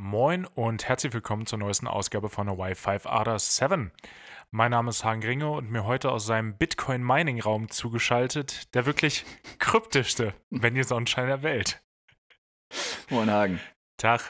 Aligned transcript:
Moin 0.00 0.44
und 0.46 0.86
herzlich 0.88 1.12
willkommen 1.12 1.44
zur 1.46 1.58
neuesten 1.58 1.88
Ausgabe 1.88 2.28
von 2.28 2.46
der 2.46 2.54
Y5 2.54 3.08
Ada 3.08 3.36
7. 3.36 3.90
Mein 4.52 4.70
Name 4.70 4.90
ist 4.90 5.02
Hagen 5.02 5.20
Gringe 5.20 5.50
und 5.50 5.72
mir 5.72 5.86
heute 5.86 6.12
aus 6.12 6.24
seinem 6.24 6.56
Bitcoin-Mining-Raum 6.56 7.68
zugeschaltet 7.68 8.72
der 8.76 8.86
wirklich 8.86 9.24
kryptischste 9.58 10.34
Benny 10.50 10.84
Sonnenschein 10.84 11.26
der 11.26 11.42
Welt. 11.42 11.82
Moin 13.10 13.28
Hagen. 13.28 13.58
Tag. 13.96 14.22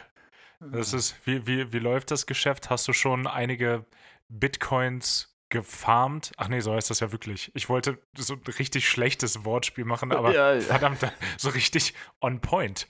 Das 0.59 0.95
ist, 0.95 1.15
wie, 1.27 1.46
wie, 1.46 1.71
wie 1.71 1.78
läuft 1.78 2.12
das 2.12 2.24
Geschäft? 2.24 2.71
Hast 2.71 2.88
du 2.88 2.94
schon 2.94 3.26
einige 3.26 3.85
Bitcoins 4.30 5.37
gefarmt? 5.50 6.32
Ach 6.38 6.48
nee, 6.48 6.60
so 6.60 6.72
heißt 6.72 6.88
das 6.88 7.00
ja 7.00 7.12
wirklich. 7.12 7.53
Ich 7.54 7.69
wollte 7.69 7.98
so 8.16 8.37
ein 8.37 8.42
richtig 8.58 8.88
schlechtes 8.88 9.44
Wortspiel 9.44 9.85
machen, 9.85 10.12
aber 10.12 10.32
Ja, 10.32 10.54
ja. 10.54 10.60
verdammt, 10.62 11.00
so 11.37 11.50
richtig 11.50 11.92
on 12.22 12.40
point. 12.40 12.88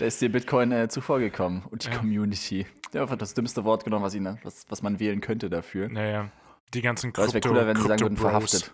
Da 0.00 0.06
ist 0.06 0.18
dir 0.22 0.32
Bitcoin 0.32 0.72
äh, 0.72 0.88
zuvor 0.88 1.18
gekommen 1.18 1.62
und 1.70 1.84
die 1.84 1.90
Ja. 1.90 1.98
Community. 1.98 2.66
Der 2.94 3.02
hat 3.02 3.08
einfach 3.08 3.18
das 3.18 3.34
dümmste 3.34 3.64
Wort 3.64 3.84
genommen, 3.84 4.02
was, 4.02 4.14
ihn, 4.14 4.38
was, 4.42 4.64
was 4.70 4.80
man 4.80 4.98
wählen 4.98 5.20
könnte 5.20 5.50
dafür. 5.50 5.90
Naja, 5.90 6.30
die 6.72 6.80
ganzen 6.80 7.10
Aber 7.14 7.24
es 7.26 7.34
wäre 7.34 7.40
Krypto, 7.42 7.48
cooler, 7.50 7.66
wenn 7.66 7.76
sie 7.76 7.86
sagen 7.86 8.00
würden, 8.00 8.16
verhaftet. 8.16 8.72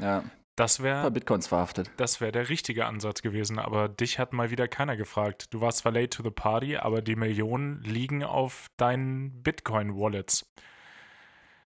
Ja, 0.00 0.24
Das 0.56 0.80
ein 0.80 0.82
paar 0.82 1.02
wäre 1.02 1.10
Bitcoins 1.12 1.46
verhaftet. 1.46 1.92
das 1.96 2.20
wär 2.20 2.32
der 2.32 2.48
richtige 2.48 2.86
Ansatz 2.86 3.22
gewesen, 3.22 3.60
aber 3.60 3.88
dich 3.88 4.18
hat 4.18 4.32
mal 4.32 4.50
wieder 4.50 4.66
keiner 4.66 4.96
gefragt. 4.96 5.54
Du 5.54 5.60
warst 5.60 5.78
zwar 5.78 5.92
late 5.92 6.08
to 6.10 6.24
the 6.24 6.30
party, 6.30 6.76
aber 6.76 7.02
die 7.02 7.14
Millionen 7.14 7.80
liegen 7.82 8.24
auf 8.24 8.66
deinen 8.76 9.40
Bitcoin-Wallets. 9.44 10.44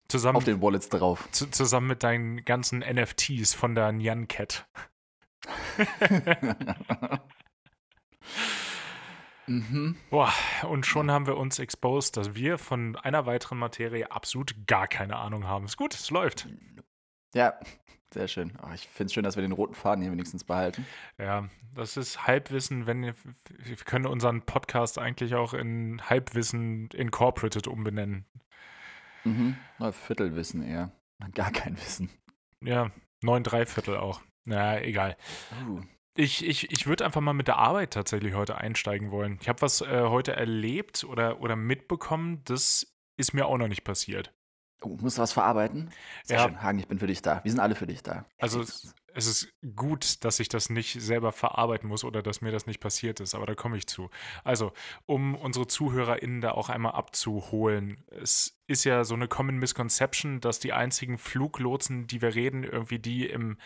Zusammen, 0.09 0.37
Auf 0.39 0.45
den 0.45 0.61
Wallets 0.61 0.89
drauf. 0.89 1.29
zu, 1.31 1.49
zusammen 1.49 1.87
mit 1.87 2.03
deinen 2.03 2.45
ganzen 2.45 2.81
NFTs 2.81 3.55
von 3.55 3.77
der 3.77 3.93
Nyan 3.93 4.27
Cat. 4.27 4.67
mhm. 9.47 9.97
Boah, 10.11 10.33
und 10.69 10.87
schon 10.87 11.11
haben 11.11 11.27
wir 11.27 11.37
uns 11.37 11.59
exposed, 11.59 12.17
dass 12.17 12.35
wir 12.35 12.59
von 12.59 12.97
einer 12.97 13.27
weiteren 13.27 13.59
Materie 13.59 14.11
absolut 14.11 14.67
gar 14.67 14.87
keine 14.87 15.17
Ahnung 15.17 15.47
haben. 15.47 15.65
Ist 15.65 15.77
gut, 15.77 15.95
es 15.95 16.11
läuft. 16.11 16.49
Ja, 17.35 17.59
sehr 18.13 18.29
schön. 18.29 18.53
Oh, 18.63 18.73
ich 18.75 18.87
finde 18.89 19.07
es 19.07 19.15
schön, 19.15 19.25
dass 19.25 19.37
wir 19.37 19.43
den 19.43 19.53
roten 19.53 19.75
Faden 19.75 20.03
hier 20.03 20.13
wenigstens 20.13 20.45
behalten. 20.45 20.87
Ja, 21.19 21.49
das 21.75 21.97
ist 21.97 22.27
Halbwissen, 22.27 22.87
wenn 22.87 23.03
wir 23.03 23.15
können 23.85 24.07
unseren 24.07 24.43
Podcast 24.43 24.99
eigentlich 24.99 25.35
auch 25.35 25.55
in 25.55 26.03
Halbwissen 26.09 26.89
Incorporated 26.89 27.67
umbenennen. 27.67 28.27
Mhm. 29.25 29.57
Viertelwissen 29.93 30.63
eher. 30.63 30.93
Gar 31.35 31.53
kein 31.53 31.77
Wissen. 31.77 32.11
Ja, 32.61 32.91
neun 33.23 33.45
Dreiviertel 33.45 33.97
auch. 33.97 34.21
Na, 34.45 34.81
egal. 34.83 35.17
Uh. 35.67 35.81
Ich, 36.15 36.47
ich, 36.47 36.71
ich 36.71 36.87
würde 36.87 37.05
einfach 37.05 37.21
mal 37.23 37.33
mit 37.33 37.49
der 37.49 37.57
Arbeit 37.57 37.93
tatsächlich 37.93 38.35
heute 38.35 38.59
einsteigen 38.59 39.11
wollen. 39.11 39.39
Ich 39.41 39.49
habe 39.49 39.63
was 39.63 39.81
äh, 39.81 40.03
heute 40.03 40.33
erlebt 40.35 41.05
oder, 41.05 41.41
oder 41.41 41.57
mitbekommen, 41.57 42.43
das 42.45 42.87
ist 43.17 43.33
mir 43.33 43.47
auch 43.47 43.57
noch 43.57 43.69
nicht 43.69 43.85
passiert. 43.85 44.33
Oh, 44.83 44.97
musst 45.01 45.17
du 45.17 45.23
was 45.23 45.33
verarbeiten? 45.33 45.91
Sehr 46.25 46.39
Ja. 46.39 46.45
schön. 46.45 46.63
Hagen, 46.63 46.79
ich 46.81 46.89
bin 46.89 46.99
für 46.99 47.07
dich 47.07 47.23
da. 47.23 47.43
Wir 47.45 47.51
sind 47.51 47.61
alle 47.61 47.75
für 47.75 47.87
dich 47.87 48.03
da. 48.03 48.27
Also 48.39 48.61
es, 48.61 48.95
es 49.15 49.27
ist 49.27 49.53
gut, 49.77 50.25
dass 50.25 50.41
ich 50.41 50.49
das 50.49 50.71
nicht 50.71 51.01
selber 51.01 51.33
verarbeiten 51.33 51.89
muss 51.89 52.05
oder 52.05 52.23
dass 52.23 52.41
mir 52.41 52.53
das 52.53 52.67
nicht 52.67 52.81
passiert 52.81 53.21
ist, 53.21 53.35
aber 53.35 53.47
da 53.47 53.55
komme 53.55 53.77
ich 53.77 53.87
zu. 53.87 54.11
Also, 54.45 54.73
um 55.07 55.35
unsere 55.35 55.67
ZuhörerInnen 55.67 56.41
da 56.41 56.53
auch 56.53 56.69
einmal 56.69 56.93
abzuholen, 56.93 58.05
es 58.11 58.59
ist 58.67 58.85
ja 58.85 59.05
so 59.05 59.15
eine 59.15 59.29
Common 59.29 59.59
Misconception, 59.59 60.41
dass 60.41 60.59
die 60.59 60.73
einzigen 60.73 61.19
Fluglotsen, 61.19 62.07
die 62.07 62.23
wir 62.23 62.35
reden, 62.35 62.65
irgendwie 62.65 62.99
die 62.99 63.27
im 63.27 63.59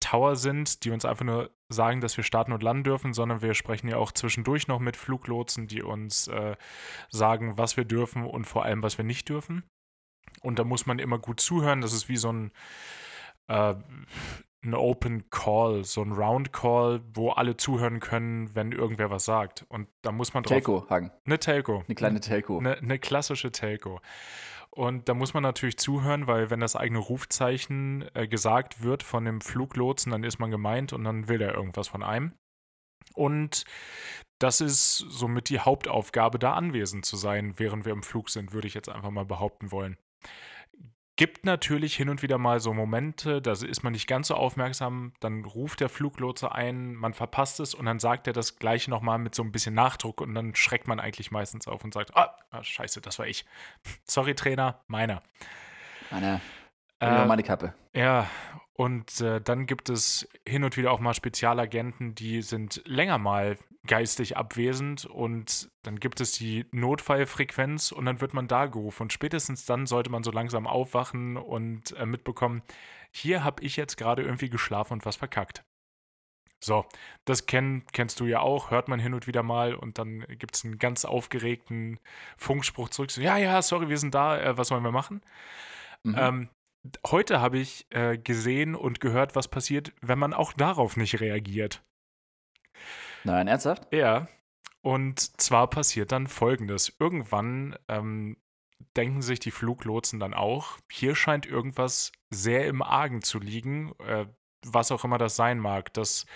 Tower 0.00 0.36
sind, 0.36 0.84
die 0.84 0.90
uns 0.90 1.04
einfach 1.04 1.24
nur 1.24 1.50
sagen, 1.68 2.00
dass 2.00 2.16
wir 2.16 2.24
starten 2.24 2.52
und 2.52 2.62
landen 2.62 2.84
dürfen, 2.84 3.12
sondern 3.12 3.42
wir 3.42 3.54
sprechen 3.54 3.88
ja 3.88 3.96
auch 3.96 4.12
zwischendurch 4.12 4.68
noch 4.68 4.78
mit 4.78 4.96
Fluglotsen, 4.96 5.66
die 5.66 5.82
uns 5.82 6.28
äh, 6.28 6.56
sagen, 7.10 7.58
was 7.58 7.76
wir 7.76 7.84
dürfen 7.84 8.24
und 8.24 8.46
vor 8.46 8.64
allem, 8.64 8.82
was 8.82 8.98
wir 8.98 9.04
nicht 9.04 9.28
dürfen. 9.28 9.64
Und 10.40 10.58
da 10.58 10.64
muss 10.64 10.86
man 10.86 10.98
immer 10.98 11.18
gut 11.18 11.40
zuhören. 11.40 11.80
Das 11.80 11.92
ist 11.92 12.08
wie 12.08 12.16
so 12.16 12.32
ein 12.32 12.52
äh, 13.48 13.74
ein 14.64 14.74
Open 14.74 15.28
Call, 15.30 15.84
so 15.84 16.02
ein 16.02 16.12
Round 16.12 16.52
Call, 16.52 17.00
wo 17.14 17.30
alle 17.30 17.56
zuhören 17.56 18.00
können, 18.00 18.54
wenn 18.54 18.72
irgendwer 18.72 19.10
was 19.10 19.24
sagt. 19.24 19.64
Und 19.68 19.88
da 20.02 20.12
muss 20.12 20.34
man 20.34 20.44
drauf. 20.44 20.52
Telco, 20.52 20.86
Hagen. 20.88 21.10
Eine 21.24 21.38
Telco. 21.38 21.82
Eine 21.86 21.94
kleine 21.94 22.20
Telco. 22.20 22.58
Eine, 22.58 22.78
eine 22.78 22.98
klassische 22.98 23.50
Telco. 23.50 24.00
Und 24.70 25.08
da 25.08 25.14
muss 25.14 25.34
man 25.34 25.42
natürlich 25.42 25.76
zuhören, 25.76 26.26
weil 26.26 26.48
wenn 26.48 26.60
das 26.60 26.76
eigene 26.76 27.00
Rufzeichen 27.00 28.06
äh, 28.14 28.26
gesagt 28.26 28.82
wird 28.82 29.02
von 29.02 29.24
dem 29.24 29.40
Fluglotsen, 29.40 30.12
dann 30.12 30.24
ist 30.24 30.38
man 30.38 30.50
gemeint 30.50 30.92
und 30.92 31.04
dann 31.04 31.28
will 31.28 31.42
er 31.42 31.54
irgendwas 31.54 31.88
von 31.88 32.02
einem. 32.02 32.32
Und 33.14 33.64
das 34.38 34.60
ist 34.60 34.96
somit 34.96 35.50
die 35.50 35.60
Hauptaufgabe, 35.60 36.38
da 36.38 36.54
anwesend 36.54 37.04
zu 37.04 37.16
sein, 37.16 37.54
während 37.58 37.84
wir 37.84 37.92
im 37.92 38.02
Flug 38.02 38.30
sind, 38.30 38.52
würde 38.52 38.66
ich 38.66 38.74
jetzt 38.74 38.88
einfach 38.88 39.10
mal 39.10 39.24
behaupten 39.24 39.72
wollen. 39.72 39.98
Gibt 41.16 41.44
natürlich 41.44 41.94
hin 41.94 42.08
und 42.08 42.22
wieder 42.22 42.38
mal 42.38 42.58
so 42.58 42.72
Momente, 42.72 43.42
da 43.42 43.52
ist 43.52 43.82
man 43.82 43.92
nicht 43.92 44.06
ganz 44.06 44.28
so 44.28 44.34
aufmerksam, 44.34 45.12
dann 45.20 45.44
ruft 45.44 45.80
der 45.80 45.90
Fluglotse 45.90 46.52
ein, 46.52 46.94
man 46.94 47.12
verpasst 47.12 47.60
es 47.60 47.74
und 47.74 47.84
dann 47.84 47.98
sagt 47.98 48.26
er 48.26 48.32
das 48.32 48.58
gleiche 48.58 48.90
nochmal 48.90 49.18
mit 49.18 49.34
so 49.34 49.42
ein 49.42 49.52
bisschen 49.52 49.74
Nachdruck 49.74 50.22
und 50.22 50.34
dann 50.34 50.54
schreckt 50.54 50.88
man 50.88 51.00
eigentlich 51.00 51.30
meistens 51.30 51.68
auf 51.68 51.84
und 51.84 51.92
sagt, 51.92 52.16
ah, 52.16 52.34
ah 52.50 52.62
scheiße, 52.62 53.02
das 53.02 53.18
war 53.18 53.26
ich. 53.26 53.44
Sorry, 54.04 54.34
Trainer, 54.34 54.80
meiner. 54.86 55.22
Meine, 56.10 56.40
Äh, 57.00 57.26
meine 57.26 57.42
Kappe. 57.42 57.74
ja, 57.94 58.26
und 58.74 59.20
äh, 59.20 59.40
dann 59.40 59.66
gibt 59.66 59.90
es 59.90 60.26
hin 60.48 60.64
und 60.64 60.78
wieder 60.78 60.92
auch 60.92 61.00
mal 61.00 61.12
Spezialagenten, 61.12 62.14
die 62.14 62.40
sind 62.40 62.82
länger 62.86 63.18
mal 63.18 63.58
geistig 63.86 64.36
abwesend 64.36 65.06
und 65.06 65.70
dann 65.82 65.98
gibt 65.98 66.20
es 66.20 66.32
die 66.32 66.66
Notfallfrequenz 66.70 67.90
und 67.90 68.04
dann 68.04 68.20
wird 68.20 68.32
man 68.32 68.46
da 68.46 68.66
gerufen. 68.66 69.04
Und 69.04 69.12
spätestens 69.12 69.64
dann 69.64 69.86
sollte 69.86 70.10
man 70.10 70.22
so 70.22 70.30
langsam 70.30 70.66
aufwachen 70.66 71.36
und 71.36 71.96
äh, 71.96 72.06
mitbekommen, 72.06 72.62
hier 73.10 73.44
habe 73.44 73.62
ich 73.62 73.76
jetzt 73.76 73.96
gerade 73.96 74.22
irgendwie 74.22 74.50
geschlafen 74.50 74.94
und 74.94 75.04
was 75.04 75.16
verkackt. 75.16 75.64
So, 76.64 76.86
das 77.24 77.46
kenn, 77.46 77.84
kennst 77.92 78.20
du 78.20 78.26
ja 78.26 78.38
auch, 78.38 78.70
hört 78.70 78.86
man 78.86 79.00
hin 79.00 79.14
und 79.14 79.26
wieder 79.26 79.42
mal 79.42 79.74
und 79.74 79.98
dann 79.98 80.20
gibt 80.38 80.54
es 80.54 80.64
einen 80.64 80.78
ganz 80.78 81.04
aufgeregten 81.04 81.98
Funkspruch 82.36 82.88
zurück. 82.88 83.10
So, 83.10 83.20
ja, 83.20 83.36
ja, 83.36 83.60
sorry, 83.62 83.88
wir 83.88 83.98
sind 83.98 84.14
da, 84.14 84.40
äh, 84.40 84.56
was 84.56 84.68
sollen 84.68 84.84
wir 84.84 84.92
machen? 84.92 85.22
Mhm. 86.04 86.14
Ähm, 86.16 86.48
heute 87.04 87.40
habe 87.40 87.58
ich 87.58 87.86
äh, 87.90 88.16
gesehen 88.16 88.76
und 88.76 89.00
gehört, 89.00 89.34
was 89.34 89.48
passiert, 89.48 89.92
wenn 90.00 90.20
man 90.20 90.32
auch 90.32 90.52
darauf 90.52 90.96
nicht 90.96 91.20
reagiert. 91.20 91.82
Nein, 93.24 93.48
ernsthaft? 93.48 93.92
Ja. 93.92 94.28
Und 94.80 95.40
zwar 95.40 95.68
passiert 95.70 96.12
dann 96.12 96.26
folgendes. 96.26 96.94
Irgendwann 96.98 97.76
ähm, 97.88 98.36
denken 98.96 99.22
sich 99.22 99.38
die 99.38 99.52
Fluglotsen 99.52 100.18
dann 100.20 100.34
auch, 100.34 100.78
hier 100.90 101.14
scheint 101.14 101.46
irgendwas 101.46 102.12
sehr 102.30 102.66
im 102.66 102.82
Argen 102.82 103.22
zu 103.22 103.38
liegen, 103.38 103.92
äh, 104.00 104.26
was 104.64 104.90
auch 104.92 105.04
immer 105.04 105.18
das 105.18 105.36
sein 105.36 105.58
mag, 105.58 105.92
dass 105.94 106.26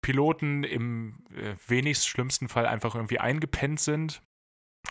Piloten 0.00 0.64
im 0.64 1.24
äh, 1.34 1.54
wenigst 1.68 2.08
schlimmsten 2.08 2.48
Fall 2.48 2.66
einfach 2.66 2.94
irgendwie 2.94 3.20
eingepennt 3.20 3.80
sind 3.80 4.22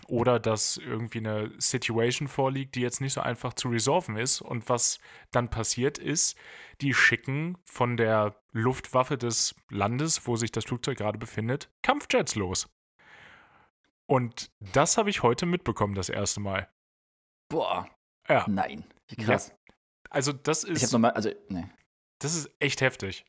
oder 0.08 0.40
dass 0.40 0.76
irgendwie 0.78 1.18
eine 1.18 1.52
Situation 1.58 2.28
vorliegt, 2.28 2.74
die 2.74 2.80
jetzt 2.80 3.00
nicht 3.00 3.12
so 3.12 3.20
einfach 3.20 3.54
zu 3.54 3.68
resolven 3.68 4.16
ist. 4.16 4.40
Und 4.40 4.68
was 4.68 4.98
dann 5.30 5.48
passiert 5.50 5.98
ist, 5.98 6.36
die 6.80 6.94
schicken 6.94 7.58
von 7.64 7.96
der 7.96 8.36
Luftwaffe 8.52 9.16
des 9.18 9.54
Landes, 9.70 10.26
wo 10.26 10.36
sich 10.36 10.50
das 10.50 10.64
Flugzeug 10.64 10.98
gerade 10.98 11.18
befindet, 11.18 11.70
Kampfjets 11.82 12.34
los. 12.34 12.68
Und 14.06 14.50
das 14.72 14.96
habe 14.98 15.10
ich 15.10 15.22
heute 15.22 15.46
mitbekommen, 15.46 15.94
das 15.94 16.08
erste 16.08 16.40
Mal. 16.40 16.68
Boah, 17.48 17.88
Ja, 18.28 18.44
nein. 18.48 18.84
Wie 19.08 19.16
krass. 19.16 19.54
also 20.10 20.32
das 20.32 20.64
Ich 20.64 20.70
habe 20.70 20.84
ist, 20.84 20.92
nochmal, 20.92 21.12
also, 21.12 21.30
ne, 21.48 21.70
das 22.18 22.34
ist 22.34 22.50
echt 22.60 22.80
heftig. 22.80 23.24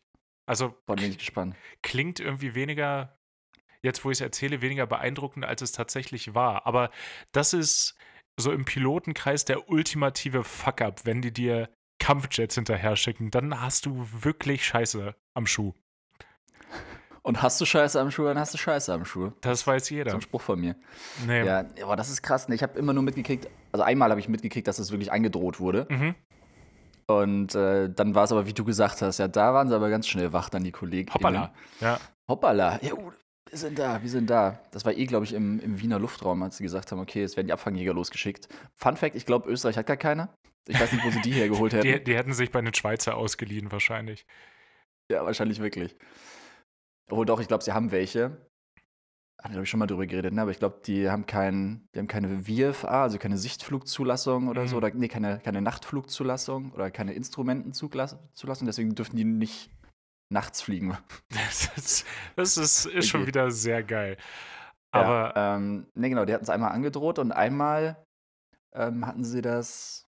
Also 0.46 0.76
boah, 0.86 0.96
bin 0.96 1.12
ich 1.12 1.18
gespannt. 1.20 1.56
klingt 1.82 2.20
irgendwie 2.20 2.56
weniger, 2.56 3.18
jetzt 3.84 4.04
wo 4.04 4.10
ich 4.12 4.18
es 4.18 4.22
erzähle, 4.22 4.62
weniger 4.62 4.88
beeindruckend, 4.88 5.46
als 5.46 5.62
es 5.62 5.72
tatsächlich 5.72 6.34
war. 6.34 6.66
Aber 6.66 6.90
das 7.32 7.54
ist 7.54 7.96
so 8.40 8.52
im 8.52 8.66
Pilotenkreis 8.66 9.46
der 9.46 9.70
ultimative 9.70 10.44
Fuck-up, 10.44 11.06
wenn 11.06 11.22
die 11.22 11.32
dir 11.34 11.70
Kampfjets 12.00 12.56
hinterher 12.56 12.96
schicken, 12.96 13.30
dann 13.32 13.62
hast 13.62 13.86
du 13.86 14.08
wirklich 14.12 14.66
Scheiße 14.66 15.16
am 15.36 15.46
Schuh. 15.46 15.74
Und 17.22 17.42
hast 17.42 17.62
du 17.62 17.66
Scheiße 17.66 18.02
am 18.02 18.12
Schuh, 18.12 18.26
dann 18.26 18.38
hast 18.38 18.54
du 18.54 18.58
Scheiße 18.58 18.92
am 18.94 19.06
Schuh. 19.06 19.32
Das 19.40 19.66
weiß 19.66 19.86
So 19.86 19.96
jeder. 19.96 20.14
ein 20.14 20.20
Spruch 20.22 20.42
von 20.42 20.60
mir. 20.60 20.76
Nee. 21.26 21.46
Ja, 21.46 21.66
aber 21.82 21.96
das 21.96 22.10
ist 22.10 22.22
krass. 22.22 22.50
ne? 22.50 22.56
Ich 22.56 22.64
habe 22.64 22.78
immer 22.78 22.92
nur 22.92 23.04
mitgekriegt, 23.04 23.48
also 23.72 23.84
einmal 23.84 24.10
habe 24.10 24.20
ich 24.20 24.28
mitgekriegt, 24.28 24.68
dass 24.68 24.80
es 24.80 24.92
wirklich 24.92 25.12
angedroht 25.14 25.62
wurde. 25.62 25.88
Mhm. 25.90 26.16
Und 27.08 27.56
äh, 27.56 27.90
dann 27.90 28.16
war 28.16 28.26
es 28.26 28.32
aber, 28.34 28.46
wie 28.46 28.54
du 28.54 28.66
gesagt 28.66 29.02
hast, 29.02 29.20
ja, 29.20 29.28
da 29.30 29.54
waren 29.54 29.70
sie 29.70 29.76
aber 29.76 29.90
ganz 29.90 30.08
schnell 30.08 30.34
wach, 30.34 30.50
dann 30.50 30.64
die 30.66 30.72
Kollegen. 30.72 31.14
Hoppala. 31.14 31.54
Ja. 31.80 32.00
Hoppala. 32.28 32.80
Ja, 32.82 32.92
wir 33.54 33.60
sind 33.60 33.78
da, 33.78 34.02
wir 34.02 34.10
sind 34.10 34.30
da. 34.32 34.60
Das 34.72 34.84
war 34.84 34.94
eh, 34.98 35.06
glaube 35.06 35.26
ich, 35.26 35.34
im, 35.34 35.60
im 35.60 35.80
Wiener 35.80 36.00
Luftraum, 36.00 36.42
als 36.42 36.58
sie 36.58 36.64
gesagt 36.64 36.92
haben, 36.92 37.00
okay, 37.00 37.22
es 37.22 37.38
werden 37.38 37.46
die 37.48 37.54
Abfangjäger 37.54 37.94
losgeschickt. 37.94 38.48
Fun 38.76 38.98
Fact, 38.98 39.16
ich 39.16 39.28
glaube, 39.28 39.48
Österreich 39.48 39.78
hat 39.78 39.86
gar 39.86 39.98
keine. 39.98 40.30
Ich 40.68 40.80
weiß 40.80 40.92
nicht, 40.92 41.06
wo 41.06 41.12
sie 41.12 41.22
die 41.22 41.34
hergeholt 41.34 41.72
hätten. 41.74 41.88
Die, 41.88 42.04
die 42.04 42.16
hätten 42.16 42.34
sich 42.34 42.52
bei 42.52 42.62
den 42.62 42.74
Schweizer 42.74 43.16
ausgeliehen, 43.16 43.72
wahrscheinlich. 43.72 44.26
Ja, 45.12 45.24
wahrscheinlich 45.24 45.60
wirklich. 45.60 45.96
Obwohl 47.12 47.26
doch, 47.28 47.40
ich 47.40 47.48
glaube, 47.48 47.64
sie 47.64 47.74
haben 47.74 47.92
welche. 47.92 48.24
haben 48.24 48.40
wir, 49.44 49.50
glaube 49.52 49.64
ich, 49.66 49.70
schon 49.70 49.80
mal 49.80 49.88
drüber 49.88 50.08
geredet, 50.08 50.34
ne? 50.34 50.42
aber 50.42 50.52
ich 50.52 50.58
glaube, 50.60 50.80
die 50.86 51.10
haben 51.10 51.26
kein, 51.28 51.88
die 51.94 52.00
haben 52.00 52.08
keine 52.08 52.44
VFA, 52.46 53.04
also 53.04 53.20
keine 53.20 53.38
Sichtflugzulassung 53.38 54.48
oder 54.48 54.66
so, 54.68 54.78
Mhm. 54.78 54.84
oder 54.84 54.94
nee, 54.96 55.10
keine, 55.10 55.42
keine 55.44 55.62
Nachtflugzulassung 55.62 56.72
oder 56.72 56.90
keine 56.90 57.14
Instrumentenzulassung, 57.14 58.66
deswegen 58.66 58.96
dürfen 58.96 59.16
die 59.18 59.26
nicht 59.26 59.70
nachts 60.30 60.62
fliegen. 60.62 60.98
Das 61.30 61.72
ist, 61.76 62.06
das 62.36 62.58
ist, 62.58 62.86
ist 62.86 63.08
schon 63.10 63.28
wieder 63.28 63.52
sehr 63.52 63.84
geil. 63.84 64.18
Aber 64.92 65.34
ja, 65.36 65.56
ähm, 65.56 65.88
ne, 65.96 66.10
genau, 66.10 66.26
die 66.26 66.34
hatten 66.34 66.44
es 66.44 66.50
einmal 66.50 66.72
angedroht 66.72 67.18
und 67.18 67.32
einmal 67.32 68.06
ähm, 68.74 69.06
hatten 69.06 69.24
sie 69.24 69.42
das, 69.42 70.08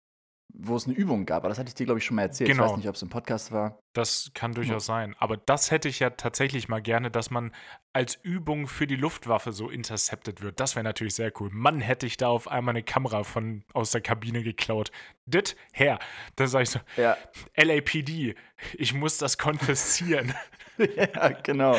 wo 0.51 0.75
es 0.75 0.86
eine 0.88 0.96
Übung 0.96 1.25
gab, 1.25 1.38
aber 1.44 1.50
das 1.50 1.60
hatte 1.60 1.69
ich 1.69 1.75
dir, 1.75 1.86
glaube 1.86 2.00
ich, 2.00 2.06
schon 2.06 2.16
mal 2.16 2.24
erzählt. 2.24 2.50
Ich 2.50 2.56
Genau. 2.57 2.69
weiß 2.72 2.78
nicht, 2.78 2.90
ob 2.90 2.96
es 2.96 3.01
im 3.01 3.10
Podcast 3.10 3.51
war. 3.51 3.80
Das 3.94 4.31
kann 4.34 4.54
durchaus 4.54 4.86
sein. 4.86 5.16
Aber 5.19 5.38
das 5.38 5.72
hätte 5.72 5.88
ich 5.88 6.00
ja 6.00 6.10
tatsächlich 6.10 6.68
mal 6.68 6.81
gerne, 6.81 7.12
dass 7.12 7.30
man 7.30 7.54
als 7.94 8.16
Übung 8.16 8.68
für 8.68 8.88
die 8.88 8.96
Luftwaffe 8.96 9.51
so 9.51 9.69
intercepted 9.69 10.42
wird. 10.42 10.60
Das 10.60 10.75
wäre 10.75 10.84
natürlich 10.84 11.13
sehr 11.16 11.31
cool. 11.40 11.50
Mann, 11.51 11.80
hätte 11.81 12.06
ich 12.07 12.18
da 12.18 12.28
auf 12.30 12.48
einmal 12.48 12.74
eine 12.74 12.84
Kamera 12.84 13.24
von 13.24 13.63
aus 13.74 13.92
der 13.92 14.01
Kabine 14.01 14.44
geklaut. 14.44 14.92
Dit, 15.25 15.56
her. 15.72 16.00
Dann 16.36 16.48
sage 16.48 16.63
ich 16.63 16.69
so, 16.72 16.80
Ja, 16.98 17.16
LAPD, 17.56 18.36
ich 18.74 18.94
muss 18.94 19.18
das 19.18 19.38
konfiszieren. 19.38 20.34
ja 20.78 21.30
genau. 21.44 21.75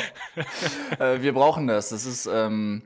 äh, 0.99 1.21
wir 1.21 1.33
brauchen 1.33 1.67
das. 1.67 1.89
Das 1.91 2.07
ist 2.07 2.27
ähm, 2.27 2.83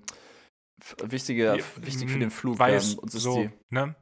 wichtige, 1.02 1.56
Ja, 1.56 1.64
wichtig 1.76 2.10
für 2.10 2.18
den 2.18 2.30
Flug. 2.30 2.58
Weiß, 2.58 2.94
ähm, 2.94 2.98
uns 3.00 3.14
ist 3.14 3.22
so, 3.22 3.42
die, 3.42 3.50
ne? 3.70 3.94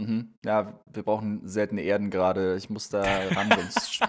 Mhm, 0.00 0.34
ja, 0.44 0.80
wir 0.86 1.02
brauchen 1.02 1.46
seltene 1.46 1.82
Erden 1.82 2.10
gerade. 2.10 2.56
Ich 2.56 2.70
muss 2.70 2.88
da 2.88 3.02
ran, 3.02 3.50
sonst 3.72 4.00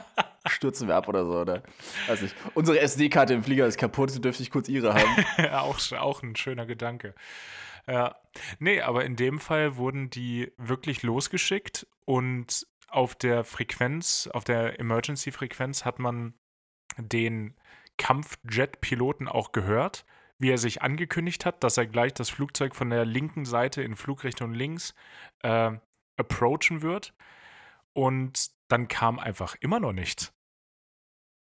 stürzen 0.48 0.88
wir 0.88 0.96
ab 0.96 1.08
oder 1.08 1.26
so. 1.26 1.40
Oder? 1.40 1.64
Weiß 2.08 2.22
nicht. 2.22 2.36
Unsere 2.54 2.80
SD-Karte 2.80 3.34
im 3.34 3.44
Flieger 3.44 3.66
ist 3.66 3.78
kaputt, 3.78 4.24
dürfte 4.24 4.44
ich 4.44 4.52
kurz 4.52 4.70
ihre 4.70 4.94
haben. 4.94 5.26
auch, 5.54 5.80
auch 5.94 6.24
ein 6.24 6.36
schöner 6.36 6.66
Gedanke. 6.66 7.14
Ja. 7.88 8.16
Nee, 8.60 8.82
aber 8.82 9.06
in 9.06 9.16
dem 9.16 9.40
Fall 9.40 9.76
wurden 9.76 10.10
die 10.10 10.52
wirklich 10.58 11.04
losgeschickt 11.04 11.88
und 12.06 12.68
auf 12.88 13.16
der 13.16 13.44
Frequenz, 13.44 14.30
auf 14.34 14.44
der 14.44 14.80
Emergency-Frequenz 14.80 15.86
hat 15.86 16.00
man 16.00 16.34
den 16.98 17.56
Kampfjet-Piloten 17.98 19.28
auch 19.28 19.52
gehört, 19.52 20.06
wie 20.42 20.50
er 20.50 20.58
sich 20.58 20.82
angekündigt 20.82 21.46
hat, 21.46 21.64
dass 21.64 21.78
er 21.78 21.86
gleich 21.86 22.14
das 22.14 22.30
Flugzeug 22.30 22.76
von 22.76 22.90
der 22.90 23.06
linken 23.06 23.46
Seite 23.46 23.82
in 23.84 23.96
Flugrichtung 23.96 24.54
links 24.54 24.94
äh, 25.44 25.72
approachen 26.18 26.82
wird. 26.82 27.14
Und 27.94 28.50
dann 28.68 28.88
kam 28.88 29.20
einfach 29.20 29.56
immer 29.60 29.80
noch 29.80 29.92
nichts. 29.94 30.34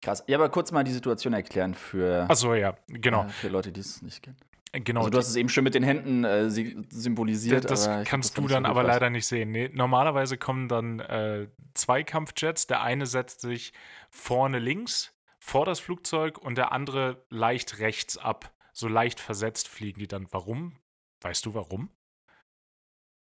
Krass. 0.02 0.24
Ja, 0.26 0.38
aber 0.38 0.48
kurz 0.48 0.72
mal 0.72 0.82
die 0.84 0.92
Situation 0.92 1.34
erklären 1.34 1.74
für, 1.74 2.26
Achso, 2.30 2.54
ja, 2.54 2.76
genau. 2.88 3.24
äh, 3.24 3.28
für 3.28 3.48
Leute, 3.48 3.70
die 3.70 3.80
es 3.80 4.00
nicht 4.00 4.22
kennen. 4.22 4.38
genau 4.72 5.00
Also 5.00 5.10
du 5.10 5.18
hast 5.18 5.28
es 5.28 5.36
eben 5.36 5.50
schon 5.50 5.62
mit 5.64 5.74
den 5.74 5.82
Händen 5.82 6.24
äh, 6.24 6.48
si- 6.50 6.82
symbolisiert. 6.88 7.70
das 7.70 7.84
glaub, 7.84 8.06
kannst 8.06 8.30
das 8.30 8.34
du 8.42 8.48
so 8.48 8.54
dann 8.54 8.64
aber 8.64 8.82
leider 8.82 9.10
nicht 9.10 9.26
sehen. 9.26 9.50
Nee, 9.50 9.70
normalerweise 9.72 10.38
kommen 10.38 10.68
dann 10.68 11.00
äh, 11.00 11.48
zwei 11.74 12.02
Kampfjets. 12.02 12.66
Der 12.66 12.82
eine 12.82 13.04
setzt 13.04 13.42
sich 13.42 13.72
vorne 14.08 14.58
links 14.58 15.14
vor 15.38 15.66
das 15.66 15.80
Flugzeug 15.80 16.38
und 16.38 16.56
der 16.56 16.72
andere 16.72 17.22
leicht 17.28 17.78
rechts 17.78 18.16
ab. 18.16 18.50
So 18.80 18.88
leicht 18.88 19.20
versetzt 19.20 19.68
fliegen 19.68 20.00
die 20.00 20.08
dann. 20.08 20.26
Warum? 20.32 20.74
Weißt 21.20 21.44
du 21.44 21.52
warum? 21.52 21.90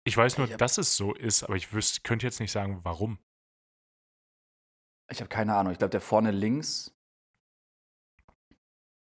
Ich 0.06 0.16
weiß 0.16 0.38
nur, 0.38 0.50
Ich 0.50 0.56
dass 0.56 0.78
es 0.78 0.96
so 0.96 1.14
ist, 1.14 1.44
aber 1.44 1.56
ich 1.58 1.74
wüsste, 1.74 2.00
könnte 2.02 2.26
jetzt 2.26 2.40
nicht 2.40 2.54
sagen, 2.54 2.80
warum. 2.84 3.20
Ich 5.12 5.20
habe 5.20 5.28
keine 5.28 5.54
Ahnung. 5.56 5.74
Ich 5.74 5.78
glaube, 5.78 5.92
der 5.92 6.00
vorne 6.00 6.32
links. 6.32 6.96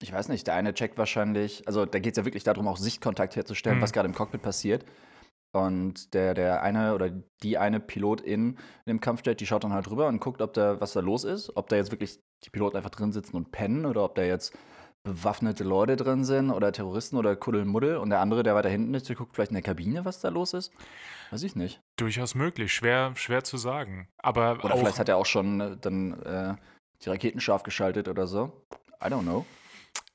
Ich 0.00 0.12
weiß 0.12 0.28
nicht, 0.28 0.46
der 0.46 0.54
eine 0.54 0.72
checkt 0.72 0.98
wahrscheinlich, 0.98 1.66
also 1.66 1.84
da 1.84 1.98
geht 1.98 2.12
es 2.12 2.18
ja 2.18 2.24
wirklich 2.24 2.44
darum, 2.44 2.68
auch 2.68 2.76
Sichtkontakt 2.76 3.34
herzustellen, 3.34 3.78
Mhm. 3.78 3.82
was 3.82 3.92
gerade 3.92 4.08
im 4.08 4.14
Cockpit 4.14 4.42
passiert. 4.42 4.84
Und 5.52 6.14
der, 6.14 6.34
der 6.34 6.62
eine 6.62 6.94
oder 6.94 7.10
die 7.42 7.58
eine 7.58 7.80
Pilotin 7.80 8.50
in 8.50 8.56
dem 8.86 9.00
Kampfjet, 9.00 9.40
die 9.40 9.46
schaut 9.46 9.64
dann 9.64 9.72
halt 9.72 9.90
rüber 9.90 10.06
und 10.06 10.20
guckt, 10.20 10.42
ob 10.42 10.52
da, 10.52 10.80
was 10.80 10.92
da 10.92 11.00
los 11.00 11.24
ist. 11.24 11.56
Ob 11.56 11.68
da 11.70 11.76
jetzt 11.76 11.90
wirklich 11.90 12.20
die 12.44 12.50
Piloten 12.50 12.76
einfach 12.76 12.90
drin 12.90 13.10
sitzen 13.10 13.34
und 13.36 13.50
pennen 13.50 13.84
oder 13.86 14.04
ob 14.04 14.14
da 14.14 14.22
jetzt 14.22 14.56
bewaffnete 15.06 15.64
Leute 15.64 15.96
drin 15.96 16.24
sind 16.24 16.50
oder 16.50 16.72
Terroristen 16.72 17.16
oder 17.16 17.34
Kuddelmuddel. 17.36 17.96
Und 17.96 18.10
der 18.10 18.20
andere, 18.20 18.42
der 18.42 18.54
weiter 18.54 18.68
hinten 18.68 18.92
ist, 18.94 19.08
der 19.08 19.16
guckt 19.16 19.34
vielleicht 19.34 19.50
in 19.50 19.54
der 19.54 19.62
Kabine, 19.62 20.04
was 20.04 20.20
da 20.20 20.28
los 20.28 20.52
ist. 20.52 20.72
Weiß 21.30 21.42
ich 21.42 21.56
nicht. 21.56 21.80
Durchaus 21.96 22.34
möglich, 22.34 22.74
schwer, 22.74 23.12
schwer 23.16 23.42
zu 23.44 23.56
sagen. 23.56 24.08
Aber 24.18 24.62
Oder 24.62 24.76
vielleicht 24.76 24.98
hat 24.98 25.08
er 25.08 25.16
auch 25.16 25.26
schon 25.26 25.60
äh, 25.60 25.76
dann 25.80 26.20
äh, 26.22 26.54
die 27.02 27.08
Raketen 27.08 27.40
scharf 27.40 27.62
geschaltet 27.62 28.08
oder 28.08 28.26
so. 28.26 28.66
I 29.02 29.06
don't 29.06 29.22
know. 29.22 29.46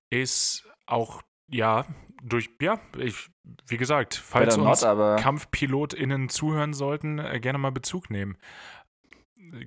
ist 0.10 0.68
auch, 0.86 1.22
ja, 1.48 1.86
durch, 2.24 2.50
ja, 2.62 2.80
ich, 2.98 3.30
wie 3.68 3.78
gesagt, 3.78 4.16
falls 4.16 4.56
Better 4.56 4.70
uns 4.70 4.82
not, 4.82 5.20
KampfpilotInnen 5.20 6.30
zuhören 6.30 6.74
sollten, 6.74 7.20
äh, 7.20 7.40
gerne 7.40 7.58
mal 7.58 7.72
Bezug 7.72 8.10
nehmen. 8.10 8.38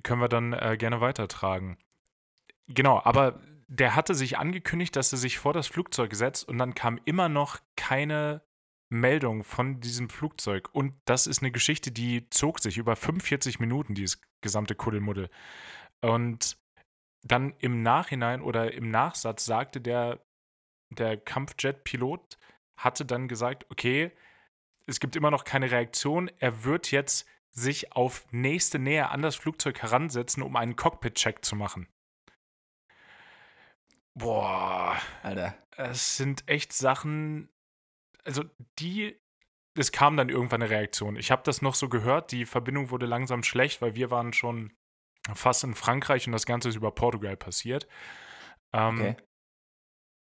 Können 0.03 0.21
wir 0.21 0.29
dann 0.29 0.53
äh, 0.53 0.77
gerne 0.77 1.01
weitertragen. 1.01 1.77
Genau, 2.67 3.01
aber 3.03 3.39
der 3.67 3.95
hatte 3.95 4.13
sich 4.13 4.37
angekündigt, 4.37 4.95
dass 4.95 5.11
er 5.11 5.17
sich 5.17 5.37
vor 5.39 5.53
das 5.53 5.67
Flugzeug 5.67 6.13
setzt 6.15 6.47
und 6.47 6.57
dann 6.57 6.75
kam 6.75 6.99
immer 7.05 7.29
noch 7.29 7.59
keine 7.75 8.43
Meldung 8.89 9.43
von 9.43 9.81
diesem 9.81 10.09
Flugzeug. 10.09 10.69
Und 10.73 10.93
das 11.05 11.27
ist 11.27 11.41
eine 11.41 11.51
Geschichte, 11.51 11.91
die 11.91 12.29
zog 12.29 12.59
sich 12.59 12.77
über 12.77 12.95
45 12.95 13.59
Minuten, 13.59 13.95
dieses 13.95 14.21
gesamte 14.41 14.75
Kuddelmuddel. 14.75 15.29
Und 16.01 16.57
dann 17.23 17.55
im 17.59 17.81
Nachhinein 17.81 18.41
oder 18.41 18.73
im 18.73 18.89
Nachsatz 18.91 19.45
sagte 19.45 19.81
der, 19.81 20.23
der 20.91 21.17
Kampfjet-Pilot, 21.17 22.37
hatte 22.77 23.05
dann 23.05 23.27
gesagt, 23.27 23.65
okay, 23.71 24.11
es 24.85 24.99
gibt 24.99 25.15
immer 25.15 25.31
noch 25.31 25.43
keine 25.43 25.71
Reaktion, 25.71 26.29
er 26.37 26.63
wird 26.63 26.91
jetzt 26.91 27.27
sich 27.49 27.93
auf 27.93 28.27
nächste 28.31 28.77
Nähe 28.77 29.09
an 29.09 29.21
das 29.21 29.35
Flugzeug 29.35 29.81
heransetzen, 29.81 30.43
um 30.43 30.55
einen 30.55 30.75
Cockpit-Check 30.75 31.43
zu 31.43 31.55
machen. 31.55 31.87
Boah, 34.15 34.97
Alter. 35.23 35.55
es 35.77 36.17
sind 36.17 36.47
echt 36.47 36.73
Sachen, 36.73 37.49
also 38.23 38.43
die, 38.79 39.19
es 39.77 39.91
kam 39.91 40.15
dann 40.17 40.29
irgendwann 40.29 40.61
eine 40.61 40.71
Reaktion. 40.71 41.17
Ich 41.17 41.31
habe 41.31 41.43
das 41.43 41.61
noch 41.61 41.75
so 41.75 41.89
gehört, 41.89 42.31
die 42.31 42.45
Verbindung 42.45 42.89
wurde 42.89 43.05
langsam 43.05 43.43
schlecht, 43.43 43.81
weil 43.81 43.95
wir 43.95 44.11
waren 44.11 44.33
schon 44.33 44.73
fast 45.33 45.63
in 45.63 45.75
Frankreich 45.75 46.27
und 46.27 46.33
das 46.33 46.45
Ganze 46.45 46.69
ist 46.69 46.75
über 46.75 46.91
Portugal 46.91 47.35
passiert. 47.35 47.87
Ähm, 48.73 48.99
Okay. 48.99 49.15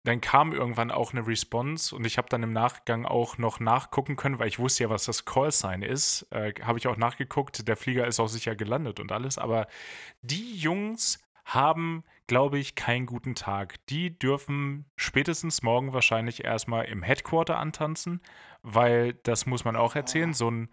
Dann 0.06 0.20
kam 0.20 0.52
irgendwann 0.52 0.90
auch 0.90 1.12
eine 1.12 1.26
Response 1.26 1.96
und 1.96 2.04
ich 2.04 2.19
habe 2.19 2.28
dann 2.28 2.42
im 2.42 2.52
Nachgang 2.52 3.06
auch 3.06 3.38
noch 3.38 3.58
nachgucken 3.58 4.16
können, 4.16 4.38
weil 4.38 4.48
ich 4.48 4.58
wusste 4.58 4.84
ja, 4.84 4.90
was 4.90 5.06
das 5.06 5.25
Callsign 5.25 5.80
ist. 5.80 6.26
Äh, 6.30 6.52
habe 6.61 6.78
ich 6.78 6.87
auch 6.87 6.99
nachgeguckt. 6.99 7.66
Der 7.66 7.76
Flieger 7.76 8.06
ist 8.06 8.20
auch 8.20 8.28
sicher 8.28 8.54
gelandet 8.54 9.00
und 9.00 9.12
alles. 9.12 9.38
Aber 9.38 9.66
die 10.20 10.56
Jungs 10.56 11.24
haben, 11.44 12.04
glaube 12.26 12.58
ich, 12.58 12.74
keinen 12.74 13.06
guten 13.06 13.34
Tag. 13.34 13.84
Die 13.86 14.18
dürfen 14.18 14.86
spätestens 14.96 15.62
morgen 15.62 15.92
wahrscheinlich 15.92 16.44
erstmal 16.44 16.86
im 16.86 17.02
Headquarter 17.02 17.58
antanzen, 17.58 18.20
weil 18.62 19.14
das 19.14 19.46
muss 19.46 19.64
man 19.64 19.76
auch 19.76 19.94
erzählen. 19.94 20.32
So 20.32 20.50
ein 20.50 20.70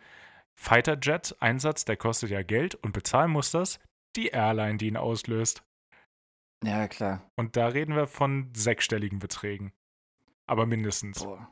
Fighter-Jet-Einsatz, 0.55 1.85
der 1.85 1.97
kostet 1.97 2.29
ja 2.29 2.43
Geld 2.43 2.75
und 2.75 2.93
bezahlen 2.93 3.31
muss 3.31 3.51
das 3.51 3.79
die 4.15 4.27
Airline, 4.27 4.77
die 4.77 4.87
ihn 4.87 4.97
auslöst. 4.97 5.63
Ja, 6.63 6.87
klar. 6.87 7.29
Und 7.35 7.55
da 7.55 7.67
reden 7.67 7.95
wir 7.95 8.07
von 8.07 8.51
sechsstelligen 8.55 9.19
Beträgen. 9.19 9.71
Aber 10.47 10.65
mindestens. 10.65 11.23
Boah. 11.23 11.51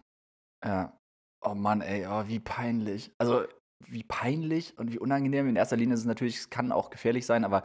Ja. 0.64 0.98
Oh 1.42 1.56
Mann, 1.56 1.82
ey, 1.82 2.06
oh, 2.06 2.28
wie 2.28 2.40
peinlich. 2.40 3.12
Also, 3.18 3.46
wie 3.88 4.04
peinlich 4.04 4.78
und 4.78 4.92
wie 4.92 5.00
unangenehm. 5.00 5.48
In 5.48 5.56
erster 5.56 5.78
Linie 5.78 5.94
ist 5.94 6.02
es 6.02 6.06
natürlich, 6.06 6.38
es 6.38 6.50
kann 6.50 6.72
auch 6.72 6.90
gefährlich 6.90 7.26
sein, 7.26 7.46
aber 7.46 7.64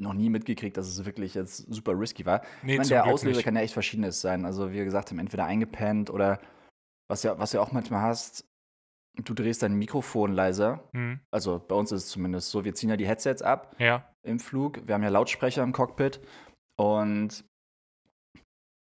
noch 0.00 0.14
nie 0.14 0.30
mitgekriegt, 0.30 0.76
dass 0.76 0.88
es 0.88 1.04
wirklich 1.04 1.34
jetzt 1.34 1.58
super 1.72 1.98
risky 1.98 2.26
war. 2.26 2.42
Nee, 2.62 2.72
ich 2.72 2.78
meine, 2.78 2.88
der 2.88 3.02
Glück 3.02 3.14
Auslöser 3.14 3.36
nicht. 3.36 3.44
kann 3.44 3.56
ja 3.56 3.62
echt 3.62 3.74
verschiedenes 3.74 4.20
sein. 4.20 4.44
Also, 4.44 4.70
wie 4.70 4.74
wir 4.74 4.84
gesagt 4.84 5.10
haben, 5.10 5.18
entweder 5.18 5.44
eingepennt 5.44 6.10
oder 6.10 6.40
was 7.08 7.22
ja, 7.22 7.38
was 7.38 7.50
du 7.50 7.58
ja 7.58 7.62
auch 7.62 7.72
manchmal 7.72 8.02
hast, 8.02 8.44
du 9.16 9.34
drehst 9.34 9.62
dein 9.62 9.74
Mikrofon 9.74 10.32
leiser. 10.32 10.88
Hm, 10.92 11.20
Also 11.30 11.58
bei 11.58 11.74
uns 11.74 11.92
ist 11.92 12.04
es 12.04 12.10
zumindest 12.10 12.50
so, 12.50 12.64
wir 12.64 12.74
ziehen 12.74 12.88
ja 12.90 12.96
die 12.96 13.06
Headsets 13.06 13.42
ab 13.42 13.74
ja, 13.78 14.08
im 14.22 14.38
Flug. 14.38 14.86
Wir 14.86 14.94
haben 14.94 15.02
ja 15.02 15.08
Lautsprecher 15.08 15.62
im 15.62 15.72
Cockpit. 15.72 16.20
Und 16.76 17.44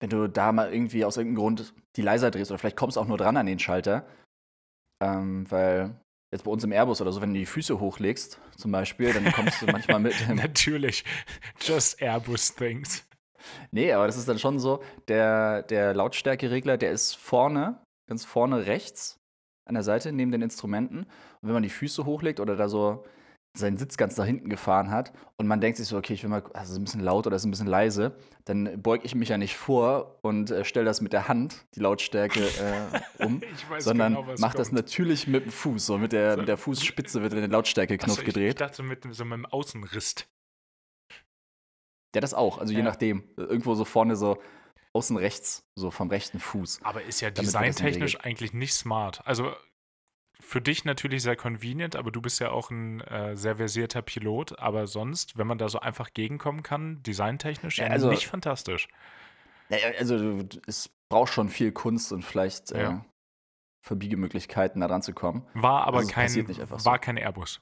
wenn 0.00 0.10
du 0.10 0.28
da 0.28 0.52
mal 0.52 0.72
irgendwie 0.72 1.04
aus 1.04 1.16
irgendeinem 1.16 1.42
Grund 1.42 1.74
die 1.96 2.02
leiser 2.02 2.30
drehst 2.30 2.50
oder 2.52 2.58
vielleicht 2.58 2.76
kommst 2.76 2.96
du 2.96 3.00
auch 3.00 3.08
nur 3.08 3.18
dran 3.18 3.36
an 3.36 3.46
den 3.46 3.58
Schalter, 3.58 4.06
ähm, 5.02 5.50
weil 5.50 5.96
jetzt 6.30 6.44
bei 6.44 6.50
uns 6.50 6.64
im 6.64 6.72
Airbus 6.72 7.00
oder 7.00 7.12
so, 7.12 7.20
wenn 7.20 7.32
du 7.32 7.38
die 7.38 7.46
Füße 7.46 7.80
hochlegst 7.80 8.40
zum 8.56 8.72
Beispiel, 8.72 9.12
dann 9.12 9.32
kommst 9.32 9.62
du 9.62 9.66
manchmal 9.66 10.00
mit. 10.00 10.14
natürlich. 10.34 11.04
Just 11.60 12.00
Airbus 12.02 12.54
Things. 12.54 13.06
Nee, 13.70 13.92
aber 13.92 14.06
das 14.06 14.16
ist 14.16 14.28
dann 14.28 14.38
schon 14.38 14.58
so, 14.58 14.82
der, 15.08 15.62
der 15.62 15.94
Lautstärkeregler, 15.94 16.76
der 16.76 16.92
ist 16.92 17.16
vorne, 17.16 17.80
ganz 18.06 18.24
vorne 18.24 18.66
rechts 18.66 19.18
an 19.64 19.74
der 19.74 19.82
Seite 19.82 20.12
neben 20.12 20.32
den 20.32 20.42
Instrumenten. 20.42 21.00
Und 21.00 21.08
wenn 21.42 21.52
man 21.52 21.62
die 21.62 21.68
Füße 21.68 22.04
hochlegt 22.04 22.40
oder 22.40 22.56
da 22.56 22.68
so 22.68 23.04
seinen 23.56 23.76
Sitz 23.76 23.96
ganz 23.96 24.16
nach 24.16 24.26
hinten 24.26 24.48
gefahren 24.48 24.90
hat 24.90 25.12
und 25.36 25.46
man 25.46 25.60
denkt 25.60 25.78
sich 25.78 25.88
so, 25.88 25.96
okay, 25.96 26.14
ich 26.14 26.22
will 26.22 26.30
mal, 26.30 26.42
also 26.54 26.72
ist 26.72 26.78
ein 26.78 26.84
bisschen 26.84 27.00
laut 27.00 27.26
oder 27.26 27.36
ist 27.36 27.44
ein 27.44 27.50
bisschen 27.50 27.66
leise, 27.66 28.16
dann 28.44 28.80
beuge 28.80 29.04
ich 29.04 29.14
mich 29.14 29.30
ja 29.30 29.38
nicht 29.38 29.56
vor 29.56 30.18
und 30.22 30.50
äh, 30.50 30.64
stelle 30.64 30.86
das 30.86 31.00
mit 31.00 31.12
der 31.12 31.28
Hand, 31.28 31.66
die 31.74 31.80
Lautstärke, 31.80 32.40
äh, 33.18 33.24
um, 33.24 33.40
sondern 33.78 34.14
genau, 34.14 34.34
mache 34.38 34.56
das 34.56 34.72
natürlich 34.72 35.26
mit 35.26 35.44
dem 35.44 35.52
Fuß, 35.52 35.86
so 35.86 35.98
mit 35.98 36.12
der, 36.12 36.32
so, 36.32 36.38
mit 36.38 36.48
der 36.48 36.56
Fußspitze 36.56 37.22
wird 37.22 37.32
der 37.32 37.48
Lautstärkeknopf 37.48 38.18
also 38.18 38.22
gedreht. 38.22 38.50
Ich 38.50 38.54
dachte 38.56 38.82
mit 38.82 39.06
so 39.10 39.24
einem 39.24 39.46
Außenrist. 39.46 40.28
Ja, 42.14 42.20
das 42.20 42.34
auch, 42.34 42.58
also 42.58 42.72
ja. 42.72 42.78
je 42.78 42.84
nachdem. 42.84 43.24
Irgendwo 43.36 43.74
so 43.74 43.84
vorne 43.84 44.16
so 44.16 44.40
außen 44.94 45.16
rechts, 45.16 45.64
so 45.76 45.90
vom 45.90 46.08
rechten 46.08 46.40
Fuß. 46.40 46.80
Aber 46.82 47.02
ist 47.02 47.20
ja 47.20 47.30
designtechnisch 47.30 48.20
eigentlich 48.20 48.52
nicht 48.52 48.74
smart. 48.74 49.20
Also 49.26 49.52
für 50.40 50.60
dich 50.60 50.84
natürlich 50.84 51.22
sehr 51.22 51.36
convenient, 51.36 51.96
aber 51.96 52.10
du 52.10 52.20
bist 52.20 52.38
ja 52.40 52.50
auch 52.50 52.70
ein 52.70 53.00
äh, 53.02 53.36
sehr 53.36 53.56
versierter 53.56 54.02
Pilot. 54.02 54.58
Aber 54.58 54.86
sonst, 54.86 55.36
wenn 55.36 55.46
man 55.46 55.58
da 55.58 55.68
so 55.68 55.80
einfach 55.80 56.12
gegenkommen 56.14 56.62
kann, 56.62 57.02
designtechnisch, 57.02 57.78
ja, 57.78 57.88
also, 57.88 58.10
nicht 58.10 58.26
fantastisch. 58.26 58.88
Also 59.70 60.44
es 60.66 60.90
braucht 61.10 61.32
schon 61.32 61.48
viel 61.50 61.72
Kunst 61.72 62.12
und 62.12 62.22
vielleicht 62.22 62.72
äh, 62.72 62.82
ja. 62.82 62.96
äh, 62.96 63.00
Verbiegemöglichkeiten, 63.84 64.80
da 64.80 64.88
dran 64.88 65.02
zu 65.02 65.12
kommen. 65.12 65.46
War 65.54 65.86
aber 65.86 65.98
also, 65.98 66.10
kein, 66.10 66.48
war 66.70 66.78
so. 66.78 66.90
kein 66.92 67.18
Airbus. 67.18 67.60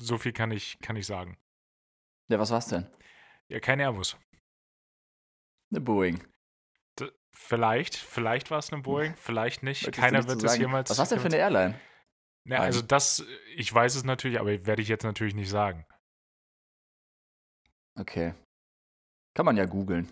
So 0.00 0.18
viel 0.18 0.32
kann 0.32 0.50
ich, 0.50 0.78
kann 0.80 0.96
ich 0.96 1.06
sagen. 1.06 1.38
Ja, 2.28 2.38
was 2.38 2.50
war's 2.50 2.66
denn? 2.68 2.86
Ja, 3.48 3.60
kein 3.60 3.80
Airbus. 3.80 4.16
Eine 5.70 5.80
Boeing. 5.80 6.22
D 6.98 7.10
vielleicht, 7.30 7.96
vielleicht 7.96 8.50
war 8.50 8.58
es 8.58 8.72
eine 8.72 8.82
Boeing, 8.82 9.14
vielleicht 9.16 9.62
nicht. 9.62 9.90
Keiner 9.92 10.26
wird 10.26 10.42
es 10.42 10.58
jemals. 10.58 10.90
Was 10.90 10.98
war 10.98 11.06
denn 11.06 11.20
für 11.20 11.26
eine 11.26 11.36
Airline? 11.36 11.74
Na, 12.44 12.58
also 12.58 12.82
das, 12.82 13.24
ich 13.56 13.72
weiß 13.72 13.94
es 13.94 14.04
natürlich, 14.04 14.40
aber 14.40 14.66
werde 14.66 14.82
ich 14.82 14.88
jetzt 14.88 15.04
natürlich 15.04 15.34
nicht 15.34 15.50
sagen. 15.50 15.86
Okay. 17.98 18.34
Kann 19.34 19.46
man 19.46 19.56
ja 19.56 19.66
googeln. 19.66 20.10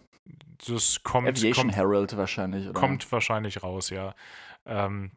Das 0.67 1.03
kommt. 1.03 1.29
Aviation 1.29 1.67
kommt, 1.67 1.77
Herald 1.77 2.17
wahrscheinlich, 2.17 2.69
oder? 2.69 2.79
Kommt 2.79 3.11
wahrscheinlich 3.11 3.63
raus, 3.63 3.91
ja. 3.91 4.15
Ähm, 4.67 5.13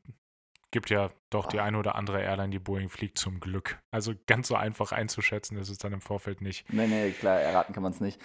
gibt 0.73 0.89
ja 0.89 1.11
doch 1.29 1.45
die 1.45 1.59
eine 1.59 1.77
oder 1.77 1.95
andere 1.95 2.21
Airline, 2.21 2.49
die 2.49 2.59
Boeing 2.59 2.89
fliegt, 2.89 3.17
zum 3.17 3.39
Glück. 3.39 3.79
Also 3.91 4.13
ganz 4.25 4.47
so 4.47 4.55
einfach 4.55 4.91
einzuschätzen 4.91 5.57
ist 5.57 5.69
es 5.69 5.77
dann 5.77 5.93
im 5.93 6.01
Vorfeld 6.01 6.41
nicht. 6.41 6.65
Nee, 6.73 6.87
nee, 6.87 7.11
klar, 7.11 7.39
erraten 7.39 7.73
kann 7.73 7.83
man 7.83 7.93
es 7.93 8.01
nicht. 8.01 8.19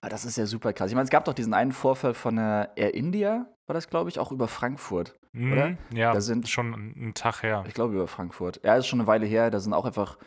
Aber 0.00 0.08
das 0.08 0.24
ist 0.24 0.38
ja 0.38 0.46
super 0.46 0.72
krass. 0.72 0.90
Ich 0.90 0.94
meine, 0.94 1.04
es 1.04 1.10
gab 1.10 1.24
doch 1.24 1.34
diesen 1.34 1.52
einen 1.52 1.72
Vorfall 1.72 2.14
von 2.14 2.36
der 2.36 2.72
Air 2.76 2.94
India, 2.94 3.46
war 3.66 3.74
das, 3.74 3.90
glaube 3.90 4.08
ich, 4.08 4.18
auch 4.20 4.30
über 4.30 4.46
Frankfurt. 4.46 5.18
Mhm, 5.32 5.52
oder? 5.52 5.76
Ja, 5.92 6.12
da 6.12 6.20
sind, 6.20 6.48
schon 6.48 6.72
einen 6.72 7.14
Tag 7.14 7.42
her. 7.42 7.64
Ich 7.66 7.74
glaube, 7.74 7.94
über 7.94 8.06
Frankfurt. 8.06 8.60
Ja, 8.62 8.76
ist 8.76 8.86
schon 8.86 9.00
eine 9.00 9.08
Weile 9.08 9.26
her. 9.26 9.50
Da 9.50 9.58
sind 9.58 9.74
auch 9.74 9.84
einfach 9.84 10.18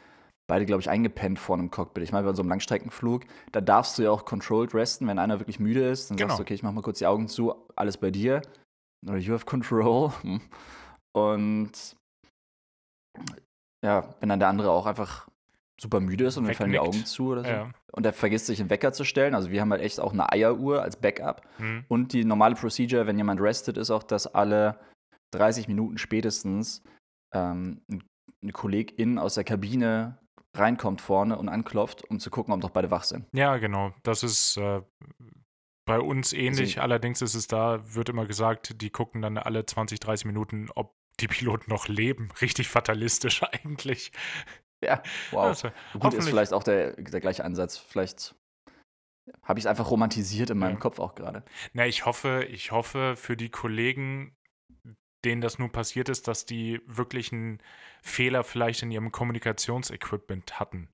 beide, 0.48 0.66
glaube 0.66 0.82
ich, 0.82 0.90
eingepennt 0.90 1.40
vor 1.40 1.56
einem 1.56 1.72
Cockpit. 1.72 2.04
Ich 2.04 2.12
meine, 2.12 2.28
bei 2.28 2.34
so 2.34 2.42
einem 2.42 2.50
Langstreckenflug, 2.50 3.24
da 3.54 3.62
darfst 3.62 3.98
du 3.98 4.04
ja 4.04 4.12
auch 4.12 4.26
controlled 4.26 4.74
resten, 4.74 5.08
wenn 5.08 5.20
einer 5.20 5.40
wirklich 5.40 5.62
müde 5.62 5.88
ist. 5.88 6.10
Dann 6.10 6.18
genau. 6.18 6.28
sagst 6.28 6.40
du, 6.40 6.44
okay, 6.44 6.54
ich 6.54 6.64
mach 6.64 6.74
mal 6.74 6.82
kurz 6.82 7.00
die 7.00 7.08
Augen 7.08 7.30
zu, 7.30 7.56
alles 7.78 7.96
bei 7.96 8.12
dir. 8.12 8.42
Oder 9.08 9.18
you 9.18 9.34
have 9.34 9.46
control. 9.46 10.12
Und 11.14 11.96
ja, 13.84 14.16
wenn 14.20 14.30
dann 14.30 14.40
der 14.40 14.50
andere 14.50 14.72
auch 14.72 14.86
einfach 14.86 15.28
super 15.80 16.00
müde 16.00 16.26
ist 16.26 16.38
und 16.38 16.48
wir 16.48 16.54
fallen 16.54 16.72
die 16.72 16.80
Augen 16.80 17.06
zu 17.06 17.32
oder 17.32 17.44
so. 17.44 17.50
Ja. 17.50 17.72
Und 17.92 18.06
er 18.06 18.14
vergisst 18.14 18.46
sich 18.46 18.60
einen 18.60 18.70
Wecker 18.70 18.94
zu 18.94 19.04
stellen. 19.04 19.34
Also 19.34 19.50
wir 19.50 19.60
haben 19.62 19.72
halt 19.72 19.82
echt 19.82 20.00
auch 20.00 20.14
eine 20.14 20.32
Eieruhr 20.32 20.84
als 20.84 20.96
Backup. 20.96 21.42
Mhm. 21.58 21.86
Und 21.88 22.14
die 22.14 22.24
normale 22.24 22.56
Procedure, 22.56 23.08
wenn 23.08 23.18
jemand 23.18 23.42
restet, 23.42 23.78
ist 23.78 23.90
auch, 23.90 24.04
dass 24.04 24.28
alle 24.28 24.80
30 25.32 25.68
Minuten 25.68 25.98
spätestens 25.98 26.84
ähm, 27.34 27.82
eine 27.90 28.52
Kollegin 28.52 29.18
aus 29.18 29.34
der 29.34 29.44
Kabine 29.44 30.20
reinkommt 30.56 31.02
vorne 31.02 31.38
und 31.38 31.50
anklopft, 31.50 32.04
um 32.10 32.20
zu 32.20 32.30
gucken, 32.30 32.54
ob 32.54 32.62
noch 32.62 32.70
beide 32.70 32.92
wach 32.92 33.04
sind. 33.04 33.26
Ja, 33.34 33.58
genau. 33.58 33.94
Das 34.04 34.22
ist 34.22 34.58
äh, 34.58 34.82
bei 35.86 36.00
uns 36.00 36.34
ähnlich. 36.34 36.70
Deswegen. 36.70 36.82
Allerdings 36.82 37.22
ist 37.22 37.36
es 37.36 37.48
da, 37.48 37.82
wird 37.96 38.10
immer 38.10 38.26
gesagt, 38.26 38.82
die 38.82 38.90
gucken 38.90 39.22
dann 39.22 39.38
alle 39.38 39.66
20, 39.66 40.00
30 40.00 40.26
Minuten, 40.26 40.70
ob 40.76 40.94
die 41.20 41.28
Piloten 41.28 41.70
noch 41.70 41.88
leben. 41.88 42.30
Richtig 42.42 42.68
fatalistisch 42.68 43.44
eigentlich. 43.52 44.12
Ja, 44.84 45.04
wow. 45.32 45.46
Also, 45.46 45.70
Gut, 46.00 46.14
ist 46.14 46.28
vielleicht 46.28 46.54
auch 46.54 46.64
der, 46.64 46.94
der 46.96 47.22
gleiche 47.22 47.46
Ansatz. 47.46 47.78
Vielleicht 47.78 48.36
habe 49.44 49.60
ich 49.60 49.66
es 49.66 49.70
einfach 49.70 49.92
romantisiert 49.92 50.50
in 50.50 50.58
meinem 50.58 50.76
ja. 50.76 50.80
Kopf 50.80 51.00
auch 51.00 51.16
gerade. 51.16 51.44
Na, 51.74 51.86
ich 51.86 52.06
hoffe, 52.06 52.46
ich 52.50 52.72
hoffe 52.72 53.16
für 53.16 53.38
die 53.38 53.50
Kollegen, 53.50 54.36
denen 55.24 55.42
das 55.42 55.60
nun 55.60 55.72
passiert 55.72 56.10
ist, 56.10 56.28
dass 56.28 56.46
die 56.46 56.82
wirklich 56.86 57.32
einen 57.32 57.62
Fehler 58.02 58.44
vielleicht 58.44 58.82
in 58.82 58.92
ihrem 58.92 59.12
Kommunikationsequipment 59.12 60.60
hatten. 60.60 60.90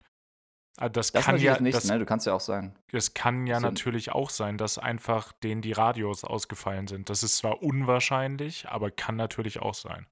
Ah, 0.80 0.90
das, 0.90 1.12
das 1.12 1.26
kann 1.26 1.38
ja 1.40 1.60
nicht, 1.60 1.76
das, 1.76 1.86
ne? 1.86 1.98
Du 1.98 2.06
kannst 2.06 2.28
ja 2.28 2.34
auch 2.34 2.40
sagen. 2.40 2.76
Es 2.92 3.16
kann 3.16 3.48
ja 3.48 3.60
so. 3.60 3.66
natürlich 3.66 4.12
auch 4.12 4.30
sein, 4.30 4.60
dass 4.60 4.78
einfach 4.78 5.32
denen 5.34 5.62
die 5.64 5.72
Radios 5.72 6.24
ausgefallen 6.24 6.88
sind. 6.88 7.10
Das 7.10 7.24
ist 7.24 7.38
zwar 7.38 7.64
unwahrscheinlich, 7.64 8.70
aber 8.70 8.92
kann 8.92 9.16
natürlich 9.16 9.60
auch 9.60 9.74
sein. 9.74 10.06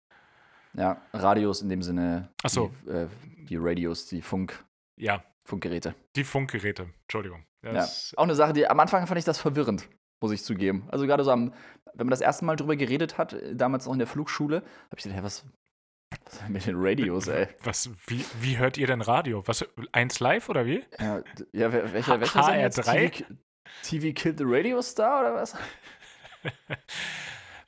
Ja, 0.73 1.01
Radios 1.13 1.61
in 1.61 1.69
dem 1.69 1.83
Sinne. 1.83 2.29
Ach 2.43 2.49
so. 2.49 2.71
Die, 2.83 2.89
äh, 2.89 3.07
die 3.47 3.57
Radios, 3.57 4.07
die 4.07 4.23
Funk. 4.23 4.65
Ja. 4.97 5.23
Funkgeräte. 5.43 5.93
Die 6.15 6.23
Funkgeräte, 6.23 6.87
Entschuldigung. 7.03 7.45
ja. 7.63 7.87
Auch 8.15 8.23
eine 8.23 8.33
Sache, 8.33 8.53
die 8.53 8.67
am 8.67 8.79
Anfang 8.79 9.05
fand 9.05 9.19
ich 9.19 9.25
das 9.25 9.37
verwirrend, 9.37 9.87
muss 10.19 10.31
ich 10.31 10.43
zugeben. 10.43 10.87
Also 10.89 11.05
gerade 11.05 11.23
so 11.23 11.31
am, 11.31 11.53
wenn 11.93 12.07
man 12.07 12.11
das 12.11 12.21
erste 12.21 12.43
Mal 12.45 12.55
drüber 12.55 12.75
geredet 12.75 13.19
hat, 13.19 13.35
damals 13.53 13.85
noch 13.85 13.93
in 13.93 13.99
der 13.99 14.07
Flugschule, 14.07 14.57
habe 14.57 14.97
ich 14.97 15.03
gedacht, 15.03 15.17
hey, 15.17 15.23
was, 15.23 15.45
was 16.25 16.41
mit 16.49 16.65
den 16.65 16.75
Radios, 16.77 17.27
ey? 17.27 17.47
Was, 17.63 17.89
wie, 18.07 18.25
wie 18.39 18.57
hört 18.57 18.77
ihr 18.77 18.87
denn 18.87 19.01
Radio? 19.01 19.43
Was, 19.45 19.65
eins 19.91 20.19
live 20.19 20.49
oder 20.49 20.65
wie? 20.65 20.83
Ja, 20.99 21.21
ja 21.51 21.71
welcher, 21.71 22.19
welcher 22.19 22.41
HR3? 22.41 23.09
TV, 23.09 23.25
TV 23.83 24.13
Killed 24.13 24.37
the 24.39 24.45
Radio 24.47 24.81
Star 24.81 25.21
oder 25.21 25.35
was? 25.35 25.55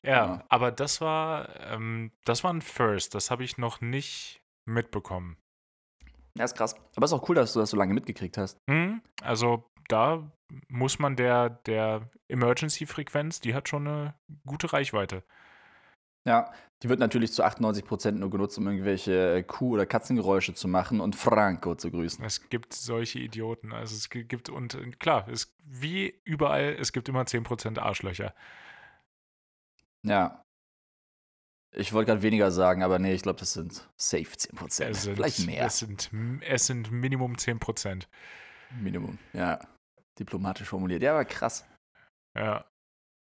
ja, 0.03 0.11
ja, 0.11 0.43
aber 0.49 0.71
das 0.71 1.01
war, 1.01 1.49
ähm, 1.71 2.11
das 2.25 2.43
war 2.43 2.53
ein 2.53 2.61
First. 2.61 3.15
Das 3.15 3.31
habe 3.31 3.43
ich 3.43 3.57
noch 3.57 3.81
nicht 3.81 4.41
mitbekommen. 4.65 5.37
Ja, 6.35 6.45
ist 6.45 6.55
krass. 6.55 6.75
Aber 6.95 7.05
es 7.05 7.11
ist 7.11 7.17
auch 7.17 7.27
cool, 7.29 7.35
dass 7.35 7.53
du 7.53 7.59
das 7.59 7.71
so 7.71 7.77
lange 7.77 7.93
mitgekriegt 7.93 8.37
hast. 8.37 8.59
Hm, 8.69 9.01
also 9.21 9.69
da 9.87 10.31
muss 10.67 10.99
man 10.99 11.15
der, 11.15 11.49
der 11.49 12.09
Emergency-Frequenz, 12.27 13.39
die 13.39 13.53
hat 13.55 13.67
schon 13.67 13.87
eine 13.87 14.13
gute 14.45 14.71
Reichweite. 14.71 15.23
Ja, 16.27 16.51
die 16.83 16.89
wird 16.89 16.99
natürlich 16.99 17.31
zu 17.31 17.43
98% 17.43 18.11
nur 18.11 18.29
genutzt, 18.29 18.57
um 18.57 18.67
irgendwelche 18.67 19.43
Kuh- 19.45 19.73
oder 19.73 19.85
Katzengeräusche 19.85 20.53
zu 20.53 20.67
machen 20.67 20.99
und 20.99 21.15
Franco 21.15 21.73
zu 21.75 21.89
grüßen. 21.89 22.23
Es 22.25 22.49
gibt 22.49 22.73
solche 22.73 23.19
Idioten. 23.19 23.71
Also 23.71 23.95
es 23.95 24.09
gibt, 24.09 24.49
und 24.49 24.99
klar, 24.99 25.27
es, 25.29 25.55
wie 25.63 26.19
überall, 26.25 26.75
es 26.79 26.91
gibt 26.91 27.07
immer 27.07 27.23
10% 27.23 27.79
Arschlöcher. 27.79 28.35
Ja. 30.03 30.43
Ich 31.73 31.93
wollte 31.93 32.11
gerade 32.11 32.23
weniger 32.23 32.51
sagen, 32.51 32.83
aber 32.83 32.99
nee, 32.99 33.13
ich 33.13 33.21
glaube, 33.21 33.39
das 33.39 33.53
sind 33.53 33.87
safe 33.95 34.23
10%. 34.23 34.83
Es 34.83 35.03
sind, 35.03 35.15
Vielleicht 35.15 35.45
mehr. 35.45 35.65
Es 35.65 35.79
sind, 35.79 36.11
es 36.41 36.67
sind 36.67 36.91
Minimum 36.91 37.35
10%. 37.35 38.05
Minimum, 38.81 39.17
ja. 39.31 39.59
Diplomatisch 40.19 40.67
formuliert. 40.67 41.01
Ja, 41.03 41.13
aber 41.13 41.25
krass. 41.25 41.65
Ja. 42.35 42.65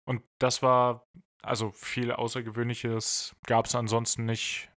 Und 0.04 0.22
das 0.38 0.62
war 0.62 1.06
also 1.42 1.70
viel 1.72 2.12
Außergewöhnliches 2.12 3.34
gab 3.46 3.66
es 3.66 3.74
ansonsten 3.74 4.24
nicht, 4.24 4.70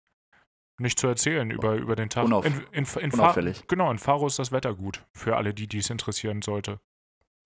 nicht 0.78 0.99
zu 0.99 1.06
erzählen 1.06 1.50
über, 1.50 1.75
über 1.76 1.97
den 1.97 2.11
Tag. 2.11 2.25
Unauf, 2.25 2.44
in, 2.44 2.61
in, 2.73 2.85
in 2.85 3.12
unauffällig. 3.12 3.66
genau, 3.68 3.90
in 3.90 3.99
Faro 3.99 4.26
ist 4.26 4.38
das 4.38 4.52
Wetter 4.52 4.75
gut 4.75 5.04
für 5.12 5.37
alle, 5.37 5.54
die 5.54 5.66
dies 5.66 5.90
interessieren 5.90 6.42
sollte. 6.42 6.80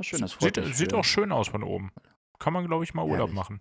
Schön, 0.01 0.21
das 0.21 0.37
sieht, 0.39 0.57
sieht 0.75 0.95
auch 0.95 1.05
schön 1.05 1.33
aus 1.33 1.49
von 1.49 1.65
oben. 1.65 1.93
Kann 2.39 2.53
man, 2.53 2.67
glaube 2.67 2.85
ich, 2.85 2.95
mal 2.95 3.03
Urlaub 3.03 3.31
Ehrlich. 3.31 3.35
machen. 3.35 3.61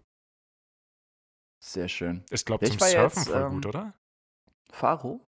Sehr 1.63 1.87
schön. 1.87 2.23
Ist, 2.29 2.45
glaube 2.45 2.65
ich, 2.65 2.77
zum 2.77 2.87
Surfen 2.87 3.23
jetzt, 3.23 3.31
voll 3.31 3.41
ähm, 3.41 3.49
gut, 3.49 3.65
oder? 3.65 3.93
Faro? 4.71 5.25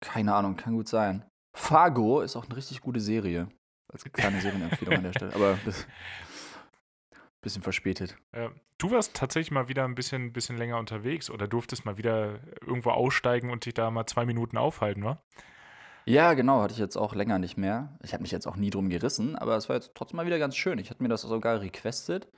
Keine 0.00 0.34
Ahnung, 0.34 0.56
kann 0.56 0.74
gut 0.74 0.88
sein. 0.88 1.24
Fargo 1.56 2.20
ist 2.20 2.36
auch 2.36 2.44
eine 2.44 2.56
richtig 2.56 2.82
gute 2.82 3.00
Serie. 3.00 3.48
Als 3.90 4.04
kleine 4.04 4.40
Serienempfehlung 4.40 4.96
an 4.96 5.02
der 5.04 5.12
Stelle. 5.12 5.34
Aber 5.34 5.58
bisschen 7.46 7.62
verspätet. 7.62 8.16
Äh, 8.32 8.48
du 8.78 8.90
warst 8.90 9.14
tatsächlich 9.14 9.52
mal 9.52 9.68
wieder 9.68 9.84
ein 9.84 9.94
bisschen, 9.94 10.32
bisschen 10.32 10.56
länger 10.56 10.78
unterwegs 10.78 11.30
oder 11.30 11.46
durftest 11.46 11.84
mal 11.84 11.96
wieder 11.96 12.40
irgendwo 12.60 12.90
aussteigen 12.90 13.50
und 13.50 13.64
dich 13.66 13.74
da 13.74 13.90
mal 13.92 14.06
zwei 14.06 14.26
Minuten 14.26 14.56
aufhalten, 14.56 15.04
wa? 15.04 15.22
Ja, 16.06 16.34
genau, 16.34 16.62
hatte 16.62 16.72
ich 16.72 16.80
jetzt 16.80 16.96
auch 16.96 17.14
länger 17.14 17.38
nicht 17.38 17.56
mehr. 17.56 17.96
Ich 18.02 18.12
habe 18.12 18.22
mich 18.22 18.32
jetzt 18.32 18.46
auch 18.46 18.56
nie 18.56 18.70
drum 18.70 18.88
gerissen, 18.88 19.36
aber 19.36 19.56
es 19.56 19.68
war 19.68 19.76
jetzt 19.76 19.92
trotzdem 19.94 20.16
mal 20.16 20.26
wieder 20.26 20.40
ganz 20.40 20.56
schön. 20.56 20.78
Ich 20.78 20.90
hatte 20.90 21.02
mir 21.02 21.08
das 21.08 21.22
sogar 21.22 21.60
requested. 21.60 22.28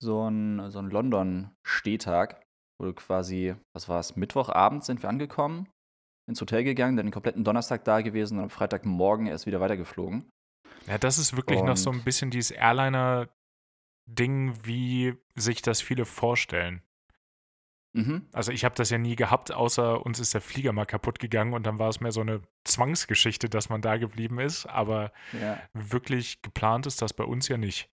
So 0.00 0.28
ein, 0.28 0.70
so 0.70 0.78
ein 0.78 0.90
London-Stehtag, 0.90 2.40
wo 2.78 2.86
du 2.86 2.94
quasi, 2.94 3.56
was 3.74 3.88
war 3.88 3.98
es, 3.98 4.14
Mittwochabend 4.14 4.84
sind 4.84 5.02
wir 5.02 5.08
angekommen, 5.08 5.68
ins 6.28 6.40
Hotel 6.40 6.62
gegangen, 6.62 6.96
dann 6.96 7.06
den 7.06 7.12
kompletten 7.12 7.42
Donnerstag 7.42 7.84
da 7.84 8.02
gewesen 8.02 8.38
und 8.38 8.44
am 8.44 8.50
Freitagmorgen 8.50 9.26
erst 9.26 9.46
wieder 9.46 9.58
weitergeflogen. 9.58 10.30
Ja, 10.86 10.96
das 10.98 11.18
ist 11.18 11.36
wirklich 11.36 11.58
und 11.58 11.66
noch 11.66 11.76
so 11.76 11.90
ein 11.90 12.04
bisschen 12.04 12.30
dieses 12.30 12.52
Airliner 12.52 13.28
Ding, 14.08 14.54
wie 14.64 15.14
sich 15.34 15.62
das 15.62 15.80
viele 15.80 16.04
vorstellen. 16.04 16.82
Mhm. 17.92 18.26
Also 18.32 18.52
ich 18.52 18.64
habe 18.64 18.74
das 18.74 18.90
ja 18.90 18.98
nie 18.98 19.16
gehabt, 19.16 19.52
außer 19.52 20.04
uns 20.04 20.20
ist 20.20 20.34
der 20.34 20.40
Flieger 20.40 20.72
mal 20.72 20.84
kaputt 20.84 21.18
gegangen 21.18 21.52
und 21.52 21.66
dann 21.66 21.78
war 21.78 21.88
es 21.88 22.00
mehr 22.00 22.12
so 22.12 22.20
eine 22.20 22.42
Zwangsgeschichte, 22.64 23.48
dass 23.48 23.68
man 23.68 23.80
da 23.82 23.96
geblieben 23.96 24.38
ist. 24.40 24.66
Aber 24.66 25.12
Ja. 25.40 25.60
wirklich 25.72 26.42
geplant 26.42 26.86
ist 26.86 27.02
das 27.02 27.12
bei 27.12 27.24
uns 27.24 27.48
ja 27.48 27.56
nicht. 27.56 27.90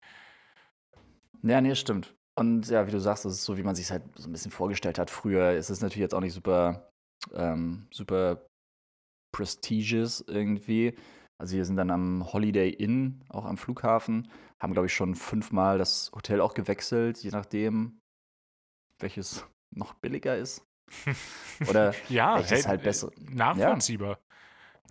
Ja, 1.42 1.62
nee, 1.62 1.76
stimmt. 1.76 2.16
Und 2.36 2.70
ja, 2.70 2.88
wie 2.88 2.92
du 2.92 3.00
sagst, 3.00 3.26
das 3.26 3.34
ist 3.34 3.44
so, 3.46 3.58
wie 3.58 3.64
man 3.64 3.76
sich 3.76 3.92
halt 3.92 4.04
so 4.16 4.30
ein 4.30 4.32
bisschen 4.32 4.52
vorgestellt 4.52 4.98
hat 5.00 5.10
früher. 5.10 5.52
Es 5.52 5.70
ist 5.70 5.82
natürlich 5.82 6.02
jetzt 6.02 6.14
auch 6.14 6.22
nicht 6.22 6.34
super, 6.34 6.92
ähm, 7.34 7.88
super 7.92 8.46
prestigious 9.32 10.24
irgendwie. 10.28 10.98
Also 11.40 11.56
wir 11.56 11.66
sind 11.66 11.78
dann 11.78 11.90
am 11.90 12.32
Holiday 12.34 12.70
Inn, 12.70 13.24
auch 13.30 13.46
am 13.46 13.58
Flughafen, 13.58 14.30
haben, 14.60 14.74
glaube 14.74 14.88
ich, 14.88 14.94
schon 14.94 15.16
fünfmal 15.16 15.78
das 15.78 16.12
Hotel 16.14 16.42
auch 16.42 16.54
gewechselt, 16.54 17.18
je 17.20 17.30
nachdem, 17.30 18.02
welches 19.00 19.46
noch 19.72 19.94
billiger 19.94 20.38
ist. 20.38 20.66
Oder 21.70 21.94
Ja, 22.10 22.36
welches 22.36 22.68
halt 22.68 22.84
besser. 22.84 23.12
Nachvollziehbar. 23.18 24.20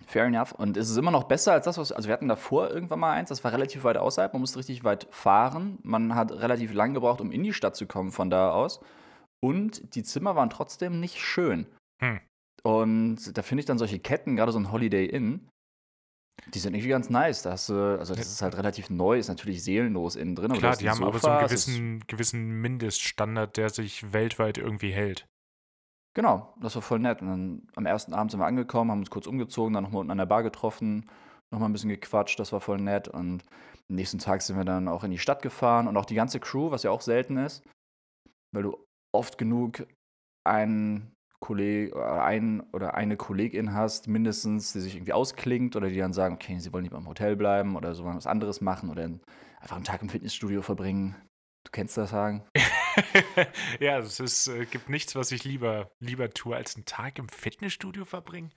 Fair 0.07 0.25
enough. 0.25 0.53
Und 0.53 0.77
es 0.77 0.89
ist 0.89 0.97
immer 0.97 1.11
noch 1.11 1.25
besser 1.25 1.53
als 1.53 1.65
das, 1.65 1.77
was. 1.77 1.91
Also, 1.91 2.07
wir 2.07 2.13
hatten 2.13 2.29
davor 2.29 2.69
irgendwann 2.69 2.99
mal 2.99 3.13
eins, 3.13 3.29
das 3.29 3.43
war 3.43 3.51
relativ 3.51 3.83
weit 3.83 3.97
außerhalb. 3.97 4.33
Man 4.33 4.39
musste 4.39 4.57
richtig 4.57 4.83
weit 4.83 5.07
fahren. 5.11 5.77
Man 5.83 6.15
hat 6.15 6.31
relativ 6.31 6.73
lang 6.73 6.93
gebraucht, 6.93 7.21
um 7.21 7.31
in 7.31 7.43
die 7.43 7.53
Stadt 7.53 7.75
zu 7.75 7.85
kommen 7.85 8.11
von 8.11 8.29
da 8.29 8.51
aus. 8.51 8.79
Und 9.41 9.95
die 9.95 10.03
Zimmer 10.03 10.35
waren 10.35 10.49
trotzdem 10.49 10.99
nicht 10.99 11.19
schön. 11.19 11.67
Hm. 12.01 12.21
Und 12.63 13.37
da 13.37 13.41
finde 13.41 13.59
ich 13.59 13.65
dann 13.65 13.77
solche 13.77 13.99
Ketten, 13.99 14.35
gerade 14.35 14.51
so 14.51 14.59
ein 14.59 14.71
Holiday 14.71 15.05
Inn, 15.05 15.49
die 16.47 16.59
sind 16.59 16.73
irgendwie 16.73 16.89
ganz 16.89 17.09
nice. 17.09 17.41
Da 17.41 17.51
hast 17.51 17.69
du, 17.69 17.97
also 17.99 18.15
das 18.15 18.27
ist 18.27 18.41
halt 18.41 18.57
relativ 18.57 18.89
neu, 18.89 19.17
ist 19.17 19.27
natürlich 19.27 19.63
seelenlos 19.63 20.15
innen 20.15 20.35
drin. 20.35 20.51
Klar, 20.53 20.75
die 20.75 20.89
haben 20.89 21.03
aber 21.03 21.19
so 21.19 21.27
einen 21.27 21.37
Sofa, 21.37 21.47
gewissen, 21.47 22.03
gewissen 22.07 22.61
Mindeststandard, 22.61 23.57
der 23.57 23.69
sich 23.69 24.13
weltweit 24.13 24.57
irgendwie 24.57 24.91
hält. 24.91 25.27
Genau, 26.15 26.53
das 26.59 26.75
war 26.75 26.81
voll 26.81 26.99
nett. 26.99 27.21
Und 27.21 27.27
dann 27.27 27.67
am 27.75 27.85
ersten 27.85 28.13
Abend 28.13 28.31
sind 28.31 28.39
wir 28.39 28.45
angekommen, 28.45 28.91
haben 28.91 28.99
uns 28.99 29.09
kurz 29.09 29.27
umgezogen, 29.27 29.73
dann 29.73 29.83
nochmal 29.83 30.01
unten 30.01 30.11
an 30.11 30.17
der 30.17 30.25
Bar 30.25 30.43
getroffen, 30.43 31.09
nochmal 31.51 31.69
ein 31.69 31.73
bisschen 31.73 31.89
gequatscht, 31.89 32.39
das 32.39 32.51
war 32.51 32.61
voll 32.61 32.79
nett. 32.79 33.07
Und 33.07 33.43
am 33.89 33.95
nächsten 33.95 34.19
Tag 34.19 34.41
sind 34.41 34.57
wir 34.57 34.65
dann 34.65 34.87
auch 34.87 35.03
in 35.03 35.11
die 35.11 35.19
Stadt 35.19 35.41
gefahren 35.41 35.87
und 35.87 35.97
auch 35.97 36.05
die 36.05 36.15
ganze 36.15 36.39
Crew, 36.39 36.71
was 36.71 36.83
ja 36.83 36.91
auch 36.91 37.01
selten 37.01 37.37
ist, 37.37 37.63
weil 38.53 38.63
du 38.63 38.77
oft 39.15 39.37
genug 39.37 39.85
einen 40.47 41.11
Kolleg 41.39 41.95
oder 41.95 42.23
ein 42.23 42.61
oder 42.73 42.95
eine 42.95 43.15
Kollegin 43.15 43.73
hast, 43.73 44.07
mindestens, 44.07 44.73
die 44.73 44.81
sich 44.81 44.95
irgendwie 44.95 45.13
ausklingt 45.13 45.75
oder 45.75 45.89
die 45.89 45.97
dann 45.97 46.13
sagen, 46.13 46.35
okay, 46.35 46.59
sie 46.59 46.73
wollen 46.73 46.83
lieber 46.83 46.97
im 46.97 47.07
Hotel 47.07 47.35
bleiben 47.35 47.75
oder 47.75 47.95
so 47.95 48.05
was 48.05 48.27
anderes 48.27 48.61
machen 48.61 48.89
oder 48.89 49.03
einfach 49.61 49.75
einen 49.75 49.85
Tag 49.85 50.01
im 50.01 50.09
Fitnessstudio 50.09 50.61
verbringen. 50.61 51.15
Du 51.65 51.71
kennst 51.71 51.97
das, 51.97 52.13
Hagen? 52.13 52.43
ja, 53.79 53.99
es 53.99 54.19
ist, 54.19 54.47
äh, 54.47 54.65
gibt 54.65 54.89
nichts, 54.89 55.15
was 55.15 55.31
ich 55.31 55.43
lieber, 55.43 55.91
lieber 55.99 56.29
tue, 56.29 56.55
als 56.55 56.75
einen 56.75 56.85
Tag 56.85 57.19
im 57.19 57.29
Fitnessstudio 57.29 58.05
verbringen. 58.05 58.51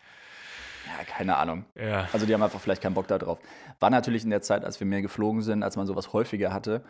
Ja, 0.86 1.04
keine 1.04 1.36
Ahnung. 1.36 1.64
Ja. 1.76 2.08
Also 2.12 2.26
die 2.26 2.34
haben 2.34 2.42
einfach 2.42 2.60
vielleicht 2.60 2.82
keinen 2.82 2.94
Bock 2.94 3.06
da 3.06 3.18
drauf. 3.18 3.38
War 3.80 3.90
natürlich 3.90 4.24
in 4.24 4.30
der 4.30 4.42
Zeit, 4.42 4.64
als 4.64 4.80
wir 4.80 4.86
mehr 4.86 5.02
geflogen 5.02 5.42
sind, 5.42 5.62
als 5.62 5.76
man 5.76 5.86
sowas 5.86 6.12
häufiger 6.12 6.52
hatte. 6.52 6.84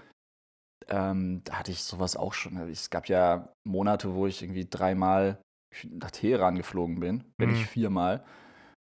Ähm, 0.88 1.42
da 1.44 1.58
hatte 1.58 1.70
ich 1.70 1.82
sowas 1.82 2.16
auch 2.16 2.32
schon. 2.32 2.56
Es 2.70 2.90
gab 2.90 3.08
ja 3.08 3.52
Monate, 3.64 4.14
wo 4.14 4.26
ich 4.26 4.42
irgendwie 4.42 4.66
dreimal 4.68 5.38
nach 5.90 6.10
Teheran 6.10 6.56
geflogen 6.56 7.00
bin, 7.00 7.24
wenn 7.38 7.48
Mhm. 7.48 7.54
nicht 7.56 7.66
viermal. 7.66 8.24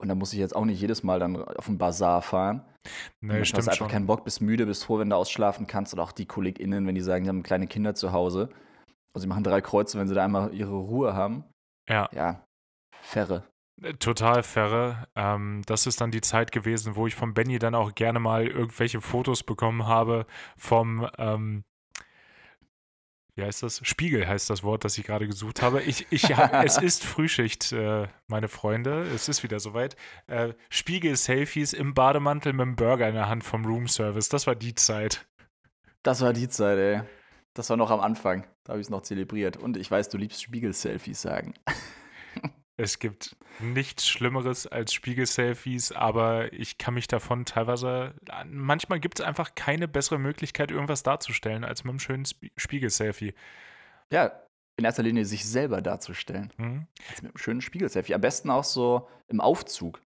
Und 0.00 0.08
da 0.08 0.14
muss 0.14 0.32
ich 0.32 0.38
jetzt 0.38 0.54
auch 0.54 0.64
nicht 0.64 0.80
jedes 0.80 1.02
Mal 1.02 1.18
dann 1.18 1.36
auf 1.42 1.66
den 1.66 1.76
Bazar 1.78 2.22
fahren. 2.22 2.64
Nee, 3.20 3.44
stimmt 3.44 3.58
hast 3.58 3.66
du 3.66 3.70
einfach 3.70 3.76
schon. 3.76 3.88
keinen 3.88 4.06
Bock, 4.06 4.24
bist 4.24 4.40
müde, 4.40 4.64
bist 4.66 4.84
froh, 4.84 4.98
wenn 5.00 5.10
du 5.10 5.16
ausschlafen 5.16 5.66
kannst. 5.66 5.92
Oder 5.92 6.04
auch 6.04 6.12
die 6.12 6.26
KollegInnen, 6.26 6.86
wenn 6.86 6.94
die 6.94 7.00
sagen, 7.00 7.24
die 7.24 7.28
haben 7.30 7.42
kleine 7.42 7.66
Kinder 7.66 7.94
zu 7.94 8.12
Hause. 8.12 8.48
Und 9.12 9.20
sie 9.20 9.26
machen 9.26 9.42
drei 9.42 9.60
Kreuze, 9.60 9.98
wenn 9.98 10.06
sie 10.06 10.14
da 10.14 10.24
einmal 10.24 10.54
ihre 10.54 10.74
Ruhe 10.76 11.14
haben. 11.14 11.44
Ja, 11.88 12.08
Ja, 12.12 12.44
Ferre. 13.02 13.42
äh, 13.82 13.94
total 13.94 14.42
verre. 14.44 15.08
Ähm, 15.16 15.62
das 15.66 15.86
ist 15.86 16.00
dann 16.00 16.10
die 16.12 16.20
Zeit 16.20 16.52
gewesen, 16.52 16.94
wo 16.94 17.06
ich 17.08 17.16
von 17.16 17.34
Benny 17.34 17.58
dann 17.58 17.74
auch 17.74 17.94
gerne 17.96 18.20
mal 18.20 18.46
irgendwelche 18.46 19.00
Fotos 19.00 19.42
bekommen 19.42 19.86
habe 19.86 20.26
vom, 20.56 21.08
ähm, 21.18 21.64
wie 23.38 23.44
heißt 23.44 23.62
das? 23.62 23.80
Spiegel 23.84 24.26
heißt 24.26 24.50
das 24.50 24.62
Wort, 24.64 24.84
das 24.84 24.98
ich 24.98 25.04
gerade 25.06 25.26
gesucht 25.26 25.62
habe. 25.62 25.80
Ich, 25.82 26.06
ich, 26.10 26.36
hab- 26.36 26.52
es 26.64 26.76
ist 26.76 27.04
Frühschicht, 27.04 27.72
äh, 27.72 28.08
meine 28.26 28.48
Freunde. 28.48 29.02
Es 29.14 29.28
ist 29.28 29.42
wieder 29.42 29.60
soweit. 29.60 29.96
Äh, 30.26 30.54
Spiegel-Selfies 30.70 31.72
im 31.72 31.94
Bademantel 31.94 32.52
mit 32.52 32.62
einem 32.62 32.76
Burger 32.76 33.08
in 33.08 33.14
der 33.14 33.28
Hand 33.28 33.44
vom 33.44 33.64
Roomservice. 33.64 34.28
Das 34.28 34.46
war 34.46 34.56
die 34.56 34.74
Zeit. 34.74 35.26
Das 36.02 36.20
war 36.20 36.32
die 36.32 36.48
Zeit, 36.48 36.78
ey. 36.78 37.00
Das 37.54 37.70
war 37.70 37.76
noch 37.76 37.90
am 37.90 38.00
Anfang. 38.00 38.44
Da 38.64 38.72
habe 38.72 38.80
ich 38.80 38.86
es 38.86 38.90
noch 38.90 39.02
zelebriert. 39.02 39.56
Und 39.56 39.76
ich 39.76 39.90
weiß, 39.90 40.08
du 40.10 40.18
liebst 40.18 40.42
Spiegel-Selfies 40.42 41.22
sagen. 41.22 41.54
Es 42.80 43.00
gibt 43.00 43.36
nichts 43.58 44.06
Schlimmeres 44.06 44.68
als 44.68 44.92
Spiegel-Selfies, 44.92 45.90
aber 45.90 46.52
ich 46.52 46.78
kann 46.78 46.94
mich 46.94 47.08
davon 47.08 47.44
teilweise. 47.44 48.14
Manchmal 48.46 49.00
gibt 49.00 49.18
es 49.18 49.26
einfach 49.26 49.56
keine 49.56 49.88
bessere 49.88 50.18
Möglichkeit, 50.20 50.70
irgendwas 50.70 51.02
darzustellen, 51.02 51.64
als 51.64 51.82
mit 51.82 51.90
einem 51.90 51.98
schönen 51.98 52.22
Sp 52.22 52.54
Spiegel-Selfie. 52.56 53.34
Ja, 54.12 54.44
in 54.76 54.84
erster 54.84 55.02
Linie 55.02 55.24
sich 55.24 55.44
selber 55.44 55.82
darzustellen. 55.82 56.52
Hm? 56.56 56.86
Also 57.10 57.22
mit 57.22 57.32
einem 57.32 57.38
schönen 57.38 57.60
Spiegel-Selfie. 57.60 58.14
Am 58.14 58.20
besten 58.20 58.48
auch 58.48 58.62
so 58.62 59.08
im 59.26 59.40
Aufzug. 59.40 60.00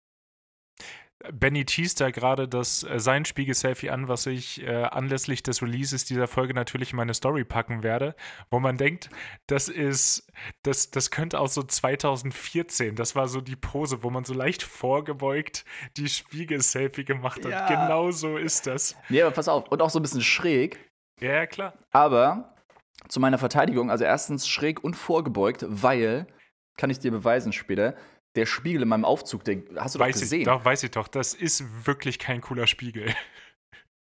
Benny 1.32 1.64
teast 1.64 2.00
da 2.00 2.10
gerade 2.10 2.48
das 2.48 2.82
äh, 2.82 2.98
sein 2.98 3.24
Spiegel-Selfie 3.24 3.90
an, 3.90 4.08
was 4.08 4.26
ich 4.26 4.62
äh, 4.62 4.84
anlässlich 4.84 5.42
des 5.42 5.62
Releases 5.62 6.04
dieser 6.04 6.26
Folge 6.26 6.54
natürlich 6.54 6.92
in 6.92 6.96
meine 6.96 7.14
Story 7.14 7.44
packen 7.44 7.82
werde, 7.82 8.14
wo 8.50 8.60
man 8.60 8.76
denkt, 8.76 9.10
das 9.46 9.68
ist, 9.68 10.30
das, 10.62 10.90
das 10.90 11.10
könnte 11.10 11.38
auch 11.38 11.48
so 11.48 11.62
2014, 11.62 12.96
das 12.96 13.14
war 13.14 13.28
so 13.28 13.40
die 13.40 13.56
Pose, 13.56 14.02
wo 14.02 14.10
man 14.10 14.24
so 14.24 14.34
leicht 14.34 14.62
vorgebeugt 14.62 15.64
die 15.96 16.08
Spiegel-Selfie 16.08 17.04
gemacht 17.04 17.44
hat. 17.44 17.52
Ja. 17.52 17.66
Genau 17.66 18.10
so 18.10 18.36
ist 18.36 18.66
das. 18.66 18.96
Nee, 19.08 19.22
aber 19.22 19.32
pass 19.32 19.48
auf. 19.48 19.68
Und 19.68 19.82
auch 19.82 19.90
so 19.90 19.98
ein 19.98 20.02
bisschen 20.02 20.22
schräg. 20.22 20.78
Ja, 21.20 21.32
ja, 21.32 21.46
klar. 21.46 21.74
Aber 21.90 22.54
zu 23.08 23.20
meiner 23.20 23.38
Verteidigung, 23.38 23.90
also 23.90 24.04
erstens 24.04 24.48
schräg 24.48 24.82
und 24.82 24.94
vorgebeugt, 24.94 25.64
weil, 25.68 26.26
kann 26.76 26.90
ich 26.90 26.98
dir 26.98 27.10
beweisen 27.10 27.52
später, 27.52 27.94
der 28.36 28.46
Spiegel 28.46 28.82
in 28.82 28.88
meinem 28.88 29.04
Aufzug, 29.04 29.44
der 29.44 29.58
hast 29.76 29.94
du 29.94 29.98
doch 29.98 30.06
Weiß 30.06 30.20
gesehen. 30.20 30.40
ich, 30.40 30.46
doch, 30.46 30.64
weiß 30.64 30.82
ich 30.84 30.90
doch. 30.90 31.08
Das 31.08 31.34
ist 31.34 31.86
wirklich 31.86 32.18
kein 32.18 32.40
cooler 32.40 32.66
Spiegel. 32.66 33.14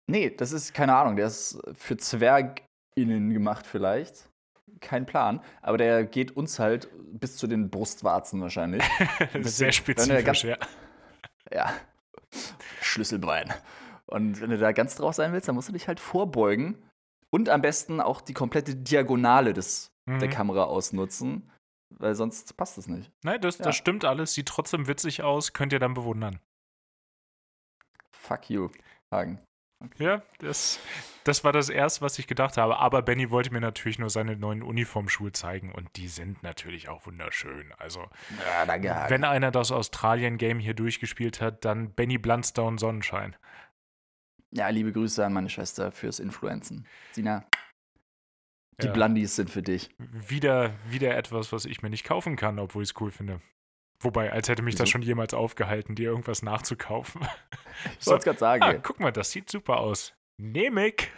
Nee, 0.08 0.30
das 0.30 0.52
ist, 0.52 0.74
keine 0.74 0.96
Ahnung, 0.96 1.16
der 1.16 1.28
ist 1.28 1.60
für 1.74 1.98
ZwergInnen 1.98 3.30
gemacht 3.32 3.66
vielleicht. 3.68 4.30
Kein 4.80 5.06
Plan. 5.06 5.42
Aber 5.62 5.78
der 5.78 6.06
geht 6.06 6.32
uns 6.36 6.60
halt 6.60 6.90
bis 7.20 7.38
zu 7.38 7.48
den 7.48 7.70
Brustwarzen 7.70 8.42
wahrscheinlich. 8.42 8.84
Sehr 9.42 9.68
er 9.68 9.74
ganz- 9.74 9.76
spezifisch, 9.76 10.44
ja. 10.46 10.58
ja. 11.52 11.74
Schlüsselbein. 12.82 13.54
Und 14.06 14.42
wenn 14.42 14.50
du 14.50 14.58
da 14.58 14.72
ganz 14.72 14.96
drauf 14.96 15.16
sein 15.16 15.34
willst, 15.34 15.48
dann 15.48 15.56
musst 15.56 15.70
du 15.70 15.74
dich 15.74 15.88
halt 15.88 16.00
vorbeugen. 16.00 16.78
Und 17.30 17.48
am 17.50 17.62
besten 17.62 18.02
auch 18.02 18.22
die 18.22 18.34
komplette 18.34 18.76
Diagonale 18.76 19.54
des, 19.54 19.92
der 20.08 20.28
Mhm. 20.28 20.32
Kamera 20.32 20.64
ausnutzen. 20.66 21.50
Weil 21.98 22.16
sonst 22.16 22.56
passt 22.58 22.78
es 22.78 22.88
nicht. 22.88 23.12
Nein, 23.24 23.42
das, 23.42 23.58
Ja. 23.60 23.66
das 23.66 23.76
stimmt 23.76 24.06
alles. 24.06 24.34
Sieht 24.34 24.48
trotzdem 24.48 24.88
witzig 24.88 25.24
aus. 25.24 25.54
Könnt 25.54 25.74
ihr 25.74 25.80
dann 25.80 25.94
bewundern. 25.94 26.40
Fuck 28.12 28.50
you, 28.50 28.70
Hagen. 29.12 29.40
Ja, 29.98 30.22
das, 30.38 30.80
das 31.24 31.44
war 31.44 31.52
das 31.54 31.70
Erste, 31.70 32.02
was 32.02 32.20
ich 32.20 32.28
gedacht 32.28 32.56
habe. 32.58 32.78
Aber 32.78 33.02
Benny 33.02 33.32
wollte 33.32 33.52
mir 33.52 33.62
natürlich 33.62 33.98
nur 33.98 34.12
seine 34.12 34.36
neuen 34.38 34.62
Uniformschuhe 34.62 35.32
zeigen. 35.32 35.72
Und 35.72 35.96
die 35.96 36.08
sind 36.08 36.44
natürlich 36.44 36.88
auch 36.88 37.06
wunderschön. 37.08 37.74
Also, 37.80 38.02
Ja, 38.46 38.66
danke, 38.68 38.94
Hagen. 38.96 39.10
wenn 39.10 39.24
einer 39.24 39.50
das 39.50 39.72
Australien-Game 39.72 40.60
hier 40.60 40.76
durchgespielt 40.76 41.42
hat, 41.42 41.66
dann 41.66 41.92
Benny 41.94 42.20
Bluntstone 42.20 42.78
Sonnenschein. 42.78 43.36
Ja, 44.52 44.70
liebe 44.70 44.92
Grüße 44.92 45.26
an 45.26 45.34
meine 45.34 45.50
Schwester 45.50 45.92
fürs 45.92 46.20
Influenzen. 46.20 46.86
Sina, 47.14 47.44
die 48.82 48.88
Ja. 48.88 48.94
Blundies 48.94 49.36
sind 49.36 49.50
für 49.50 49.62
dich. 49.62 49.90
Wieder, 49.98 50.72
wieder 50.88 51.16
etwas, 51.16 51.52
was 51.52 51.66
ich 51.66 51.82
mir 51.82 51.90
nicht 51.90 52.06
kaufen 52.06 52.36
kann, 52.36 52.60
obwohl 52.60 52.84
ich 52.84 52.90
es 52.90 53.02
cool 53.02 53.12
finde. 53.12 53.42
Wobei, 54.00 54.32
als 54.32 54.50
hätte 54.50 54.64
mich 54.64 54.76
das 54.76 54.90
schon 54.90 55.04
jemals 55.04 55.34
aufgehalten, 55.34 55.94
dir 55.96 56.10
irgendwas 56.10 56.42
nachzukaufen. 56.42 57.22
Ich 58.00 58.06
wollte 58.06 58.20
es 58.20 58.26
gerade 58.26 58.40
sagen. 58.40 58.64
Ah, 58.64 58.74
guck 58.76 59.00
mal, 59.00 59.12
das 59.12 59.32
sieht 59.32 59.50
super 59.50 59.78
aus. 59.80 60.14
Nehme 60.38 60.90
ich. 60.90 61.10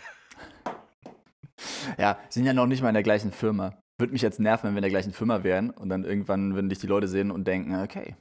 Ja, 1.98 2.20
sind 2.30 2.46
ja 2.46 2.54
noch 2.54 2.68
nicht 2.68 2.82
mal 2.82 2.90
in 2.90 2.94
der 2.94 3.04
gleichen 3.04 3.32
Firma. 3.32 3.78
Würde 3.98 4.14
mich 4.14 4.22
jetzt 4.22 4.40
nerven, 4.40 4.68
wenn 4.68 4.74
wir 4.76 4.80
in 4.80 4.84
der 4.84 4.90
gleichen 4.92 5.14
Firma 5.14 5.44
wären 5.44 5.70
und 5.72 5.90
dann 5.90 6.04
irgendwann 6.04 6.56
würden 6.56 6.70
dich 6.70 6.80
die 6.80 6.88
Leute 6.88 7.08
sehen 7.08 7.32
und 7.32 7.46
denken, 7.46 7.76
okay, 7.76 8.16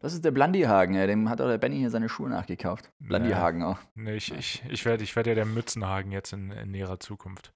das 0.00 0.12
ist 0.12 0.24
der 0.24 0.30
Blandihagen, 0.30 0.94
ja, 0.94 1.06
dem 1.06 1.28
hat 1.28 1.40
doch 1.40 1.48
der 1.48 1.58
Benny 1.58 1.78
hier 1.78 1.90
seine 1.90 2.08
Schuhe 2.08 2.28
nachgekauft. 2.28 2.90
Blandihagen 3.00 3.62
auch. 3.62 3.78
Nee, 3.94 4.16
ich, 4.16 4.32
ich, 4.34 4.62
ich 4.68 4.84
werde 4.84 5.04
ich 5.04 5.14
werd 5.16 5.26
ja 5.26 5.34
der 5.34 5.46
Mützenhagen 5.46 6.12
jetzt 6.12 6.32
in, 6.32 6.50
in 6.50 6.70
näherer 6.70 7.00
Zukunft. 7.00 7.52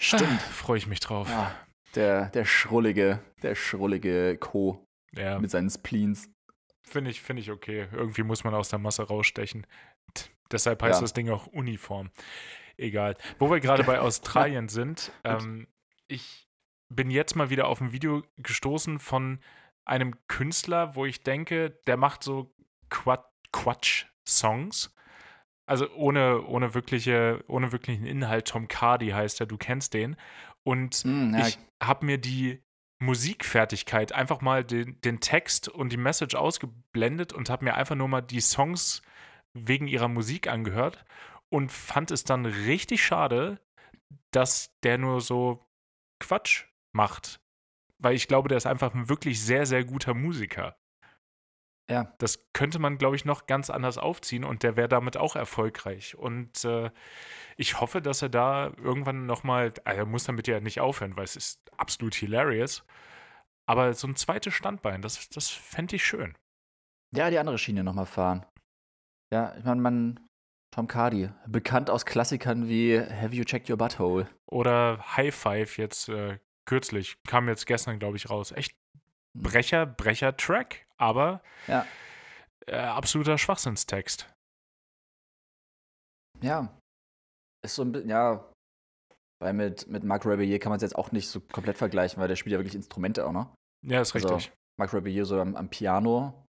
Stimmt. 0.00 0.40
Freue 0.42 0.78
ich 0.78 0.86
mich 0.86 1.00
drauf. 1.00 1.28
Ja, 1.28 1.54
der, 1.94 2.26
der 2.30 2.44
schrullige, 2.44 3.20
der 3.42 3.54
schrullige 3.54 4.36
Co. 4.38 4.86
Ja, 5.12 5.38
mit 5.38 5.50
seinen 5.50 5.70
Spleens. 5.70 6.30
finde 6.82 7.10
ich, 7.10 7.20
find 7.20 7.38
ich 7.38 7.50
okay. 7.50 7.88
Irgendwie 7.92 8.22
muss 8.22 8.44
man 8.44 8.54
aus 8.54 8.68
der 8.68 8.78
Masse 8.78 9.02
rausstechen. 9.02 9.66
Deshalb 10.50 10.82
heißt 10.82 10.98
Ja. 10.98 11.02
das 11.02 11.12
Ding 11.12 11.30
auch 11.30 11.46
Uniform. 11.46 12.10
Egal. 12.76 13.16
Wo 13.38 13.50
wir 13.50 13.60
gerade 13.60 13.84
bei 13.84 14.00
Australien 14.00 14.68
sind, 14.68 15.12
ähm, 15.24 15.66
ich, 16.08 16.48
bin 16.90 17.10
jetzt 17.10 17.36
mal 17.36 17.50
wieder 17.50 17.68
auf 17.68 17.80
ein 17.80 17.92
Video 17.92 18.22
gestoßen 18.36 18.98
von 18.98 19.40
einem 19.84 20.16
Künstler, 20.26 20.94
wo 20.96 21.06
ich 21.06 21.22
denke, 21.22 21.70
der 21.86 21.96
macht 21.96 22.22
so 22.22 22.52
Quatsch-Songs. 23.52 24.92
Also 25.70 25.88
ohne, 25.94 26.44
ohne, 26.46 26.74
wirkliche, 26.74 27.44
ohne 27.46 27.70
wirklichen 27.70 28.04
Inhalt. 28.04 28.48
Tom 28.48 28.66
Cardi 28.66 29.10
heißt 29.10 29.38
er, 29.38 29.46
du 29.46 29.56
kennst 29.56 29.94
den. 29.94 30.16
Und 30.64 31.04
Mm, 31.04 31.34
ja, 31.34 31.46
ich 31.46 31.58
habe 31.80 32.04
mir 32.06 32.18
die 32.18 32.60
Musikfertigkeit 32.98 34.12
einfach 34.12 34.40
mal 34.40 34.64
den, 34.64 35.00
den 35.02 35.20
Text 35.20 35.68
und 35.68 35.92
die 35.92 35.96
Message 35.96 36.34
ausgeblendet 36.34 37.32
und 37.32 37.48
habe 37.50 37.64
mir 37.64 37.74
einfach 37.74 37.94
nur 37.94 38.08
mal 38.08 38.20
die 38.20 38.40
Songs 38.40 39.02
wegen 39.54 39.86
ihrer 39.86 40.08
Musik 40.08 40.48
angehört 40.48 41.04
und 41.50 41.70
fand 41.70 42.10
es 42.10 42.24
dann 42.24 42.46
richtig 42.46 43.04
schade, 43.04 43.60
dass 44.32 44.76
der 44.82 44.98
nur 44.98 45.20
so 45.20 45.64
Quatsch 46.18 46.64
macht. 46.92 47.40
Weil 47.98 48.14
ich 48.16 48.26
glaube, 48.26 48.48
der 48.48 48.58
ist 48.58 48.66
einfach 48.66 48.92
ein 48.92 49.08
wirklich 49.08 49.40
sehr, 49.40 49.66
sehr 49.66 49.84
guter 49.84 50.14
Musiker. 50.14 50.76
Ja. 51.90 52.12
Das 52.18 52.52
könnte 52.52 52.78
man, 52.78 52.98
glaube 52.98 53.16
ich, 53.16 53.24
noch 53.24 53.46
ganz 53.46 53.68
anders 53.68 53.98
aufziehen 53.98 54.44
und 54.44 54.62
der 54.62 54.76
wäre 54.76 54.88
damit 54.88 55.16
auch 55.16 55.34
erfolgreich. 55.36 56.16
Und 56.16 56.64
äh, 56.64 56.90
ich 57.56 57.80
hoffe, 57.80 58.00
dass 58.00 58.22
er 58.22 58.28
da 58.28 58.72
irgendwann 58.78 59.26
nochmal, 59.26 59.72
er 59.84 60.06
muss 60.06 60.24
damit 60.24 60.46
ja 60.46 60.60
nicht 60.60 60.80
aufhören, 60.80 61.16
weil 61.16 61.24
es 61.24 61.36
ist 61.36 61.60
absolut 61.76 62.14
hilarious. 62.14 62.84
Aber 63.66 63.92
so 63.94 64.06
ein 64.08 64.16
zweites 64.16 64.54
Standbein, 64.54 65.02
das, 65.02 65.28
das 65.28 65.48
fände 65.48 65.96
ich 65.96 66.04
schön. 66.04 66.36
Ja, 67.14 67.28
die 67.28 67.38
andere 67.38 67.58
Schiene 67.58 67.82
nochmal 67.82 68.06
fahren. 68.06 68.46
Ja, 69.32 69.56
ich 69.56 69.64
meine, 69.64 69.80
man, 69.80 70.20
Tom 70.72 70.86
Cardi, 70.86 71.30
bekannt 71.46 71.90
aus 71.90 72.06
Klassikern 72.06 72.68
wie 72.68 73.00
Have 73.00 73.34
You 73.34 73.44
Checked 73.44 73.68
Your 73.68 73.76
Butthole? 73.76 74.28
Oder 74.46 75.16
High 75.16 75.34
Five 75.34 75.76
jetzt 75.76 76.08
äh, 76.08 76.38
kürzlich, 76.66 77.16
kam 77.26 77.48
jetzt 77.48 77.66
gestern, 77.66 77.98
glaube 77.98 78.16
ich, 78.16 78.30
raus. 78.30 78.52
Echt 78.52 78.76
Brecher, 79.36 79.86
Brecher-Track, 79.86 80.86
aber 81.00 81.42
Ja. 81.66 81.86
äh, 82.66 82.76
absoluter 82.76 83.38
Schwachsinnstext. 83.38 84.32
Ja. 86.42 86.76
Ist 87.64 87.74
so 87.74 87.82
ein 87.82 87.92
bisschen, 87.92 88.10
ja. 88.10 88.46
Weil 89.42 89.54
mit, 89.54 89.86
mit 89.88 90.04
Marc 90.04 90.26
Rebellier 90.26 90.58
kann 90.58 90.70
man 90.70 90.76
es 90.76 90.82
jetzt 90.82 90.96
auch 90.96 91.12
nicht 91.12 91.28
so 91.28 91.40
komplett 91.40 91.78
vergleichen, 91.78 92.20
weil 92.20 92.28
der 92.28 92.36
spielt 92.36 92.52
ja 92.52 92.58
wirklich 92.58 92.74
Instrumente 92.74 93.26
auch 93.26 93.32
noch. 93.32 93.54
Ja, 93.86 94.00
ist 94.02 94.14
Also, 94.14 94.34
richtig. 94.34 94.52
Marc 94.78 94.92
Rebellier 94.92 95.24
so 95.24 95.40
am, 95.40 95.56
am 95.56 95.68
Piano, 95.68 96.46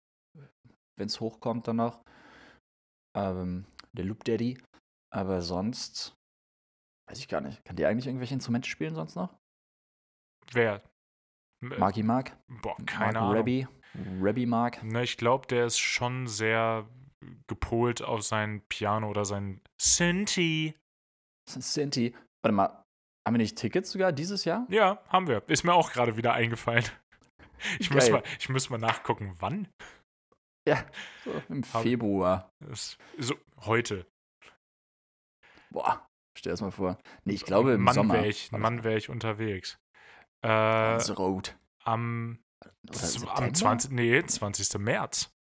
wenn 0.98 1.08
es 1.08 1.20
hochkommt 1.20 1.68
dann 1.68 1.78
noch. 1.78 2.02
Ähm, 3.16 3.66
der 3.94 4.06
Loop 4.06 4.24
Daddy. 4.24 4.62
Aber 5.12 5.42
sonst 5.42 6.14
weiß 7.10 7.18
ich 7.20 7.28
gar 7.28 7.42
nicht. 7.42 7.64
Kann 7.66 7.76
der 7.76 7.90
eigentlich 7.90 8.06
irgendwelche 8.08 8.36
Instrumente 8.36 8.70
spielen 8.70 8.94
sonst 8.96 9.16
noch? 9.16 9.36
Wer? 10.52 10.84
Äh, 11.64 11.78
Marky 11.80 12.04
Mark? 12.04 12.38
Boah, 12.62 12.76
keine 12.86 13.14
Mark 13.14 13.16
Ahnung. 13.16 13.32
Rebby? 13.38 13.68
Rebby 13.96 14.46
Mark? 14.46 14.84
Ne, 14.84 15.04
ich 15.04 15.18
glaube, 15.18 15.48
der 15.48 15.66
ist 15.66 15.80
schon 15.80 16.28
sehr 16.28 16.88
gepolt 17.48 18.02
auf 18.02 18.24
sein 18.24 18.62
Piano 18.70 19.10
oder 19.10 19.26
sein 19.26 19.62
Synthi. 19.82 20.76
Sinti. 21.50 22.16
Warte 22.44 22.56
mal, 22.56 22.84
haben 23.28 23.34
wir 23.34 23.40
nicht 23.40 23.58
Tickets 23.58 23.92
sogar 23.92 24.12
dieses 24.12 24.46
Jahr? 24.46 24.66
Ja, 24.70 25.04
haben 25.10 25.28
wir. 25.28 25.44
Ist 25.50 25.64
mir 25.64 25.74
auch 25.74 25.92
gerade 25.92 26.16
wieder 26.18 26.34
eingefallen. 26.34 26.86
Ich 27.80 27.92
muss, 27.92 28.10
mal, 28.10 28.24
ich 28.40 28.48
muss 28.48 28.70
mal 28.70 28.78
nachgucken, 28.78 29.36
wann. 29.40 29.68
Ja, 30.68 30.86
so 31.26 31.32
im 31.50 31.64
Hab- 31.74 31.82
Februar. 31.82 32.50
So, 33.18 33.36
heute. 33.66 34.06
Boah, 35.72 36.08
stell 36.38 36.52
das 36.52 36.62
mal 36.62 36.72
vor. 36.72 36.98
Nee, 37.26 37.34
ich 37.34 37.44
glaube 37.46 37.74
im 37.74 37.82
Mann 37.82 37.96
Sommer. 37.96 38.14
wäre 38.16 38.28
ich. 38.28 38.52
Mann 38.52 38.84
wär 38.84 38.96
ich 38.98 39.10
unterwegs. 39.10 39.78
Äh, 40.42 40.96
rot. 41.12 41.58
am, 41.84 42.40
Oder 42.64 42.74
am 42.92 42.94
September? 42.94 43.54
20. 43.54 43.92
Nee, 43.92 44.24
20. 44.24 44.78
März. 44.80 45.32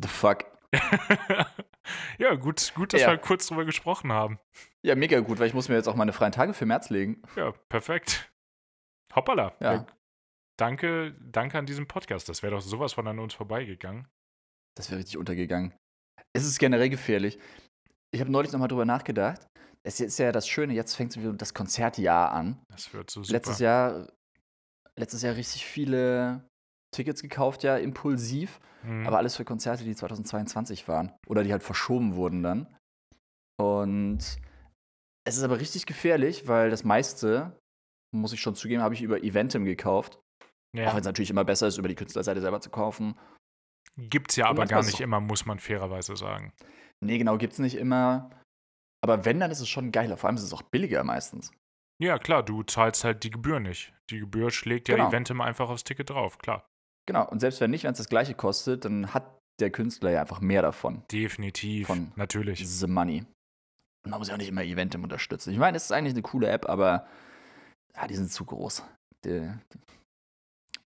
The 0.00 0.08
fuck? 0.08 0.44
ja, 2.18 2.34
gut, 2.34 2.72
gut, 2.74 2.92
dass 2.92 3.00
Ja. 3.02 3.10
wir 3.10 3.18
kurz 3.18 3.46
drüber 3.46 3.64
gesprochen 3.64 4.12
haben. 4.12 4.38
Ja, 4.84 4.94
mega 4.94 5.20
gut, 5.20 5.38
weil 5.38 5.46
ich 5.46 5.54
muss 5.54 5.68
mir 5.68 5.76
jetzt 5.76 5.88
auch 5.88 5.94
meine 5.94 6.12
freien 6.12 6.32
Tage 6.32 6.52
für 6.54 6.66
März 6.66 6.90
legen. 6.90 7.22
Ja, 7.36 7.52
perfekt. 7.68 8.32
Hoppala. 9.14 9.54
Ja. 9.60 9.86
Danke, 10.58 11.14
danke 11.20 11.58
an 11.58 11.66
diesem 11.66 11.86
Podcast. 11.86 12.28
Das 12.28 12.42
wäre 12.42 12.54
doch 12.54 12.60
sowas 12.60 12.92
von 12.92 13.06
an 13.06 13.18
uns 13.18 13.34
vorbeigegangen. 13.34 14.08
Das 14.76 14.90
wäre 14.90 14.98
richtig 15.00 15.16
untergegangen. 15.18 15.74
Es 16.32 16.44
ist 16.44 16.58
generell 16.58 16.88
gefährlich. 16.90 17.38
Ich 18.12 18.20
habe 18.20 18.30
neulich 18.30 18.52
nochmal 18.52 18.68
drüber 18.68 18.84
nachgedacht. 18.84 19.46
Es 19.86 20.00
ist 20.00 20.18
ja 20.18 20.32
das 20.32 20.48
Schöne, 20.48 20.72
jetzt 20.72 20.94
fängt 20.94 21.16
das 21.40 21.54
Konzertjahr 21.54 22.32
an. 22.32 22.62
Das 22.70 22.92
wird 22.94 23.10
so 23.10 23.22
super. 23.22 23.36
Letztes 23.36 23.58
Jahr, 23.58 24.08
letztes 24.98 25.22
Jahr 25.22 25.36
richtig 25.36 25.66
viele 25.66 26.44
Tickets 26.94 27.22
gekauft, 27.22 27.62
ja, 27.62 27.76
impulsiv. 27.76 28.60
Mhm. 28.82 29.06
Aber 29.06 29.18
alles 29.18 29.36
für 29.36 29.44
Konzerte, 29.44 29.84
die 29.84 29.94
2022 29.96 30.86
waren. 30.88 31.12
Oder 31.26 31.42
die 31.42 31.52
halt 31.52 31.62
verschoben 31.62 32.14
wurden 32.16 32.42
dann. 32.42 32.66
Und 33.58 34.18
es 35.26 35.36
ist 35.36 35.42
aber 35.42 35.58
richtig 35.60 35.86
gefährlich, 35.86 36.48
weil 36.48 36.70
das 36.70 36.84
meiste, 36.84 37.58
muss 38.14 38.32
ich 38.32 38.40
schon 38.40 38.54
zugeben, 38.54 38.82
habe 38.82 38.94
ich 38.94 39.02
über 39.02 39.22
Eventim 39.22 39.64
gekauft. 39.64 40.16
Auch 40.74 40.78
ja. 40.78 40.90
wenn 40.92 40.98
es 41.00 41.06
natürlich 41.06 41.30
immer 41.30 41.44
besser 41.44 41.66
ist, 41.68 41.78
über 41.78 41.88
die 41.88 41.94
Künstlerseite 41.94 42.40
selber 42.40 42.60
zu 42.60 42.70
kaufen. 42.70 43.18
Gibt's 43.96 44.36
ja 44.36 44.46
Und 44.46 44.58
aber 44.58 44.66
gar 44.66 44.82
nicht 44.82 44.94
es- 44.94 45.00
immer, 45.00 45.20
muss 45.20 45.46
man 45.46 45.58
fairerweise 45.60 46.16
sagen. 46.16 46.52
Nee, 47.00 47.18
genau, 47.18 47.38
gibt's 47.38 47.58
nicht 47.58 47.76
immer. 47.76 48.30
Aber 49.02 49.24
wenn, 49.24 49.38
dann 49.38 49.50
ist 49.50 49.60
es 49.60 49.68
schon 49.68 49.92
geiler. 49.92 50.16
Vor 50.16 50.28
allem 50.28 50.36
ist 50.36 50.42
es 50.42 50.52
auch 50.52 50.62
billiger 50.62 51.04
meistens. 51.04 51.52
Ja, 52.00 52.18
klar, 52.18 52.42
du 52.42 52.62
zahlst 52.62 53.04
halt 53.04 53.22
die 53.24 53.30
Gebühr 53.30 53.60
nicht. 53.60 53.92
Die 54.10 54.18
Gebühr 54.18 54.50
schlägt 54.50 54.88
ja 54.88 54.96
Genau. 54.96 55.08
Eventim 55.08 55.40
einfach 55.40 55.68
aufs 55.70 55.84
Ticket 55.84 56.10
drauf, 56.10 56.38
klar. 56.38 56.66
Genau. 57.06 57.28
Und 57.28 57.40
selbst 57.40 57.60
wenn 57.60 57.70
nicht, 57.70 57.84
wenn 57.84 57.92
es 57.92 57.98
das 57.98 58.08
gleiche 58.08 58.34
kostet, 58.34 58.84
dann 58.84 59.14
hat 59.14 59.38
der 59.60 59.70
Künstler 59.70 60.10
ja 60.10 60.20
einfach 60.20 60.40
mehr 60.40 60.62
davon. 60.62 61.04
Definitiv. 61.12 61.86
Von- 61.86 62.12
Natürlich. 62.16 62.66
The 62.66 62.86
Money. 62.88 63.24
Und 64.04 64.10
man 64.10 64.18
muss 64.18 64.28
ja 64.28 64.34
auch 64.34 64.38
nicht 64.38 64.48
immer 64.48 64.64
Eventim 64.64 65.02
unterstützen. 65.04 65.52
Ich 65.52 65.58
meine, 65.58 65.76
es 65.76 65.84
ist 65.84 65.92
eigentlich 65.92 66.14
eine 66.14 66.22
coole 66.22 66.48
App, 66.48 66.68
aber 66.68 67.06
ja, 67.94 68.06
die 68.08 68.16
sind 68.16 68.30
zu 68.32 68.44
groß. 68.44 68.82
Die, 69.24 69.48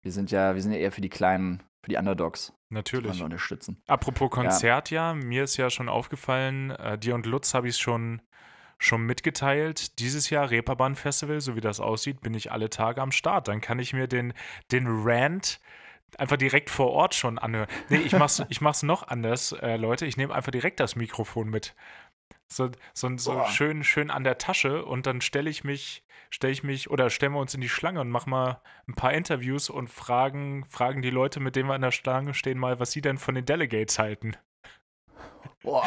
wir 0.01 0.11
sind 0.11 0.31
ja, 0.31 0.53
wir 0.55 0.61
sind 0.61 0.71
ja 0.73 0.77
eher 0.77 0.91
für 0.91 1.01
die 1.01 1.09
kleinen, 1.09 1.63
für 1.83 1.89
die 1.89 1.97
Underdogs, 1.97 2.53
die 2.69 2.75
Natürlich. 2.75 3.17
wir 3.17 3.25
unterstützen. 3.25 3.81
Apropos 3.87 4.29
Konzert, 4.29 4.91
ja. 4.91 5.13
mir 5.13 5.43
ist 5.45 5.57
ja 5.57 5.69
schon 5.69 5.89
aufgefallen, 5.89 6.71
äh, 6.71 6.97
dir 6.97 7.15
und 7.15 7.25
Lutz 7.25 7.53
habe 7.53 7.67
ich 7.67 7.75
es 7.75 7.79
schon, 7.79 8.21
schon 8.77 9.05
mitgeteilt. 9.05 9.99
Dieses 9.99 10.29
Jahr 10.29 10.49
Reeperbahn 10.49 10.95
Festival, 10.95 11.41
so 11.41 11.55
wie 11.55 11.61
das 11.61 11.79
aussieht, 11.79 12.21
bin 12.21 12.33
ich 12.33 12.51
alle 12.51 12.69
Tage 12.69 13.01
am 13.01 13.11
Start. 13.11 13.47
Dann 13.47 13.61
kann 13.61 13.79
ich 13.79 13.93
mir 13.93 14.07
den, 14.07 14.33
den 14.71 14.85
Rant 14.87 15.59
einfach 16.17 16.37
direkt 16.37 16.69
vor 16.69 16.91
Ort 16.91 17.15
schon 17.15 17.37
anhören. 17.37 17.67
Nee, 17.89 17.97
ich 17.97 18.13
mach's, 18.13 18.43
ich 18.49 18.61
mach's 18.61 18.83
noch 18.83 19.07
anders, 19.07 19.51
äh, 19.51 19.77
Leute. 19.77 20.05
Ich 20.05 20.17
nehme 20.17 20.33
einfach 20.33 20.51
direkt 20.51 20.79
das 20.79 20.95
Mikrofon 20.95 21.49
mit. 21.49 21.75
So, 22.47 22.69
so, 22.93 23.17
so 23.17 23.45
schön, 23.47 23.83
schön 23.83 24.09
an 24.09 24.23
der 24.23 24.37
Tasche 24.37 24.85
und 24.85 25.05
dann 25.05 25.19
stelle 25.19 25.49
ich 25.49 25.65
mich, 25.65 26.05
stelle 26.29 26.53
ich 26.53 26.63
mich 26.63 26.89
oder 26.89 27.09
stellen 27.09 27.33
wir 27.33 27.39
uns 27.39 27.53
in 27.53 27.59
die 27.59 27.67
Schlange 27.67 27.99
und 27.99 28.09
machen 28.09 28.29
mal 28.29 28.61
ein 28.87 28.95
paar 28.95 29.11
Interviews 29.11 29.69
und 29.69 29.89
fragen, 29.89 30.65
fragen 30.69 31.01
die 31.01 31.09
Leute, 31.09 31.41
mit 31.41 31.57
denen 31.57 31.67
wir 31.67 31.75
an 31.75 31.81
der 31.81 31.91
Schlange 31.91 32.33
stehen, 32.33 32.57
mal, 32.57 32.79
was 32.79 32.91
sie 32.91 33.01
denn 33.01 33.17
von 33.17 33.35
den 33.35 33.45
Delegates 33.45 33.99
halten. 33.99 34.37
Boah. 35.67 35.83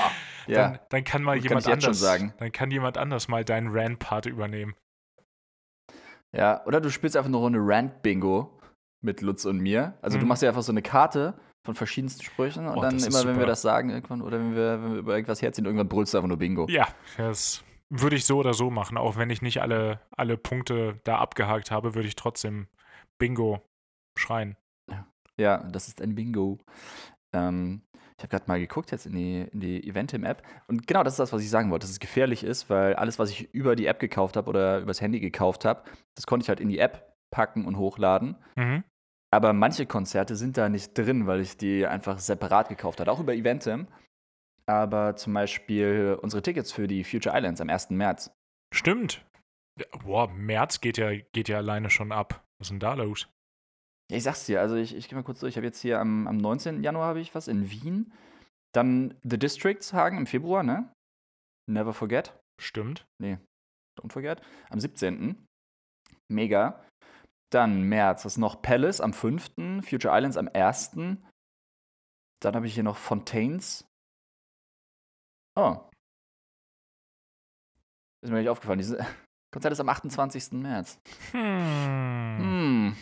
Dann, 0.46 0.72
Ja. 0.72 0.78
dann 0.90 1.04
kann 1.04 1.22
mal 1.22 1.36
kann 1.38 1.44
jemand 1.48 1.64
schon 1.64 1.72
anders 1.74 2.00
sagen. 2.00 2.34
Dann 2.38 2.52
kann 2.52 2.70
jemand 2.70 2.98
anders 2.98 3.28
mal 3.28 3.44
deinen 3.44 3.68
Rant-Part 3.70 4.26
übernehmen. 4.26 4.74
Ja, 6.36 6.64
oder 6.66 6.80
du 6.80 6.90
spielst 6.90 7.16
einfach 7.16 7.28
eine 7.28 7.36
Runde 7.36 7.58
Rant-Bingo 7.62 8.58
mit 9.02 9.20
Lutz 9.20 9.44
und 9.44 9.58
mir. 9.58 9.94
Also 10.02 10.18
du 10.18 10.24
Mhm. 10.24 10.28
machst 10.28 10.42
ja 10.42 10.48
einfach 10.50 10.62
so 10.62 10.72
eine 10.72 10.82
Karte 10.82 11.34
von 11.64 11.74
verschiedensten 11.74 12.22
Sprüchen 12.22 12.66
und 12.66 12.76
Oh, 12.78 12.80
dann 12.82 12.94
das 12.98 13.06
immer, 13.06 13.24
wenn 13.24 13.38
wir 13.38 13.46
das 13.46 13.62
sagen 13.62 13.90
irgendwann 13.90 14.22
oder 14.22 14.38
wenn 14.38 14.54
wir, 14.54 14.82
wenn 14.82 14.92
wir 14.92 14.98
über 15.00 15.14
irgendwas 15.14 15.42
herziehen, 15.42 15.64
irgendwann 15.64 15.88
brüllst 15.88 16.14
du 16.14 16.18
einfach 16.18 16.28
nur 16.28 16.38
Bingo. 16.38 16.66
Ja, 16.68 16.88
das 17.16 17.64
würde 17.90 18.16
ich 18.16 18.24
so 18.24 18.38
oder 18.38 18.54
so 18.54 18.70
machen. 18.70 18.96
Auch 18.96 19.16
wenn 19.16 19.30
ich 19.30 19.42
nicht 19.42 19.60
alle, 19.60 20.00
alle 20.16 20.36
Punkte 20.36 21.00
da 21.04 21.18
abgehakt 21.18 21.70
habe, 21.70 21.94
würde 21.94 22.06
ich 22.08 22.16
trotzdem 22.16 22.68
Bingo 23.18 23.62
schreien. 24.18 24.56
Ja, 25.36 25.58
das 25.58 25.88
ist 25.88 26.00
ein 26.02 26.14
Bingo. 26.14 26.58
Ähm, 27.32 27.82
ich 28.20 28.24
habe 28.24 28.36
gerade 28.36 28.44
mal 28.48 28.60
geguckt 28.60 28.90
jetzt 28.90 29.06
in 29.06 29.14
die, 29.14 29.48
in 29.50 29.60
die 29.60 29.88
Eventim-App 29.88 30.42
und 30.68 30.86
genau 30.86 31.02
das 31.02 31.14
ist 31.14 31.20
das, 31.20 31.32
was 31.32 31.42
ich 31.42 31.48
sagen 31.48 31.70
wollte, 31.70 31.84
dass 31.84 31.90
es 31.90 32.00
gefährlich 32.00 32.44
ist, 32.44 32.68
weil 32.68 32.94
alles, 32.94 33.18
was 33.18 33.30
ich 33.30 33.54
über 33.54 33.76
die 33.76 33.86
App 33.86 33.98
gekauft 33.98 34.36
habe 34.36 34.48
oder 34.50 34.80
übers 34.80 35.00
Handy 35.00 35.20
gekauft 35.20 35.64
habe, 35.64 35.84
das 36.14 36.26
konnte 36.26 36.44
ich 36.44 36.50
halt 36.50 36.60
in 36.60 36.68
die 36.68 36.78
App 36.78 37.16
packen 37.30 37.64
und 37.64 37.78
hochladen. 37.78 38.36
Mhm. 38.56 38.84
Aber 39.32 39.54
manche 39.54 39.86
Konzerte 39.86 40.36
sind 40.36 40.58
da 40.58 40.68
nicht 40.68 40.98
drin, 40.98 41.26
weil 41.26 41.40
ich 41.40 41.56
die 41.56 41.86
einfach 41.86 42.18
separat 42.18 42.68
gekauft 42.68 43.00
habe, 43.00 43.10
auch 43.10 43.20
über 43.20 43.34
Eventim. 43.34 43.86
Aber 44.66 45.16
zum 45.16 45.32
Beispiel 45.32 46.18
unsere 46.20 46.42
Tickets 46.42 46.72
für 46.72 46.86
die 46.86 47.04
Future 47.04 47.34
Islands 47.34 47.62
am 47.62 47.70
1. 47.70 47.90
März. 47.90 48.30
Stimmt. 48.70 49.24
Boah, 50.04 50.28
März 50.28 50.82
geht 50.82 50.98
ja, 50.98 51.12
geht 51.32 51.48
ja 51.48 51.56
alleine 51.56 51.88
schon 51.88 52.12
ab. 52.12 52.44
Was 52.58 52.66
ist 52.66 52.72
denn 52.72 52.80
da 52.80 52.92
los? 52.92 53.28
Ja, 54.10 54.16
ich 54.16 54.24
sag's 54.24 54.44
dir, 54.44 54.60
also 54.60 54.74
ich, 54.74 54.96
ich 54.96 55.08
gehe 55.08 55.16
mal 55.16 55.22
kurz 55.22 55.38
durch. 55.38 55.52
Ich 55.52 55.56
habe 55.56 55.66
jetzt 55.66 55.80
hier 55.80 56.00
am, 56.00 56.26
am 56.26 56.36
19. 56.36 56.82
Januar 56.82 57.06
habe 57.06 57.20
ich 57.20 57.32
was 57.36 57.46
in 57.46 57.70
Wien. 57.70 58.12
Dann 58.74 59.14
The 59.22 59.38
Districts 59.38 59.92
Hagen 59.92 60.18
im 60.18 60.26
Februar, 60.26 60.64
ne? 60.64 60.92
Never 61.70 61.92
forget. 61.92 62.36
Stimmt. 62.60 63.06
Don't 63.22 64.12
forget. 64.12 64.42
Am 64.68 64.80
17. 64.80 65.46
Mega. 66.28 66.84
Dann 67.52 67.82
März 67.82 68.24
ist 68.24 68.36
noch 68.36 68.60
Palace 68.62 69.00
am 69.00 69.12
5., 69.12 69.52
Future 69.82 70.16
Islands 70.16 70.36
am 70.36 70.48
1. 70.52 70.90
Dann 72.42 72.54
habe 72.56 72.66
ich 72.66 72.74
hier 72.74 72.82
noch 72.82 72.96
Fontaines. 72.96 73.86
Oh. 75.56 75.88
Ist 78.22 78.30
mir 78.30 78.38
nicht 78.38 78.48
aufgefallen. 78.48 78.78
Dieses 78.78 78.98
Konzert 79.52 79.72
ist 79.72 79.80
am 79.80 79.88
28. 79.88 80.52
März. 80.52 80.98
Hm. 81.30 82.38
Hm. 82.38 82.96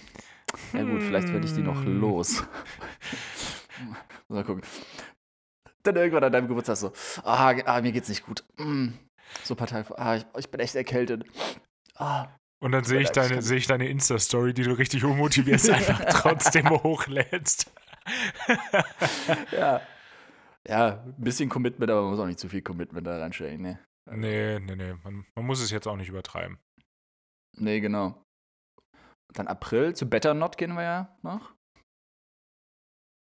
Ja 0.72 0.82
gut, 0.82 1.02
vielleicht 1.02 1.28
werde 1.32 1.46
ich 1.46 1.54
die 1.54 1.62
noch 1.62 1.82
Hm. 1.84 2.00
los. 2.00 2.44
Mal 4.28 4.44
gucken. 4.44 4.62
Dann 5.82 5.96
irgendwann 5.96 6.24
an 6.24 6.32
deinem 6.32 6.48
Geburtstag 6.48 6.76
so, 6.76 6.92
ah, 7.22 7.54
ah 7.64 7.80
mir 7.80 7.92
geht's 7.92 8.08
nicht 8.08 8.24
gut. 8.26 8.44
Hm. 8.58 8.98
So 9.44 9.54
ein 9.54 9.56
paar 9.56 9.66
Tage 9.66 9.96
ah, 9.98 10.16
ich, 10.16 10.26
ich 10.36 10.50
bin 10.50 10.60
echt 10.60 10.74
erkältet. 10.74 11.24
Ah, 11.96 12.28
Und 12.60 12.72
dann 12.72 12.84
sehe 12.84 13.00
ich 13.00 13.10
deine, 13.10 13.42
sehe 13.42 13.58
ich 13.58 13.66
deine 13.66 13.88
Insta-Story, 13.88 14.54
die 14.54 14.62
du 14.62 14.72
richtig 14.72 15.04
unmotivierst, 15.04 15.70
einfach 15.70 16.04
trotzdem 16.10 16.68
hochlädst. 16.70 17.70
ja. 19.52 19.80
Ja, 20.66 21.02
ein 21.04 21.14
bisschen 21.18 21.48
Commitment, 21.48 21.90
aber 21.90 22.02
man 22.02 22.10
muss 22.10 22.20
auch 22.20 22.26
nicht 22.26 22.38
zu 22.40 22.48
viel 22.48 22.62
Commitment 22.62 23.06
da 23.06 23.18
reinstellen. 23.18 23.62
Ne, 23.62 23.78
Nee, 24.10 24.58
nee, 24.60 24.74
nee. 24.76 24.94
Man, 25.04 25.24
man 25.34 25.46
muss 25.46 25.60
es 25.60 25.70
jetzt 25.70 25.86
auch 25.86 25.96
nicht 25.96 26.08
übertreiben. 26.08 26.58
nee 27.56 27.80
genau. 27.80 28.22
Dann 29.34 29.48
April, 29.48 29.94
zu 29.94 30.08
Better 30.08 30.34
Not 30.34 30.56
gehen 30.56 30.74
wir 30.74 30.82
ja 30.82 31.18
noch. 31.22 31.54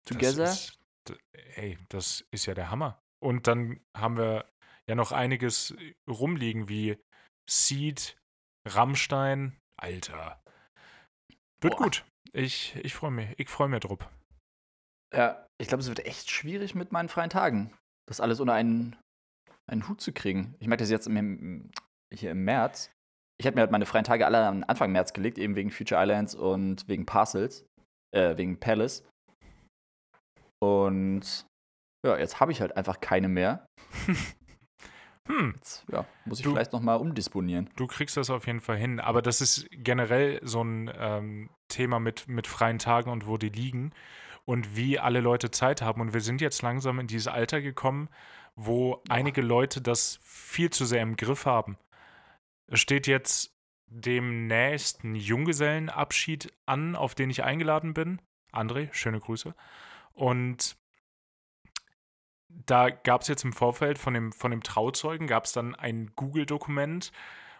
Together. 0.07 0.45
Das 0.45 0.79
ist, 1.09 1.19
ey, 1.33 1.79
das 1.89 2.25
ist 2.31 2.47
ja 2.47 2.55
der 2.55 2.71
Hammer. 2.71 3.03
Und 3.21 3.47
dann 3.47 3.81
haben 3.97 4.17
wir 4.17 4.51
ja 4.89 4.95
noch 4.95 5.13
einiges 5.13 5.75
rumliegen 6.09 6.69
wie 6.69 6.99
Seed, 7.49 8.17
Rammstein. 8.67 9.59
Alter. 9.79 10.43
Wird 11.61 11.77
Boah. 11.77 11.85
gut. 11.85 12.05
Ich, 12.33 12.77
ich 12.77 12.95
freue 12.95 13.11
mich. 13.11 13.39
Ich 13.39 13.49
freue 13.49 13.69
mich 13.69 13.81
drauf. 13.81 13.99
Ja, 15.15 15.47
ich 15.59 15.69
glaube, 15.69 15.83
es 15.83 15.89
wird 15.89 16.05
echt 16.05 16.31
schwierig 16.31 16.75
mit 16.75 16.93
meinen 16.93 17.09
freien 17.09 17.31
Tagen, 17.31 17.77
das 18.09 18.21
alles 18.21 18.41
unter 18.41 18.55
einen, 18.55 18.97
einen 19.67 19.89
Hut 19.89 20.01
zu 20.01 20.13
kriegen. 20.13 20.55
Ich 20.59 20.67
merke 20.67 20.83
das 20.83 20.91
jetzt 20.91 21.07
im, 21.07 21.71
hier 22.13 22.33
im 22.33 22.45
März. 22.45 22.91
Ich 23.39 23.45
hätte 23.47 23.57
mir 23.57 23.61
halt 23.63 23.71
meine 23.71 23.87
freien 23.87 24.05
Tage 24.05 24.25
alle 24.27 24.47
am 24.47 24.65
Anfang 24.67 24.93
März 24.93 25.13
gelegt, 25.13 25.39
eben 25.39 25.57
wegen 25.57 25.71
Future 25.71 26.03
Islands 26.03 26.35
und 26.35 26.89
wegen 26.89 27.05
Parcels, 27.07 27.67
äh, 28.15 28.37
wegen 28.37 28.59
Palace. 28.59 29.05
Und 30.63 31.47
ja, 32.07 32.17
jetzt 32.17 32.41
habe 32.41 32.53
ich 32.53 32.61
halt 32.61 32.77
einfach 32.77 33.01
keine 33.01 33.29
mehr. 33.29 33.67
Hm, 35.29 35.55
Jetzt 35.57 35.85
ja, 35.91 36.07
muss 36.25 36.39
ich 36.39 36.45
Du- 36.45 36.53
vielleicht 36.53 36.73
noch 36.73 36.81
mal 36.81 36.95
umdisponieren. 36.95 37.69
du 37.75 37.89
kriegst 37.89 38.17
das 38.17 38.31
auf 38.31 38.47
jeden 38.47 38.61
Fall 38.61 38.77
hin. 38.77 39.01
Aber 39.01 39.23
das 39.23 39.41
ist 39.41 39.67
generell 39.73 40.39
so 40.45 40.63
ein 40.63 40.89
ähm, 40.97 41.51
Thema 41.67 41.99
mit, 41.99 42.29
mit 42.29 42.47
freien 42.47 42.79
Tagen 42.79 43.11
und 43.11 43.27
wo 43.27 43.37
die 43.37 43.49
liegen 43.49 43.93
und 44.45 44.77
wie 44.77 45.01
alle 45.01 45.19
Leute 45.21 45.51
Zeit 45.51 45.83
haben. 45.83 46.01
Und 46.01 46.15
wir 46.15 46.21
sind 46.21 46.41
jetzt 46.41 46.63
langsam 46.63 47.01
in 47.01 47.09
dieses 47.09 47.27
Alter 47.27 47.61
gekommen, 47.61 48.09
wo 48.55 49.03
einige 49.09 49.43
Leute 49.43 49.81
das 49.83 50.21
viel 50.23 50.71
zu 50.71 50.85
sehr 50.85 51.03
im 51.03 51.17
Griff 51.17 51.45
haben. 51.45 51.77
Es 52.67 52.81
steht 52.81 53.07
jetzt 53.07 53.57
demnächst 53.87 55.05
ein 55.05 55.15
Junggesellenabschied 55.15 56.53
an, 56.67 56.97
auf 56.97 57.15
den 57.15 57.31
ich 57.31 57.45
eingeladen 57.45 57.95
bin. 57.95 58.21
André, 58.53 58.93
schöne 58.93 59.21
Grüße. 59.21 59.55
Und 60.13 60.77
da 62.49 62.91
gab 62.91 63.23
es 63.23 63.29
jetzt 63.29 63.45
im 63.45 63.53
Vorfeld 63.53 63.99
von 63.99 64.15
dem, 64.15 64.33
von 64.33 64.51
dem 64.51 64.63
Trauzeugen, 64.63 65.27
gab 65.27 65.45
es 65.45 65.53
dann 65.53 65.75
ein 65.75 66.13
Google-Dokument, 66.17 67.13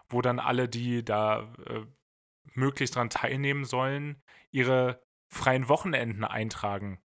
wo 0.09 0.21
dann 0.21 0.39
alle, 0.39 0.67
die 0.67 1.03
da 1.03 1.53
äh, 1.65 1.85
möglichst 2.53 2.95
dran 2.95 3.09
teilnehmen 3.09 3.65
sollen, 3.65 4.21
ihre 4.51 5.01
freien 5.29 5.69
Wochenenden 5.69 6.23
eintragen. 6.23 6.99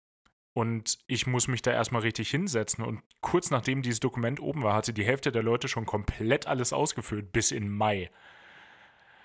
Und 0.54 1.00
ich 1.08 1.28
muss 1.28 1.48
mich 1.48 1.62
da 1.62 1.72
erstmal 1.72 2.02
richtig 2.02 2.30
hinsetzen. 2.30 2.84
Und 2.84 3.02
kurz 3.22 3.52
nachdem 3.52 3.82
dieses 3.82 4.02
Dokument 4.02 4.42
oben 4.42 4.64
war, 4.64 4.74
hatte 4.74 4.94
die 4.94 5.06
Hälfte 5.06 5.32
der 5.32 5.44
Leute 5.44 5.68
schon 5.68 5.86
komplett 5.86 6.48
alles 6.48 6.74
ausgefüllt, 6.74 7.32
bis 7.32 7.52
in 7.52 7.70
Mai. 7.70 8.12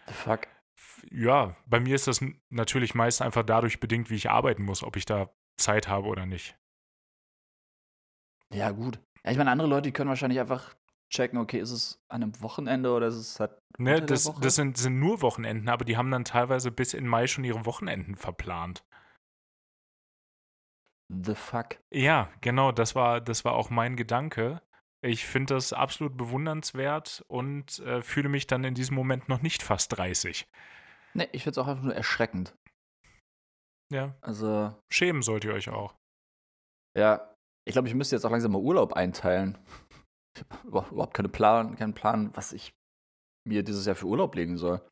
The 0.06 0.14
fuck? 0.14 0.46
Ja, 1.10 1.56
bei 1.66 1.80
mir 1.80 1.94
ist 1.94 2.06
das 2.06 2.24
natürlich 2.50 2.94
meist 2.94 3.22
einfach 3.22 3.42
dadurch 3.42 3.80
bedingt, 3.80 4.08
wie 4.10 4.14
ich 4.14 4.30
arbeiten 4.30 4.62
muss, 4.62 4.84
ob 4.84 4.96
ich 4.96 5.04
da 5.04 5.30
Zeit 5.56 5.88
habe 5.88 6.06
oder 6.06 6.26
nicht. 6.26 6.56
Ja, 8.52 8.70
gut. 8.70 9.00
Ja, 9.24 9.32
ich 9.32 9.38
meine, 9.38 9.50
andere 9.50 9.68
Leute, 9.68 9.82
die 9.82 9.92
können 9.92 10.08
wahrscheinlich 10.08 10.38
einfach 10.38 10.76
checken, 11.10 11.38
okay, 11.38 11.58
ist 11.58 11.70
es 11.70 12.04
an 12.08 12.22
einem 12.22 12.40
Wochenende 12.40 12.92
oder 12.92 13.08
ist 13.08 13.16
es 13.16 13.40
halt 13.40 13.52
Ne, 13.78 14.00
das, 14.00 14.32
das 14.40 14.54
sind, 14.54 14.78
sind 14.78 14.98
nur 14.98 15.20
Wochenenden, 15.20 15.68
aber 15.68 15.84
die 15.84 15.96
haben 15.96 16.10
dann 16.10 16.24
teilweise 16.24 16.70
bis 16.70 16.94
in 16.94 17.06
Mai 17.06 17.26
schon 17.26 17.44
ihre 17.44 17.66
Wochenenden 17.66 18.16
verplant. 18.16 18.84
The 21.08 21.34
fuck? 21.34 21.78
Ja, 21.92 22.30
genau, 22.40 22.72
das 22.72 22.94
war, 22.94 23.20
das 23.20 23.44
war 23.44 23.52
auch 23.52 23.70
mein 23.70 23.96
Gedanke. 23.96 24.60
Ich 25.02 25.24
finde 25.26 25.54
das 25.54 25.72
absolut 25.72 26.16
bewundernswert 26.16 27.24
und 27.28 27.78
äh, 27.80 28.02
fühle 28.02 28.28
mich 28.28 28.46
dann 28.46 28.64
in 28.64 28.74
diesem 28.74 28.96
Moment 28.96 29.28
noch 29.28 29.42
nicht 29.42 29.62
fast 29.62 29.96
30. 29.96 30.48
Ne, 31.14 31.28
ich 31.32 31.44
finde 31.44 31.52
es 31.52 31.64
auch 31.64 31.68
einfach 31.68 31.84
nur 31.84 31.94
erschreckend. 31.94 32.56
Ja, 33.92 34.16
Also, 34.20 34.74
schämen 34.92 35.22
sollt 35.22 35.44
ihr 35.44 35.54
euch 35.54 35.68
auch. 35.68 35.94
ja, 36.96 37.32
ich 37.68 37.72
glaube, 37.72 37.88
ich 37.88 37.94
müsste 37.94 38.14
jetzt 38.16 38.24
auch 38.24 38.30
langsam 38.30 38.52
mal 38.52 38.60
Urlaub 38.62 38.92
einteilen. 38.92 39.58
Ich 40.36 40.44
habe 40.50 40.88
überhaupt 40.90 41.14
keine 41.14 41.28
Plan, 41.28 41.76
keinen 41.76 41.94
Plan, 41.94 42.30
was 42.36 42.52
ich 42.52 42.72
mir 43.46 43.62
dieses 43.62 43.86
Jahr 43.86 43.96
für 43.96 44.06
Urlaub 44.06 44.34
legen 44.34 44.56
soll. 44.56 44.86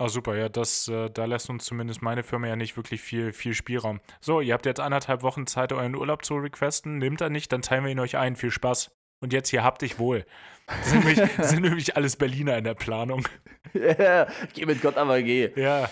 Ah, 0.00 0.08
super, 0.08 0.34
ja, 0.34 0.48
das, 0.48 0.88
äh, 0.88 1.10
da 1.10 1.26
lässt 1.26 1.50
uns 1.50 1.66
zumindest 1.66 2.00
meine 2.00 2.22
Firma 2.22 2.46
ja 2.46 2.56
nicht 2.56 2.74
wirklich 2.74 3.02
viel, 3.02 3.34
viel 3.34 3.52
Spielraum. 3.52 4.00
So, 4.22 4.40
ihr 4.40 4.54
habt 4.54 4.64
jetzt 4.64 4.80
anderthalb 4.80 5.22
Wochen 5.22 5.46
Zeit, 5.46 5.74
euren 5.74 5.94
Urlaub 5.94 6.24
zu 6.24 6.36
requesten. 6.36 6.96
Nehmt 6.96 7.20
er 7.20 7.28
nicht, 7.28 7.52
dann 7.52 7.60
teilen 7.60 7.84
wir 7.84 7.92
ihn 7.92 7.98
euch 7.98 8.16
ein. 8.16 8.34
Viel 8.34 8.50
Spaß. 8.50 8.90
Und 9.20 9.34
jetzt 9.34 9.50
hier 9.50 9.62
habt 9.62 9.82
dich 9.82 9.98
wohl. 9.98 10.24
Das 10.66 10.88
sind 10.88 11.04
nämlich, 11.04 11.30
das 11.36 11.50
sind 11.50 11.60
nämlich 11.60 11.96
alles 11.96 12.16
Berliner 12.16 12.56
in 12.56 12.64
der 12.64 12.72
Planung. 12.72 13.28
Ja, 13.74 14.26
geh 14.54 14.64
mit 14.64 14.80
Gott, 14.80 14.96
aber 14.96 15.20
geh. 15.20 15.52
Ja. 15.54 15.90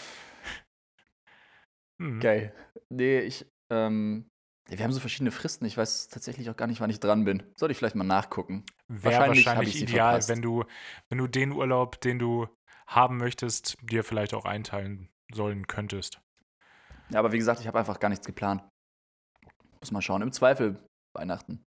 Hm. 2.01 2.19
Geil. 2.21 2.55
Nee, 2.89 3.21
ich, 3.21 3.45
ähm, 3.69 4.31
wir 4.69 4.83
haben 4.83 4.93
so 4.93 5.01
verschiedene 5.01 5.33
Fristen. 5.33 5.67
Ich 5.67 5.77
weiß 5.77 6.09
tatsächlich 6.09 6.49
auch 6.49 6.57
gar 6.57 6.67
nicht, 6.67 6.81
wann 6.81 6.89
ich 6.89 7.01
dran 7.01 7.27
bin. 7.27 7.43
Sollte 7.57 7.73
ich 7.73 7.79
vielleicht 7.79 7.95
mal 7.95 8.05
nachgucken. 8.05 8.65
Wäre 8.89 9.17
Wahrscheinlich 9.17 9.45
wahrscheinlich, 9.45 9.77
ich 9.77 9.83
ideal, 9.83 10.27
wenn 10.29 10.41
du, 10.41 10.65
wenn 11.11 11.19
du 11.19 11.27
den 11.27 11.53
Urlaub, 11.53 12.01
den 12.01 12.19
du 12.19 12.49
haben 12.89 13.19
möchtest, 13.19 13.77
dir 13.83 14.03
vielleicht 14.03 14.35
auch 14.35 14.45
einteilen 14.45 15.09
sollen 15.33 15.67
könntest. 15.67 16.21
Ja, 17.11 17.19
aber 17.21 17.33
wie 17.33 17.39
gesagt, 17.39 17.61
ich 17.61 17.67
habe 17.67 17.79
einfach 17.79 18.01
gar 18.01 18.09
nichts 18.09 18.27
geplant. 18.27 18.63
Muss 19.81 19.93
mal 19.93 20.03
schauen. 20.03 20.23
Im 20.23 20.33
Zweifel 20.33 20.83
Weihnachten. 21.15 21.65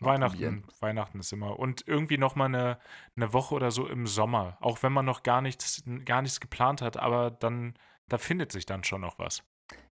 Weihnachten, 0.00 0.32
probieren. 0.32 0.64
Weihnachten 0.80 1.20
ist 1.20 1.32
immer. 1.32 1.58
Und 1.58 1.86
irgendwie 1.86 2.16
noch 2.16 2.34
mal 2.34 2.46
eine, 2.46 2.78
eine 3.16 3.32
Woche 3.32 3.54
oder 3.54 3.70
so 3.70 3.86
im 3.86 4.06
Sommer. 4.06 4.56
Auch 4.60 4.82
wenn 4.82 4.92
man 4.92 5.04
noch 5.04 5.22
gar 5.22 5.42
nichts, 5.42 5.82
gar 6.04 6.22
nichts 6.22 6.40
geplant 6.40 6.80
hat, 6.80 6.96
aber 6.96 7.30
dann, 7.30 7.74
da 8.08 8.18
findet 8.18 8.52
sich 8.52 8.64
dann 8.64 8.84
schon 8.84 9.02
noch 9.02 9.18
was. 9.18 9.42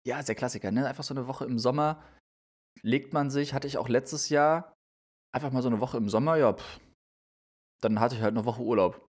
Ja, 0.07 0.19
ist 0.19 0.29
der 0.29 0.35
Klassiker, 0.35 0.71
ne? 0.71 0.87
Einfach 0.87 1.05
so 1.05 1.15
eine 1.15 1.27
Woche 1.27 1.47
im 1.47 1.59
Sommer 1.59 2.03
legt 2.83 3.15
man 3.15 3.31
sich, 3.31 3.55
hatte 3.55 3.67
ich 3.67 3.79
auch 3.79 3.89
letztes 3.89 4.29
Jahr, 4.29 4.75
einfach 5.35 5.51
mal 5.53 5.63
so 5.63 5.69
eine 5.69 5.81
Woche 5.81 5.97
im 5.97 6.09
Sommer, 6.09 6.37
ja, 6.37 6.53
pff. 6.53 6.81
Dann 7.83 8.01
hatte 8.01 8.17
ich 8.17 8.23
halt 8.23 8.37
eine 8.37 8.45
Woche 8.45 8.63
Urlaub. 8.63 9.07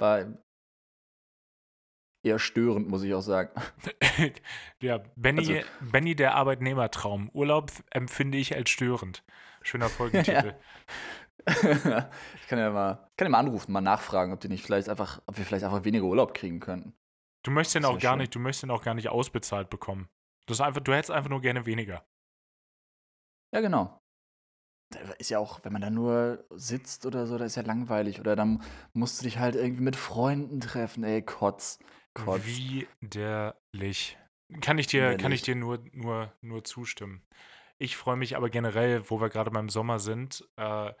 War 0.00 0.38
eher 2.22 2.38
störend, 2.38 2.88
muss 2.88 3.02
ich 3.02 3.14
auch 3.14 3.22
sagen. 3.22 3.50
ja, 4.82 4.98
Benny, 5.16 5.58
Also- 5.58 5.68
Benny 5.92 6.14
der 6.14 6.34
Arbeitnehmertraum. 6.34 7.30
Urlaub 7.32 7.72
empfinde 7.90 8.38
ich 8.38 8.54
als 8.54 8.70
störend. 8.70 9.24
Schöner 9.62 9.88
Folgentitel. 9.88 10.54
ich 11.46 12.46
kann 12.48 12.58
ja 12.58 12.70
mal, 12.70 13.08
kann 13.16 13.26
ja 13.26 13.28
mal 13.30 13.38
anrufen, 13.38 13.72
mal 13.72 13.80
nachfragen, 13.80 14.32
ob 14.32 14.40
die 14.40 14.48
nicht 14.48 14.64
vielleicht 14.64 14.88
einfach, 14.88 15.22
ob 15.26 15.38
wir 15.38 15.44
vielleicht 15.46 15.64
einfach 15.64 15.84
weniger 15.84 16.04
Urlaub 16.04 16.34
kriegen 16.34 16.60
könnten. 16.60 16.92
Du 17.42 17.50
möchtest 17.50 17.76
den 17.76 17.84
auch 17.86 17.98
gar 17.98 18.12
schön. 18.12 18.18
nicht, 18.18 18.34
du 18.34 18.38
möchtest 18.38 18.64
den 18.64 18.70
auch 18.70 18.82
gar 18.82 18.94
nicht 18.94 19.08
ausbezahlt 19.08 19.70
bekommen. 19.70 20.08
Das 20.46 20.60
einfach, 20.60 20.80
du 20.82 20.92
hättest 20.92 21.10
einfach 21.10 21.30
nur 21.30 21.40
gerne 21.40 21.64
weniger. 21.64 22.04
Ja, 23.54 23.60
genau. 23.60 23.98
Da 24.90 25.00
Ist 25.18 25.30
ja 25.30 25.38
auch, 25.38 25.60
wenn 25.64 25.72
man 25.72 25.82
da 25.82 25.90
nur 25.90 26.44
sitzt 26.50 27.06
oder 27.06 27.26
so, 27.26 27.38
da 27.38 27.44
ist 27.44 27.56
ja 27.56 27.62
langweilig. 27.62 28.20
Oder 28.20 28.36
dann 28.36 28.62
musst 28.92 29.20
du 29.20 29.24
dich 29.24 29.38
halt 29.38 29.54
irgendwie 29.54 29.82
mit 29.82 29.96
Freunden 29.96 30.60
treffen, 30.60 31.04
ey, 31.04 31.22
Kotz. 31.22 31.78
Kotz. 32.24 32.44
Widerlich. 33.02 34.18
Kann 34.60 34.78
ich 34.78 34.86
dir, 34.86 35.16
kann 35.18 35.32
ich 35.32 35.42
dir 35.42 35.54
nur, 35.56 35.78
nur, 35.92 36.32
nur 36.40 36.64
zustimmen. 36.64 37.22
Ich 37.78 37.96
freue 37.96 38.16
mich 38.16 38.36
aber 38.36 38.50
generell, 38.50 39.08
wo 39.10 39.20
wir 39.20 39.28
gerade 39.28 39.50
beim 39.50 39.68
Sommer 39.68 39.98
sind, 39.98 40.46
äh, 40.56 40.92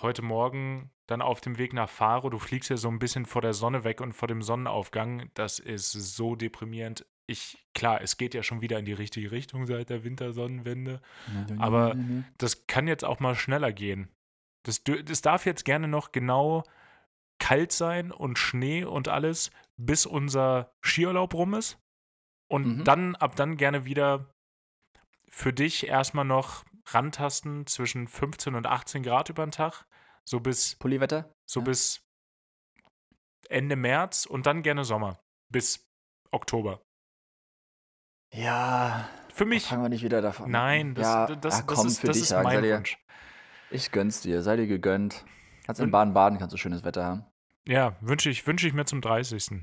heute 0.00 0.22
Morgen 0.22 0.90
dann 1.06 1.22
auf 1.22 1.40
dem 1.40 1.58
Weg 1.58 1.72
nach 1.72 1.88
Faro. 1.88 2.28
Du 2.30 2.38
fliegst 2.38 2.68
ja 2.70 2.76
so 2.76 2.88
ein 2.88 2.98
bisschen 2.98 3.24
vor 3.26 3.42
der 3.42 3.54
Sonne 3.54 3.84
weg 3.84 4.00
und 4.00 4.12
vor 4.12 4.28
dem 4.28 4.42
Sonnenaufgang. 4.42 5.30
Das 5.34 5.58
ist 5.58 5.90
so 5.92 6.36
deprimierend. 6.36 7.06
Ich, 7.26 7.58
klar, 7.74 8.00
es 8.02 8.16
geht 8.16 8.34
ja 8.34 8.42
schon 8.42 8.60
wieder 8.60 8.78
in 8.78 8.84
die 8.84 8.92
richtige 8.92 9.30
Richtung 9.30 9.66
seit 9.66 9.90
der 9.90 10.04
Wintersonnenwende. 10.04 11.00
Aber- 11.58 11.96
Das 12.38 12.66
kann 12.66 12.86
jetzt 12.86 13.04
auch 13.04 13.18
mal 13.20 13.34
schneller 13.34 13.72
gehen. 13.72 14.08
Das, 14.64 14.82
das 14.84 15.22
darf 15.22 15.46
jetzt 15.46 15.64
gerne 15.64 15.88
noch 15.88 16.12
genau 16.12 16.62
kalt 17.40 17.72
sein 17.72 18.12
und 18.12 18.38
Schnee 18.38 18.84
und 18.84 19.08
alles, 19.08 19.50
bis 19.78 20.04
unser 20.06 20.72
Skiurlaub 20.84 21.32
rum 21.34 21.54
ist. 21.54 21.78
Und 22.50 22.78
Mhm. 22.78 22.84
dann, 22.84 23.16
ab 23.16 23.36
dann 23.36 23.56
gerne 23.56 23.84
wieder 23.84 24.30
für 25.28 25.52
dich 25.52 25.86
erstmal 25.86 26.24
noch 26.24 26.64
rantasten 26.86 27.66
zwischen 27.66 28.08
15 28.08 28.54
und 28.54 28.66
18 28.66 29.02
Grad 29.02 29.28
über 29.28 29.44
den 29.46 29.50
Tag. 29.52 29.84
So 30.24 30.40
bis, 30.40 30.76
Pulliwetter? 30.76 31.32
so 31.46 31.60
Ja. 31.60 31.64
bis 31.64 32.00
Ende 33.48 33.76
März 33.76 34.26
und 34.26 34.46
dann 34.46 34.62
gerne 34.62 34.84
Sommer. 34.84 35.18
Bis 35.50 35.86
Oktober. 36.32 36.82
Ja. 38.34 39.08
Für 39.32 39.44
mich, 39.46 39.66
Fangen 39.66 39.82
wir 39.82 39.88
nicht 39.88 40.02
wieder 40.02 40.20
davon. 40.20 40.50
nein, 40.50 40.94
das, 40.94 41.06
ja, 41.06 41.26
das, 41.26 41.40
das, 41.40 41.66
komm, 41.66 41.86
ist, 41.86 42.00
für 42.00 42.08
das 42.08 42.16
dich, 42.16 42.30
ist 42.30 42.42
mein 42.42 42.62
dir, 42.62 42.76
Wunsch. 42.76 42.98
Ich 43.70 43.92
gönn's 43.92 44.20
dir, 44.20 44.42
sei 44.42 44.56
dir 44.56 44.66
gegönnt. 44.66 45.24
Kannst 45.64 45.80
in 45.80 45.90
Baden-Baden, 45.90 46.38
kannst 46.38 46.52
du 46.54 46.56
schönes 46.56 46.82
Wetter 46.84 47.04
haben. 47.04 47.26
Ja, 47.68 47.96
wünsche 48.00 48.30
ich, 48.30 48.46
wünsche 48.46 48.66
ich 48.66 48.72
mir 48.72 48.86
zum 48.86 49.02
30. 49.02 49.62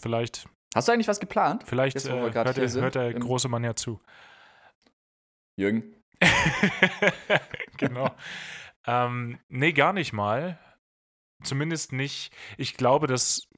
Vielleicht, 0.00 0.48
Hast 0.74 0.88
du 0.88 0.92
eigentlich 0.92 1.08
was 1.08 1.20
geplant? 1.20 1.64
vielleicht 1.66 1.94
Jetzt, 1.94 2.08
äh, 2.08 2.12
hört, 2.12 2.56
der, 2.56 2.70
hört 2.70 2.94
der 2.94 3.12
große 3.12 3.48
Mann 3.48 3.62
ja 3.62 3.76
zu. 3.76 4.00
Jürgen? 5.58 5.94
genau. 7.76 8.14
ähm, 8.86 9.38
nee, 9.48 9.72
gar 9.72 9.92
nicht 9.92 10.14
mal. 10.14 10.58
Zumindest 11.42 11.92
nicht. 11.92 12.34
Ich 12.56 12.74
glaube, 12.74 13.06
dass 13.06 13.48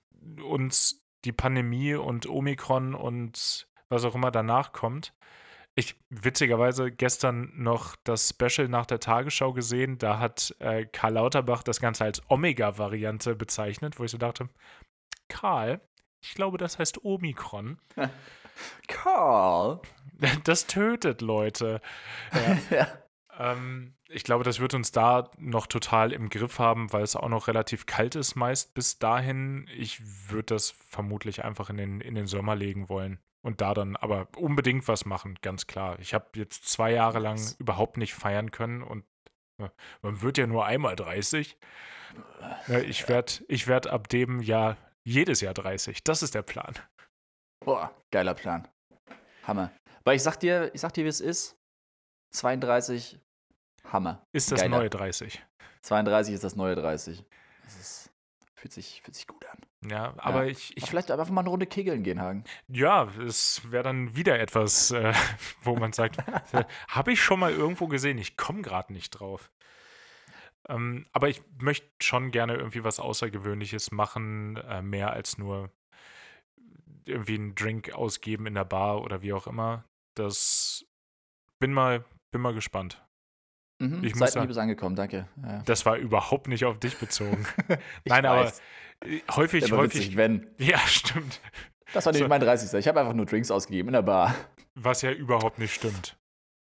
uns 0.43 1.01
die 1.25 1.33
Pandemie 1.33 1.95
und 1.95 2.29
Omikron 2.29 2.97
und 2.97 3.69
was 3.89 4.05
auch 4.05 4.17
immer 4.17 4.33
danach 4.33 4.73
kommt. 4.73 5.15
Ich 5.79 5.95
witzigerweise 6.11 6.91
gestern 6.91 7.53
noch 7.55 7.95
das 8.03 8.31
Special 8.31 8.67
nach 8.67 8.85
der 8.85 8.99
Tagesschau 8.99 9.53
gesehen. 9.53 9.97
Da 9.97 10.19
hat 10.19 10.53
äh, 10.59 10.87
Karl 10.87 11.13
Lauterbach 11.13 11.63
das 11.63 11.79
Ganze 11.79 12.03
als 12.03 12.21
Omega-Variante 12.29 13.37
bezeichnet, 13.37 13.97
wo 13.97 14.03
ich 14.03 14.11
so 14.11 14.19
dachte, 14.19 14.49
Karl, 15.29 15.81
ich 16.21 16.35
glaube, 16.35 16.59
das 16.59 16.81
heißt 16.81 17.05
Omikron. 17.05 17.79
Karl. 18.89 19.81
Das 20.43 20.67
tötet 20.67 21.21
Leute. 21.21 21.81
ja. 22.71 22.89
Ähm, 23.39 23.95
ich 24.09 24.25
glaube, 24.25 24.43
das 24.43 24.59
wird 24.59 24.75
uns 24.75 24.91
da 24.91 25.31
noch 25.39 25.69
total 25.69 26.13
im 26.13 26.29
Griff 26.29 26.59
haben, 26.59 26.93
weil 26.93 27.05
es 27.05 27.15
auch 27.15 27.29
noch 27.29 27.47
relativ 27.47 27.87
kalt 27.87 28.17
ist 28.17 28.35
meist 28.35 28.75
bis 28.75 28.99
dahin. 28.99 29.69
Ich 29.77 30.01
würde 30.29 30.57
das 30.57 30.71
vermutlich 30.73 31.45
einfach 31.45 31.71
in 31.71 31.77
den, 31.77 32.01
in 32.01 32.17
den 32.17 32.27
Sommer 32.27 32.57
legen 32.57 32.89
wollen 32.89 33.21
und 33.49 33.63
da 33.63 33.73
dann 33.73 33.97
aber 33.97 34.29
unbedingt 34.37 34.87
was 34.89 35.07
machen, 35.07 35.39
ganz 35.41 35.67
klar. 35.67 35.99
Ich 36.01 36.13
habe 36.13 36.27
jetzt 36.35 36.69
zwei 36.69 36.93
Jahre 36.93 37.19
lang 37.19 37.37
Nice. 37.37 37.57
überhaupt 37.59 37.97
nicht 37.97 38.15
feiern 38.15 38.51
können 38.51 38.83
und 38.83 39.05
äh, 39.59 39.69
man 40.03 40.21
wird 40.21 40.37
ja 40.37 40.47
nur 40.47 40.67
einmal 40.67 40.95
30. 40.97 41.57
Ja, 42.69 42.79
ich 42.81 43.09
werde 43.09 43.33
ich 43.49 43.67
werd 43.67 43.87
ab 43.87 44.09
dem 44.09 44.41
Jahr 44.41 44.77
jedes 45.03 45.41
Jahr 45.41 45.55
30. 45.55 46.05
Das 46.05 46.23
ist 46.23 46.35
der 46.35 46.43
Plan. 46.43 46.75
Boah, 47.65 47.91
geiler 48.11 48.35
Plan. 48.35 48.69
Hammer. 49.45 49.73
Aber 50.05 50.15
ich 50.15 50.23
sag 50.23 50.37
dir, 50.41 50.71
ich 50.75 50.81
sag 50.83 50.93
dir, 50.93 51.05
wie 51.05 51.09
es 51.09 51.21
ist. 51.21 51.57
32, 52.35 53.19
Hammer. 53.85 54.23
Ist 54.33 54.53
das 54.53 54.61
Geiler. 54.61 54.77
neue 54.79 54.91
30. 54.91 55.43
32 55.83 56.35
ist 56.35 56.45
das 56.45 56.55
neue 56.55 56.75
30. 56.75 57.25
Das 57.65 57.77
ist, 57.77 58.08
fühlt, 58.59 58.73
sich, 58.73 59.01
fühlt 59.03 59.15
sich 59.15 59.27
gut 59.27 59.45
an. 59.47 59.59
Ja, 59.91 60.15
aber 60.19 60.45
Ja. 60.45 60.51
ich, 60.51 60.77
Ich 60.77 60.85
ich 60.85 60.91
vielleicht 60.91 61.11
einfach 61.11 61.31
mal 61.31 61.43
eine 61.43 61.51
Runde 61.51 61.67
kegeln 61.67 62.03
gehen, 62.03 62.21
Hagen. 62.21 62.45
Ja, 62.69 63.05
es 63.27 63.63
wäre 63.71 63.85
dann 63.85 64.17
wieder 64.17 64.39
etwas, 64.39 64.91
äh, 64.91 65.13
wo 65.63 65.77
man 65.77 65.93
sagt, 65.93 66.19
habe 66.89 67.13
ich 67.13 67.23
schon 67.23 67.41
mal 67.41 67.53
irgendwo 67.53 67.87
gesehen, 67.87 68.19
ich 68.19 68.37
komme 68.37 68.63
gerade 68.63 68.93
nicht 68.93 69.11
drauf. 69.11 69.51
Ähm, 70.69 71.07
aber 71.13 71.29
ich 71.29 71.43
möchte 71.61 71.89
schon 72.03 72.31
gerne 72.31 72.55
irgendwie 72.57 72.85
was 72.85 73.01
Außergewöhnliches 73.01 73.91
machen, 73.93 74.57
äh, 74.57 74.83
mehr 74.83 75.13
als 75.13 75.39
nur 75.39 75.71
irgendwie 77.05 77.37
einen 77.37 77.55
Drink 77.55 77.93
ausgeben 77.95 78.47
in 78.47 78.55
der 78.55 78.65
Bar 78.67 79.01
oder 79.03 79.23
wie 79.23 79.33
auch 79.33 79.47
immer. 79.47 79.85
Das 80.15 80.85
bin 81.59 81.73
mal, 81.73 82.05
bin 82.33 82.43
mal 82.43 82.53
gespannt. 82.53 83.03
Mhm. 83.81 84.03
Ich 84.05 84.15
muss 84.17 84.35
ist 84.35 84.59
angekommen, 84.59 84.97
danke. 84.97 85.29
Ja. 85.43 85.63
Das 85.65 85.87
war 85.87 85.97
überhaupt 85.97 86.49
nicht 86.49 86.65
auf 86.65 86.79
dich 86.79 86.97
bezogen. 86.99 87.47
Ich 88.05 88.11
Nein, 88.11 88.27
aber 88.27 88.45
weiß. 88.45 88.61
äh, 89.05 89.21
häufig, 89.31 89.69
Immer 89.69 89.79
häufig. 89.79 90.01
witzig, 90.01 90.17
wenn. 90.17 90.47
Ja, 90.59 90.79
stimmt. 90.87 91.41
Das 91.93 92.05
war 92.07 92.13
nicht 92.13 92.23
So. 92.23 92.29
mein 92.29 92.41
30. 92.41 92.73
Ich 92.79 92.89
habe 92.89 93.01
einfach 93.01 93.15
nur 93.15 93.27
Drinks 93.27 93.51
ausgegeben 93.51 93.89
in 93.89 93.93
der 93.95 94.03
Bar. 94.03 94.35
Was 94.75 95.03
ja 95.03 95.13
überhaupt 95.13 95.59
nicht 95.59 95.75
stimmt. 95.75 96.17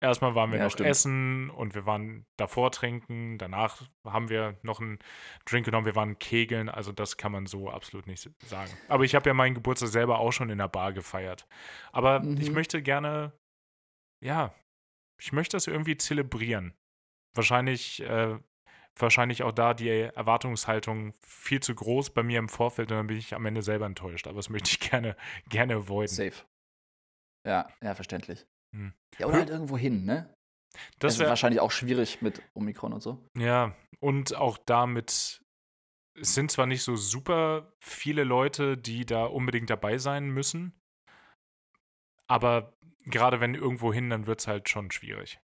Erstmal 0.01 0.35
waren 0.35 0.51
wir 0.51 0.57
Ja, 0.59 0.65
noch 0.65 0.71
stimmt. 0.71 0.89
essen 0.89 1.49
und 1.49 1.73
wir 1.73 1.85
waren 1.85 2.25
davor 2.37 2.71
trinken. 2.71 3.37
Danach 3.37 3.81
haben 4.03 4.29
wir 4.29 4.57
noch 4.61 4.79
einen 4.81 4.99
Drink 5.45 5.65
genommen. 5.65 5.85
Wir 5.85 5.95
waren 5.95 6.19
kegeln. 6.19 6.69
Also 6.69 6.91
das 6.91 7.17
kann 7.17 7.31
man 7.31 7.45
so 7.45 7.69
absolut 7.69 8.05
nicht 8.05 8.29
sagen. 8.45 8.69
Aber 8.89 9.03
ich 9.05 9.15
habe 9.15 9.29
ja 9.29 9.33
meinen 9.33 9.55
Geburtstag 9.55 9.89
selber 9.89 10.19
auch 10.19 10.31
schon 10.31 10.49
in 10.49 10.57
der 10.57 10.67
Bar 10.67 10.91
gefeiert. 10.93 11.47
Aber 11.91 12.21
ich 12.37 12.49
Mhm. 12.49 12.53
möchte 12.55 12.81
gerne, 12.83 13.31
ja, 14.23 14.53
ich 15.19 15.31
möchte 15.31 15.55
das 15.55 15.65
irgendwie 15.67 15.97
zelebrieren. 15.97 16.73
Wahrscheinlich, 17.35 18.01
äh, 18.01 18.39
wahrscheinlich 18.95 19.43
auch 19.43 19.51
da 19.51 19.73
die 19.73 19.89
Erwartungshaltung 19.89 21.13
viel 21.21 21.59
zu 21.59 21.75
groß 21.75 22.11
bei 22.11 22.23
mir 22.23 22.39
im 22.39 22.49
Vorfeld 22.49 22.91
und 22.91 22.97
dann 22.97 23.07
bin 23.07 23.17
ich 23.17 23.35
am 23.35 23.45
Ende 23.45 23.61
selber 23.61 23.85
enttäuscht. 23.85 24.27
Aber 24.27 24.37
das 24.37 24.49
möchte 24.49 24.71
ich 24.71 24.79
gerne, 24.79 25.15
gerne 25.49 25.75
avoiden. 25.75 26.07
Safe. 26.07 26.45
Ja, 27.45 27.67
ja, 27.81 27.93
verständlich. 27.93 28.47
Hm. 28.73 28.93
Ja, 29.19 29.27
oder 29.27 29.37
halt 29.37 29.49
irgendwo 29.49 29.77
hin, 29.77 30.05
ne? 30.05 30.33
Das, 30.99 31.15
Das 31.15 31.19
ist 31.19 31.29
wahrscheinlich 31.29 31.61
auch 31.61 31.71
schwierig 31.71 32.21
mit 32.21 32.41
Omikron 32.53 32.93
und 32.93 33.01
so. 33.01 33.23
Ja, 33.37 33.75
und 33.99 34.35
auch 34.35 34.57
damit, 34.57 35.41
es 36.19 36.33
sind 36.33 36.51
zwar 36.51 36.65
nicht 36.65 36.83
so 36.83 36.95
super 36.95 37.73
viele 37.79 38.23
Leute, 38.23 38.77
die 38.77 39.05
da 39.05 39.25
unbedingt 39.25 39.69
dabei 39.69 39.97
sein 39.97 40.29
müssen, 40.29 40.73
aber 42.27 42.73
gerade 43.05 43.39
wenn 43.39 43.55
irgendwo 43.55 43.93
hin, 43.93 44.09
dann 44.09 44.27
wird 44.27 44.39
es 44.41 44.47
halt 44.47 44.69
schon 44.69 44.91
schwierig. 44.91 45.39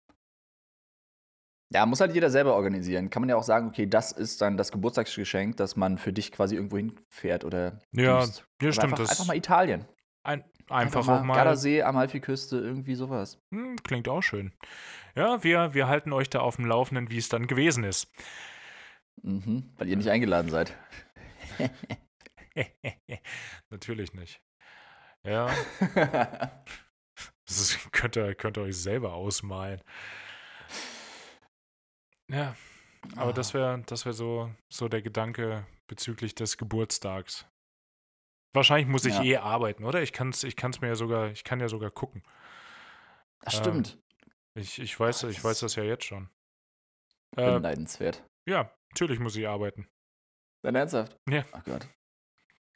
Ja, 1.72 1.86
muss 1.86 2.00
halt 2.00 2.12
jeder 2.14 2.30
selber 2.30 2.54
organisieren. 2.54 3.10
Kann 3.10 3.22
man 3.22 3.28
ja 3.28 3.36
auch 3.36 3.44
sagen, 3.44 3.68
okay, 3.68 3.86
das 3.86 4.10
ist 4.10 4.40
dann 4.40 4.56
das 4.56 4.72
Geburtstagsgeschenk, 4.72 5.56
dass 5.56 5.76
man 5.76 5.98
für 5.98 6.12
dich 6.12 6.32
quasi 6.32 6.56
irgendwo 6.56 6.76
hinfährt 6.78 7.44
oder 7.44 7.78
Ja, 7.92 8.20
düst. 8.20 8.44
ja 8.60 8.66
Oder 8.68 8.72
stimmt. 8.72 8.84
Einfach, 8.92 8.98
das 8.98 9.10
einfach 9.10 9.26
mal 9.26 9.36
Italien. 9.36 9.84
ein, 10.24 10.44
einfach, 10.68 11.06
auch 11.06 11.22
mal. 11.22 11.34
Gardasee, 11.36 11.82
Amalfiküste, 11.82 12.56
irgendwie 12.58 12.96
sowas. 12.96 13.38
Hm, 13.52 13.76
klingt 13.84 14.08
auch 14.08 14.22
schön. 14.22 14.52
Ja, 15.14 15.44
wir, 15.44 15.72
wir 15.72 15.86
halten 15.86 16.12
euch 16.12 16.28
da 16.28 16.40
auf 16.40 16.56
dem 16.56 16.66
Laufenden, 16.66 17.08
wie 17.10 17.18
es 17.18 17.28
dann 17.28 17.46
gewesen 17.46 17.84
ist. 17.84 18.08
Mhm, 19.22 19.72
weil 19.76 19.88
ihr 19.88 19.96
nicht 19.96 20.10
eingeladen 20.10 20.50
seid. 20.50 20.76
Natürlich 23.70 24.12
nicht. 24.14 24.40
Ja, 25.24 25.50
das 27.46 27.60
ist, 27.60 27.92
könnt, 27.92 28.16
ihr, 28.16 28.34
könnt 28.34 28.56
ihr 28.56 28.62
euch 28.62 28.76
selber 28.76 29.12
ausmalen. 29.14 29.80
Ja, 32.30 32.54
aber 33.16 33.32
das 33.32 33.54
wäre 33.54 33.82
das 33.86 34.04
wär 34.06 34.12
so, 34.12 34.52
so 34.68 34.88
der 34.88 35.02
Gedanke 35.02 35.66
bezüglich 35.88 36.34
des 36.34 36.56
Geburtstags. 36.58 37.46
Wahrscheinlich 38.54 38.88
muss 38.88 39.04
ich 39.04 39.14
Ja. 39.14 39.22
eh 39.22 39.36
arbeiten, 39.36 39.84
oder? 39.84 40.02
Ich 40.02 40.12
kann 40.12 40.30
es 40.30 40.42
ich 40.44 40.56
kann's 40.56 40.80
mir 40.80 40.88
ja 40.88 40.94
sogar, 40.94 41.30
ich 41.30 41.44
kann 41.44 41.60
ja 41.60 41.68
sogar 41.68 41.90
gucken. 41.90 42.22
Das 43.40 43.54
Ähm, 43.54 43.60
stimmt. 43.60 43.98
Ich, 44.54 44.78
ich, 44.80 44.98
weiß, 44.98 45.22
Boah, 45.22 45.28
ich 45.30 45.36
das 45.36 45.44
weiß 45.44 45.60
das 45.60 45.74
ja 45.76 45.84
jetzt 45.84 46.04
schon. 46.04 46.28
Äh, 47.36 47.52
Beneidenswert. 47.52 48.24
ja, 48.48 48.70
natürlich 48.90 49.20
muss 49.20 49.36
ich 49.36 49.46
arbeiten. 49.46 49.88
Dein 50.62 50.74
Ernsthaft? 50.74 51.16
Ja. 51.28 51.44
Oh 51.52 51.60
Gott. 51.64 51.88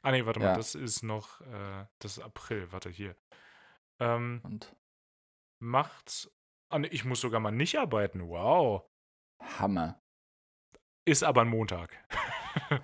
Ah 0.01 0.11
nee, 0.11 0.25
warte 0.25 0.39
mal, 0.39 0.47
Ja. 0.47 0.55
das 0.55 0.75
ist 0.75 1.03
noch, 1.03 1.41
äh, 1.41 1.85
das 1.99 2.17
ist 2.17 2.23
April, 2.23 2.71
warte 2.71 2.89
hier. 2.89 3.15
Ähm, 3.99 4.41
Und 4.43 4.75
macht's. 5.59 6.31
Ah, 6.69 6.79
nee, 6.79 6.87
ich 6.87 7.05
muss 7.05 7.21
sogar 7.21 7.39
mal 7.39 7.51
nicht 7.51 7.77
arbeiten. 7.77 8.27
Wow. 8.29 8.85
Hammer. 9.41 9.99
Ist 11.07 11.23
aber 11.23 11.41
ein 11.41 11.49
Montag. 11.49 11.91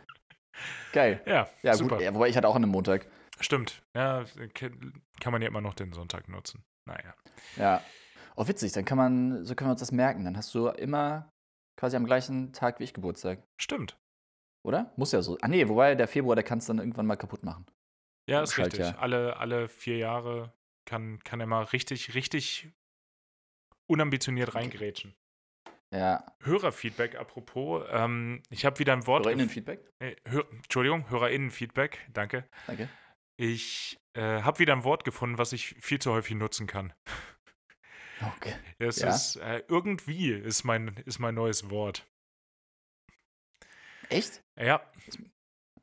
Geil. 0.94 1.22
ja, 1.26 1.50
Ja, 1.64 1.74
super. 1.76 1.96
gut. 1.98 2.04
Ja, 2.06 2.14
wobei 2.14 2.28
ich 2.30 2.38
hatte 2.38 2.48
auch 2.48 2.56
an 2.56 2.64
einem 2.64 2.72
Montag. 2.72 3.08
Stimmt. 3.40 3.82
Ja, 3.96 4.26
kann 4.60 5.32
man 5.32 5.42
ja 5.42 5.48
immer 5.48 5.62
noch 5.62 5.74
den 5.74 5.94
Sonntag 5.94 6.28
nutzen. 6.30 6.64
Naja. 6.88 7.16
Ja. 7.56 7.84
Oh, 8.36 8.48
witzig. 8.48 8.72
Dann 8.74 8.86
kann 8.86 8.98
man, 8.98 9.44
so 9.46 9.56
können 9.56 9.70
wir 9.70 9.72
uns 9.72 9.80
das 9.80 9.92
merken. 9.92 10.26
Dann 10.26 10.38
hast 10.38 10.54
du 10.54 10.68
immer 10.68 11.30
quasi 11.80 11.96
am 11.96 12.06
gleichen 12.06 12.54
Tag 12.54 12.80
wie 12.80 12.84
ich 12.84 12.94
Geburtstag. 12.94 13.42
Stimmt. 13.60 13.98
Oder? 14.64 14.94
Muss 14.98 15.12
ja 15.12 15.22
so. 15.24 15.38
Ah, 15.42 15.48
nee, 15.48 15.68
wobei 15.68 15.96
der 15.96 16.08
Februar, 16.08 16.36
der 16.36 16.44
kannst 16.44 16.70
du 16.70 16.74
dann 16.74 16.80
irgendwann 16.80 17.08
mal 17.08 17.16
kaputt 17.16 17.44
machen. 17.44 17.66
Ja, 18.30 18.44
ist 18.44 18.58
richtig. 18.58 18.82
Schaltjahr. 18.82 19.02
Alle, 19.02 19.38
alle 19.38 19.68
vier 19.70 19.98
Jahre 19.98 20.54
kann, 20.86 21.20
kann 21.24 21.40
er 21.40 21.48
mal 21.48 21.64
richtig, 21.64 22.14
richtig 22.14 22.70
unambitioniert 23.90 24.50
Okay. 24.50 24.60
reingrätschen. 24.60 25.16
Ja. 25.94 26.26
Hörerfeedback 26.40 27.16
apropos. 27.16 27.86
Ähm, 27.90 28.42
ich 28.50 28.66
habe 28.66 28.80
wieder 28.80 28.94
ein 28.94 29.06
Wort. 29.08 29.26
HörerInnen-Feedback? 29.26 29.92
Nee, 30.00 30.16
Hör, 30.26 30.46
Entschuldigung, 30.52 31.10
HörerInnen-Feedback. 31.10 32.08
Danke. 32.14 32.48
Danke. 32.68 32.90
Ich 33.38 34.00
äh, 34.14 34.42
habe 34.42 34.60
wieder 34.60 34.74
ein 34.74 34.84
Wort 34.84 35.04
gefunden, 35.04 35.38
was 35.38 35.52
ich 35.52 35.76
viel 35.82 36.00
zu 36.00 36.12
häufig 36.14 36.36
nutzen 36.36 36.68
kann. 36.68 36.94
Okay. 38.38 38.54
Es 38.78 39.00
Ja? 39.00 39.10
ist 39.10 39.38
äh, 39.38 39.64
irgendwie 39.68 40.32
ist 40.32 40.64
mein, 40.64 40.90
ist 41.06 41.20
mein 41.20 41.36
neues 41.36 41.70
Wort. 41.70 42.06
Echt? 44.10 44.44
Ja, 44.60 44.82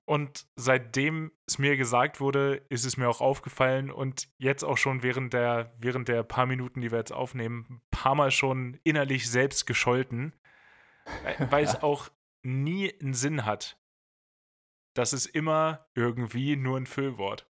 Und 0.09 0.47
seitdem 0.57 1.33
es 1.45 1.59
mir 1.59 1.77
gesagt 1.77 2.19
wurde, 2.19 2.65
ist 2.71 2.87
es 2.87 2.97
mir 2.97 3.11
auch 3.11 3.21
aufgefallen 3.21 3.91
und 3.91 4.31
jetzt 4.39 4.63
auch 4.65 4.79
schon 4.79 5.03
während 5.03 5.35
der, 5.35 5.75
während 5.77 6.09
der 6.09 6.23
paar 6.23 6.47
Minuten, 6.47 6.81
die 6.81 6.91
wir 6.91 6.97
jetzt 6.97 7.13
aufnehmen, 7.13 7.67
ein 7.69 7.83
paar 7.91 8.15
Mal 8.15 8.31
schon 8.31 8.81
innerlich 8.85 9.31
selbst 9.31 9.67
gescholten, 9.67 10.33
äh, 11.27 11.35
weil 11.51 11.63
es 11.63 11.83
auch 11.83 12.09
nie 12.43 12.91
einen 13.03 13.13
Sinn 13.13 13.45
hat. 13.45 13.79
Das 14.95 15.13
ist 15.13 15.27
immer 15.27 15.87
irgendwie 15.95 16.57
nur 16.57 16.79
ein 16.79 16.87
Füllwort. 16.87 17.47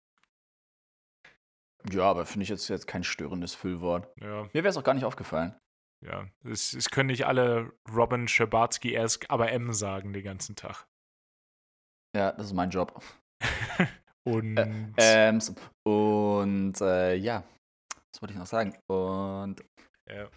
Ja, 1.90 2.02
aber 2.02 2.26
finde 2.26 2.42
ich 2.42 2.50
jetzt, 2.50 2.68
jetzt 2.68 2.86
kein 2.86 3.02
störendes 3.02 3.54
Füllwort. 3.54 4.12
Ja, 4.20 4.42
Mir 4.42 4.56
wäre 4.56 4.68
es 4.68 4.76
auch 4.76 4.84
gar 4.84 4.92
nicht 4.92 5.06
aufgefallen. 5.06 5.58
ja. 6.02 6.28
Es, 6.44 6.74
es 6.74 6.90
können 6.90 7.06
nicht 7.06 7.24
alle 7.24 7.72
Robin 7.90 8.28
Scherbatsky-esque, 8.28 9.30
aber 9.30 9.50
M 9.52 9.72
sagen 9.72 10.12
den 10.12 10.22
ganzen 10.22 10.54
Tag. 10.54 10.86
Ja, 12.16 12.32
das 12.32 12.46
ist 12.46 12.52
mein 12.52 12.70
Job. 12.70 13.02
Und 14.24 14.56
Ähm, 14.98 15.40
so- 15.40 15.54
und 15.84 16.80
äh, 16.80 17.16
ja, 17.16 17.42
was 18.12 18.22
wollte 18.22 18.34
ich 18.34 18.38
noch 18.38 18.46
sagen? 18.46 18.76
Und 18.88 19.64
ja. 20.08 20.28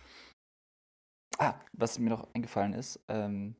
ah, 1.37 1.53
was 1.77 1.99
mir 1.99 2.09
noch 2.09 2.27
eingefallen 2.33 2.73
ist, 2.73 2.99
ähm, 3.09 3.55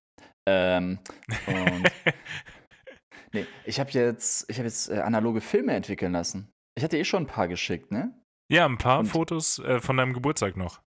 ähm, 0.50 0.98
und 1.46 1.92
nee, 3.34 3.46
ich 3.66 3.80
habe 3.80 3.92
jetzt, 3.92 4.50
ich 4.50 4.58
habe 4.58 4.68
jetzt 4.68 4.90
äh, 4.90 5.00
analoge 5.02 5.42
Filme 5.42 5.74
entwickeln 5.74 6.14
lassen. 6.14 6.50
Ich 6.76 6.84
hatte 6.84 6.98
eh 6.98 7.06
schon 7.06 7.24
ein 7.24 7.28
paar 7.28 7.48
geschickt, 7.48 7.92
ne? 7.92 8.20
ja, 8.52 8.66
ein 8.66 8.80
paar 8.80 9.00
Und- 9.02 9.06
Fotos 9.06 9.60
äh, 9.60 9.80
von 9.80 9.98
deinem 9.98 10.14
Geburtstag 10.14 10.58
noch. 10.58 10.82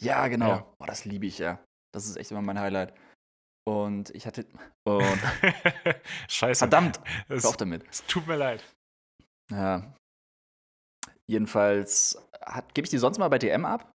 Ja, 0.00 0.28
genau. 0.28 0.48
Ja. 0.48 0.74
Boah, 0.78 0.86
das 0.86 1.04
liebe 1.04 1.26
ich 1.26 1.38
ja. 1.38 1.58
Das 1.92 2.06
ist 2.06 2.16
echt 2.16 2.30
immer 2.30 2.40
mein 2.42 2.58
Highlight. 2.60 2.94
Und 3.70 4.10
ich 4.10 4.26
hatte 4.26 4.46
und 4.84 5.20
Scheiße. 6.28 6.58
verdammt, 6.58 7.00
es, 7.28 7.44
auf 7.44 7.56
damit. 7.56 7.84
es 7.88 8.04
tut 8.06 8.26
mir 8.26 8.36
leid. 8.36 8.64
Ja. 9.52 9.94
Jedenfalls 11.30 12.18
gebe 12.74 12.86
ich 12.86 12.90
die 12.90 12.98
sonst 12.98 13.18
mal 13.18 13.28
bei 13.28 13.38
DM 13.38 13.64
ab. 13.64 13.92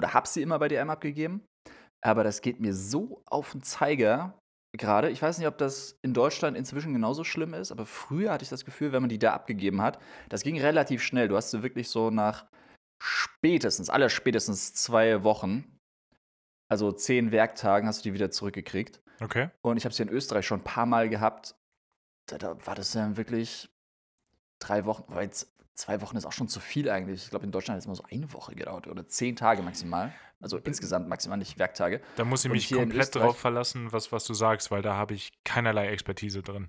Oder 0.00 0.14
habe 0.14 0.26
sie 0.26 0.40
immer 0.40 0.58
bei 0.58 0.68
DM 0.68 0.88
abgegeben. 0.88 1.44
Aber 2.02 2.24
das 2.24 2.40
geht 2.40 2.60
mir 2.60 2.72
so 2.72 3.22
auf 3.26 3.52
den 3.52 3.62
Zeiger 3.62 4.38
gerade. 4.72 5.10
Ich 5.10 5.20
weiß 5.20 5.36
nicht, 5.38 5.48
ob 5.48 5.58
das 5.58 5.98
in 6.02 6.14
Deutschland 6.14 6.56
inzwischen 6.56 6.94
genauso 6.94 7.24
schlimm 7.24 7.52
ist, 7.52 7.72
aber 7.72 7.84
früher 7.84 8.32
hatte 8.32 8.44
ich 8.44 8.50
das 8.50 8.64
Gefühl, 8.64 8.92
wenn 8.92 9.02
man 9.02 9.08
die 9.08 9.18
da 9.18 9.34
abgegeben 9.34 9.82
hat, 9.82 10.00
das 10.28 10.42
ging 10.42 10.58
relativ 10.60 11.02
schnell. 11.02 11.28
Du 11.28 11.36
hast 11.36 11.50
sie 11.50 11.62
wirklich 11.62 11.88
so 11.88 12.10
nach 12.10 12.46
spätestens, 13.02 13.90
aller 13.90 14.08
spätestens 14.08 14.72
zwei 14.74 15.24
Wochen, 15.24 15.76
also 16.70 16.92
zehn 16.92 17.32
Werktagen, 17.32 17.88
hast 17.88 18.04
du 18.04 18.10
die 18.10 18.14
wieder 18.14 18.30
zurückgekriegt. 18.30 19.00
Okay. 19.20 19.50
Und 19.62 19.76
ich 19.76 19.84
habe 19.84 19.94
sie 19.94 20.02
in 20.02 20.08
Österreich 20.08 20.46
schon 20.46 20.60
ein 20.60 20.64
paar 20.64 20.86
Mal 20.86 21.08
gehabt. 21.08 21.54
Da, 22.26 22.38
da 22.38 22.56
war 22.66 22.74
das 22.74 22.92
dann 22.92 23.16
wirklich 23.16 23.68
drei 24.58 24.84
Wochen, 24.84 25.04
weil 25.08 25.30
zwei 25.74 26.00
Wochen 26.00 26.16
ist 26.16 26.26
auch 26.26 26.32
schon 26.32 26.48
zu 26.48 26.60
viel 26.60 26.90
eigentlich. 26.90 27.24
Ich 27.24 27.30
glaube, 27.30 27.44
in 27.44 27.52
Deutschland 27.52 27.76
hat 27.76 27.80
es 27.80 27.86
immer 27.86 27.94
so 27.94 28.04
eine 28.10 28.32
Woche 28.32 28.54
gedauert 28.54 28.86
oder 28.86 29.06
zehn 29.06 29.36
Tage 29.36 29.62
maximal. 29.62 30.12
Also 30.40 30.58
insgesamt 30.58 31.08
maximal, 31.08 31.38
nicht 31.38 31.58
Werktage. 31.58 32.00
Da 32.16 32.24
muss 32.24 32.44
ich 32.44 32.50
mich 32.50 32.66
hier 32.66 32.78
komplett 32.78 33.14
drauf 33.14 33.38
verlassen, 33.38 33.92
was, 33.92 34.12
was 34.12 34.24
du 34.24 34.34
sagst, 34.34 34.70
weil 34.70 34.82
da 34.82 34.94
habe 34.94 35.14
ich 35.14 35.30
keinerlei 35.44 35.88
Expertise 35.88 36.42
drin. 36.42 36.68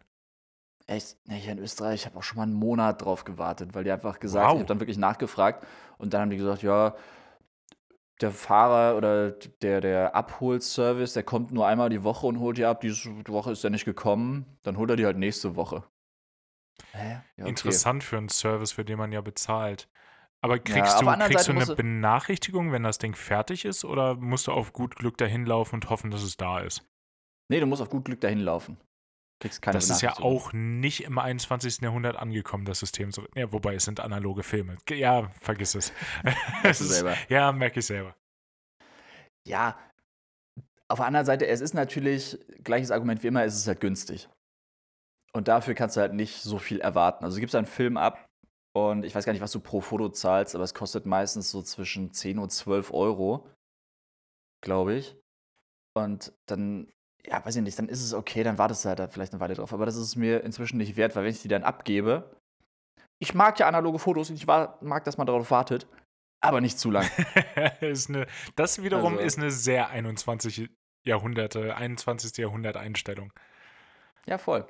Echt, 0.87 1.17
ne, 1.27 1.35
hier 1.35 1.51
in 1.51 1.59
Österreich, 1.59 2.01
ich 2.01 2.05
habe 2.07 2.17
auch 2.17 2.23
schon 2.23 2.37
mal 2.37 2.43
einen 2.43 2.53
Monat 2.53 3.03
drauf 3.03 3.25
gewartet, 3.25 3.75
weil 3.75 3.83
die 3.83 3.91
einfach 3.91 4.19
gesagt, 4.19 4.43
Wow. 4.47 4.53
ich 4.53 4.59
habe 4.59 4.67
dann 4.67 4.79
wirklich 4.79 4.97
nachgefragt 4.97 5.63
und 5.99 6.13
dann 6.13 6.21
haben 6.21 6.29
die 6.31 6.37
gesagt, 6.37 6.63
ja, 6.63 6.95
der 8.21 8.31
Fahrer 8.31 8.97
oder 8.97 9.31
der, 9.31 9.81
der 9.81 10.15
Abholservice, 10.15 11.13
der 11.13 11.23
kommt 11.23 11.51
nur 11.51 11.67
einmal 11.67 11.89
die 11.89 12.03
Woche 12.03 12.27
und 12.27 12.39
holt 12.39 12.57
die 12.57 12.65
ab. 12.65 12.81
Diese 12.81 13.09
Woche 13.27 13.51
ist 13.51 13.63
er 13.63 13.69
nicht 13.69 13.85
gekommen, 13.85 14.57
dann 14.63 14.77
holt 14.77 14.89
er 14.89 14.95
die 14.97 15.05
halt 15.05 15.17
nächste 15.17 15.55
Woche. 15.55 15.83
Hä? 16.91 17.21
Ja, 17.37 17.45
okay. 17.45 17.49
Interessant 17.49 18.03
für 18.03 18.17
einen 18.17 18.29
Service, 18.29 18.73
für 18.73 18.85
den 18.85 18.97
man 18.97 19.11
ja 19.11 19.21
bezahlt. 19.21 19.87
Aber 20.41 20.55
Ja, 20.55 20.61
kriegst 20.73 20.95
auf 20.95 21.01
du, 21.01 21.07
kriegst 21.07 21.47
Seite 21.47 21.53
du 21.53 21.61
eine 21.61 21.75
Benachrichtigung, 21.75 22.71
wenn 22.71 22.83
das 22.83 22.97
Ding 22.97 23.15
fertig 23.15 23.65
ist, 23.65 23.83
oder 23.85 24.15
musst 24.15 24.47
du 24.47 24.51
auf 24.53 24.73
gut 24.73 24.95
Glück 24.95 25.17
dahin 25.17 25.45
laufen 25.45 25.75
und 25.75 25.89
hoffen, 25.89 26.11
dass 26.11 26.23
es 26.23 26.37
da 26.37 26.59
ist? 26.59 26.83
Nee, 27.49 27.59
du 27.59 27.65
musst 27.65 27.81
auf 27.81 27.89
gut 27.89 28.05
Glück 28.05 28.21
dahin 28.21 28.39
laufen. 28.39 28.77
Kriegst 29.39 29.61
keine 29.61 29.73
das 29.77 29.89
ist 29.89 30.01
ja 30.01 30.17
auch 30.19 30.51
nicht 30.51 31.05
im 31.05 31.17
21. 31.17 31.79
Jahrhundert 31.81 32.17
angekommen, 32.17 32.65
das 32.65 32.79
System. 32.79 33.11
So, 33.11 33.25
ja, 33.35 33.51
wobei, 33.53 33.75
es 33.75 33.85
sind 33.85 33.99
analoge 34.01 34.43
Filme. 34.43 34.77
Ja, 34.89 35.31
vergiss 35.39 35.75
es. 35.75 35.93
Merkst 36.23 36.41
du 36.63 36.67
Es 36.69 36.81
ist- 36.81 36.89
selber. 36.89 37.15
Ja, 37.29 37.51
merke 37.53 37.79
ich 37.79 37.85
selber. 37.85 38.15
Ja, 39.47 39.79
auf 40.89 40.97
der 40.99 41.05
anderen 41.07 41.25
Seite, 41.25 41.47
es 41.47 41.61
ist 41.61 41.73
natürlich, 41.73 42.37
gleiches 42.63 42.91
Argument 42.91 43.23
wie 43.23 43.27
immer, 43.27 43.43
es 43.45 43.55
ist 43.55 43.67
halt 43.67 43.79
günstig. 43.79 44.27
Und 45.33 45.47
dafür 45.47 45.73
kannst 45.75 45.95
du 45.95 46.01
halt 46.01 46.13
nicht 46.13 46.41
so 46.41 46.57
viel 46.57 46.81
erwarten. 46.81 47.23
Also 47.23 47.37
du 47.37 47.41
gibst 47.41 47.55
einen 47.55 47.67
Film 47.67 47.95
ab 47.97 48.25
und 48.75 49.05
ich 49.05 49.13
weiß 49.15 49.23
gar 49.25 49.31
nicht, 49.33 49.41
was 49.41 49.51
du 49.51 49.59
pro 49.59 49.79
Foto 49.81 50.09
zahlst, 50.09 50.55
aber 50.55 50.63
es 50.63 50.73
kostet 50.73 51.05
meistens 51.05 51.51
so 51.51 51.61
zwischen 51.61 52.11
10 52.11 52.39
und 52.39 52.49
12 52.51 52.91
Euro, 52.91 53.47
glaube 54.61 54.95
ich. 54.95 55.15
Und 55.95 56.33
dann, 56.47 56.91
ja, 57.29 57.45
weiß 57.45 57.55
ich 57.57 57.61
nicht, 57.61 57.77
dann 57.77 57.89
ist 57.89 58.03
es 58.03 58.13
okay, 58.13 58.43
dann 58.43 58.57
wartest 58.57 58.83
du 58.83 58.89
halt 58.89 58.99
da 58.99 59.07
vielleicht 59.07 59.33
eine 59.33 59.39
Weile 59.39 59.53
drauf. 59.53 59.71
Aber 59.73 59.85
das 59.85 59.95
ist 59.95 60.03
es 60.03 60.15
mir 60.15 60.43
inzwischen 60.43 60.77
nicht 60.77 60.95
wert, 60.97 61.15
weil 61.15 61.23
wenn 61.23 61.31
ich 61.31 61.41
die 61.41 61.47
dann 61.47 61.63
abgebe, 61.63 62.35
ich 63.21 63.33
mag 63.33 63.59
ja 63.59 63.67
analoge 63.67 63.99
Fotos 63.99 64.29
und 64.29 64.35
ich 64.37 64.47
mag, 64.47 65.03
dass 65.03 65.17
man 65.17 65.27
darauf 65.27 65.51
wartet, 65.51 65.87
aber 66.41 66.61
nicht 66.61 66.79
zu 66.79 66.89
lang. 66.89 67.05
ist 67.81 68.09
eine, 68.09 68.25
das 68.55 68.81
wiederum 68.81 69.13
Also- 69.13 69.25
ist 69.25 69.37
eine 69.37 69.51
sehr 69.51 69.89
21. 69.89 70.69
Jahrhunderte, 71.05 71.75
21. 71.75 72.37
Jahrhundert 72.37 72.77
Einstellung. 72.77 73.31
Ja, 74.25 74.37
voll. 74.37 74.65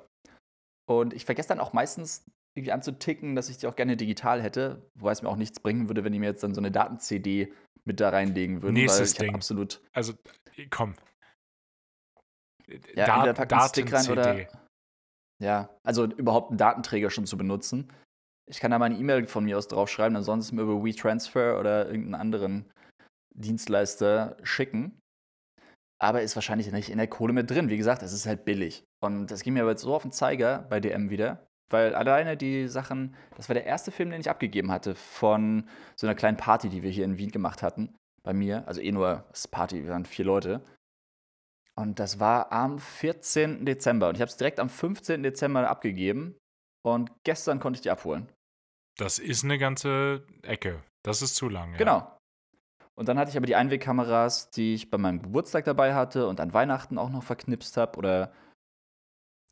Und 0.88 1.14
ich 1.14 1.26
vergesse 1.26 1.50
dann 1.50 1.60
auch 1.60 1.74
meistens 1.74 2.26
irgendwie 2.56 2.72
anzuticken, 2.72 3.36
dass 3.36 3.50
ich 3.50 3.58
die 3.58 3.68
auch 3.68 3.76
gerne 3.76 3.96
digital 3.96 4.42
hätte, 4.42 4.90
wobei 4.96 5.12
es 5.12 5.22
mir 5.22 5.30
auch 5.30 5.36
nichts 5.36 5.60
bringen 5.60 5.88
würde, 5.90 6.04
wenn 6.04 6.12
die 6.14 6.20
mir 6.20 6.28
jetzt 6.28 6.44
dann 6.44 6.54
so 6.56 6.62
eine 6.62 6.72
Daten-CD 6.72 7.54
mit 7.86 8.00
da 8.00 8.10
reinlegen 8.10 8.62
würden. 8.62 8.74
Nächstes 8.74 9.00
weil 9.00 9.06
ich 9.26 9.30
Ding. 9.30 9.36
absolut. 9.36 9.82
Also, 9.94 10.14
komm. 10.70 10.96
Ja, 12.96 13.16
entweder 13.16 13.34
packen 13.34 13.54
einen 13.54 13.70
Stick 13.70 13.94
rein 13.94 14.10
oder. 14.10 14.48
Ja, 15.42 15.70
also 15.84 16.06
überhaupt 16.06 16.50
einen 16.50 16.58
Datenträger 16.58 17.10
schon 17.10 17.26
zu 17.26 17.38
benutzen. 17.38 17.92
Ich 18.50 18.60
kann 18.60 18.72
da 18.72 18.80
mal 18.80 18.86
eine 18.86 18.98
E-Mail 18.98 19.28
von 19.28 19.46
mir 19.46 19.58
aus 19.58 19.68
draufschreiben, 19.68 20.18
ansonsten 20.18 20.60
über 20.60 20.84
WeTransfer 20.84 21.60
oder 21.60 21.88
irgendeinen 21.88 22.16
anderen 22.16 22.72
Dienstleister 23.36 24.36
schicken. 24.44 25.00
Aber 26.02 26.22
ist 26.22 26.36
wahrscheinlich 26.36 26.72
nicht 26.72 26.90
in 26.90 26.98
der 26.98 27.08
Kohle 27.08 27.34
mit 27.34 27.50
drin. 27.50 27.70
Wie 27.70 27.78
gesagt, 27.78 28.04
es 28.04 28.14
ist 28.14 28.26
halt 28.26 28.46
billig. 28.46 28.84
Und 29.02 29.28
das 29.28 29.44
ging 29.44 29.54
mir 29.54 29.62
aber 29.62 29.72
jetzt 29.72 29.84
so 29.84 29.94
auf 29.94 30.02
den 30.02 30.12
Zeiger 30.12 30.66
bei 30.70 30.80
DM 30.80 31.10
wieder, 31.10 31.48
weil 31.70 31.94
alleine 31.94 32.36
die 32.36 32.68
Sachen, 32.68 33.16
das 33.36 33.50
war 33.50 33.54
der 33.54 33.66
erste 33.66 33.92
Film, 33.92 34.10
den 34.10 34.22
ich 34.22 34.30
abgegeben 34.30 34.72
hatte 34.72 34.96
von 34.96 35.70
so 35.96 36.08
einer 36.08 36.16
kleinen 36.16 36.38
Party, 36.38 36.70
die 36.70 36.84
wir 36.84 36.90
hier 36.90 37.06
in 37.06 37.18
Wien 37.18 37.32
gemacht 37.32 37.62
hatten, 37.62 37.96
bei 38.24 38.34
mir. 38.34 38.68
Also 38.68 38.82
eh 38.82 38.92
nur 38.92 39.26
das 39.30 39.48
Party, 39.48 39.84
wir 39.84 39.92
waren 39.92 40.06
vier 40.06 40.26
Leute. 40.26 40.62
Und 41.80 42.00
das 42.00 42.20
war 42.20 42.52
am 42.52 42.80
14. 42.80 43.66
Dezember. 43.66 44.10
Und 44.10 44.16
ich 44.16 44.22
habe 44.22 44.30
es 44.30 44.38
direkt 44.38 44.60
am 44.60 44.70
15. 44.70 45.24
Dezember 45.24 45.70
abgegeben. 45.70 46.36
Und 46.86 47.12
gestern 47.24 47.60
konnte 47.60 47.78
ich 47.78 47.82
die 47.82 47.92
abholen. 47.92 48.28
Das 48.98 49.20
ist 49.20 49.44
eine 49.44 49.58
ganze 49.58 50.26
Ecke. 50.42 50.84
Das 51.04 51.22
ist 51.22 51.36
zu 51.36 51.48
lang. 51.48 51.72
Ja. 51.72 51.78
Genau. 51.78 52.18
Und 52.96 53.08
dann 53.08 53.18
hatte 53.18 53.32
ich 53.32 53.38
aber 53.38 53.46
die 53.46 53.56
Einwegkameras, 53.56 54.50
die 54.52 54.74
ich 54.74 54.90
bei 54.90 54.98
meinem 54.98 55.22
Geburtstag 55.22 55.64
dabei 55.64 55.94
hatte 55.96 56.28
und 56.28 56.42
an 56.42 56.54
Weihnachten 56.54 56.98
auch 56.98 57.10
noch 57.10 57.24
verknipst 57.24 57.78
habe. 57.78 57.98
Oder 57.98 58.34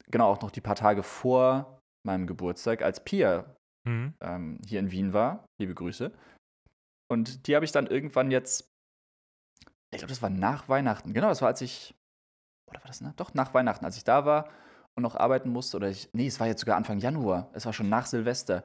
genau 0.07 0.29
auch 0.29 0.41
noch 0.41 0.51
die 0.51 0.61
paar 0.61 0.75
Tage 0.75 1.03
vor 1.03 1.79
meinem 2.05 2.27
Geburtstag, 2.27 2.81
als 2.81 3.03
Pia 3.03 3.55
Mhm. 3.87 4.13
ähm, 4.19 4.59
hier 4.67 4.81
in 4.81 4.91
Wien 4.91 5.13
war. 5.13 5.45
Liebe 5.61 5.73
Grüße. 5.73 6.11
Und 7.09 7.47
die 7.47 7.55
habe 7.55 7.63
ich 7.63 7.71
dann 7.71 7.87
irgendwann 7.87 8.31
jetzt, 8.31 8.67
ich 9.93 9.99
glaube, 9.99 10.09
das 10.09 10.21
war 10.21 10.29
nach 10.29 10.67
Weihnachten. 10.67 11.13
Genau, 11.13 11.29
das 11.29 11.41
war 11.41 11.47
als 11.47 11.61
ich, 11.61 11.95
oder 12.69 12.81
war 12.81 12.87
das 12.87 13.01
nach? 13.01 13.13
Doch, 13.13 13.33
nach 13.33 13.53
Weihnachten, 13.53 13.85
als 13.85 13.97
ich 13.97 14.03
da 14.03 14.25
war 14.25 14.49
und 14.95 15.03
noch 15.03 15.15
arbeiten 15.15 15.49
musste. 15.49 15.77
Oder 15.77 15.89
ich, 15.89 16.09
nee, 16.13 16.27
es 16.27 16.39
war 16.39 16.47
jetzt 16.47 16.61
sogar 16.61 16.77
Anfang 16.77 16.99
Januar. 16.99 17.49
Es 17.53 17.65
war 17.65 17.73
schon 17.73 17.89
nach 17.89 18.05
Silvester. 18.05 18.63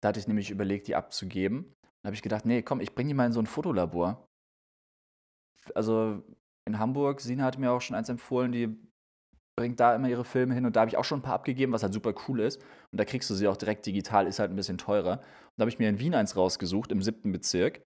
Da 0.00 0.08
hatte 0.08 0.20
ich 0.20 0.28
nämlich 0.28 0.50
überlegt, 0.50 0.88
die 0.88 0.96
abzugeben. 0.96 1.74
Da 2.02 2.08
habe 2.08 2.14
ich 2.14 2.22
gedacht, 2.22 2.46
nee, 2.46 2.62
komm, 2.62 2.80
ich 2.80 2.94
bringe 2.94 3.08
die 3.08 3.14
mal 3.14 3.26
in 3.26 3.32
so 3.32 3.40
ein 3.40 3.46
Fotolabor. 3.46 4.26
Also 5.74 6.22
in 6.66 6.78
Hamburg, 6.78 7.20
Sina 7.20 7.44
hat 7.44 7.58
mir 7.58 7.70
auch 7.72 7.80
schon 7.80 7.96
eins 7.96 8.08
empfohlen, 8.08 8.52
die 8.52 8.76
bringt 9.56 9.78
da 9.78 9.94
immer 9.94 10.08
ihre 10.08 10.24
Filme 10.24 10.54
hin 10.54 10.64
und 10.64 10.74
da 10.74 10.80
habe 10.80 10.88
ich 10.88 10.96
auch 10.96 11.04
schon 11.04 11.18
ein 11.18 11.22
paar 11.22 11.34
abgegeben, 11.34 11.72
was 11.72 11.82
halt 11.82 11.92
super 11.92 12.14
cool 12.26 12.40
ist. 12.40 12.62
Und 12.92 12.98
da 12.98 13.04
kriegst 13.04 13.28
du 13.28 13.34
sie 13.34 13.46
auch 13.46 13.58
direkt 13.58 13.84
digital, 13.84 14.26
ist 14.26 14.38
halt 14.38 14.50
ein 14.50 14.56
bisschen 14.56 14.78
teurer. 14.78 15.18
Und 15.18 15.54
da 15.56 15.62
habe 15.62 15.70
ich 15.70 15.78
mir 15.78 15.88
in 15.88 15.98
Wien 15.98 16.14
eins 16.14 16.36
rausgesucht, 16.36 16.92
im 16.92 17.02
siebten 17.02 17.30
Bezirk. 17.30 17.82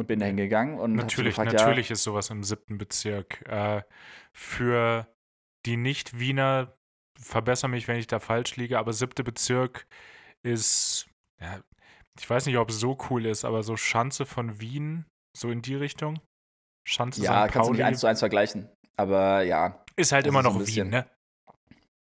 Und 0.00 0.06
bin 0.06 0.18
da 0.18 0.24
hingegangen 0.24 0.78
und 0.78 0.94
Natürlich, 0.94 1.36
gefragt, 1.36 1.52
natürlich 1.52 1.90
ist 1.90 2.02
sowas 2.04 2.30
im 2.30 2.42
siebten 2.42 2.78
Bezirk. 2.78 3.46
Äh, 3.46 3.82
für 4.32 5.06
die 5.66 5.76
Nicht-Wiener, 5.76 6.72
verbessere 7.20 7.68
mich, 7.68 7.86
wenn 7.86 7.98
ich 7.98 8.06
da 8.06 8.18
falsch 8.18 8.56
liege, 8.56 8.78
aber 8.78 8.94
siebte 8.94 9.22
Bezirk 9.22 9.86
ist, 10.42 11.06
ja, 11.38 11.60
ich 12.18 12.30
weiß 12.30 12.46
nicht, 12.46 12.56
ob 12.56 12.70
es 12.70 12.80
so 12.80 12.96
cool 13.10 13.26
ist, 13.26 13.44
aber 13.44 13.62
so 13.62 13.76
Schanze 13.76 14.24
von 14.24 14.58
Wien, 14.58 15.04
so 15.36 15.50
in 15.50 15.60
die 15.60 15.74
Richtung. 15.74 16.18
Schanze 16.88 17.22
Ja, 17.22 17.42
ja 17.42 17.46
St. 17.46 17.52
kannst 17.52 17.68
du 17.68 17.74
nicht 17.74 17.84
eins 17.84 18.00
zu 18.00 18.06
eins 18.06 18.20
vergleichen. 18.20 18.70
Aber 18.96 19.42
ja, 19.42 19.84
ist 19.96 20.12
halt 20.12 20.26
immer 20.26 20.42
noch 20.42 20.56
bisschen- 20.56 20.86
Wien, 20.86 20.90
ne? 20.92 21.06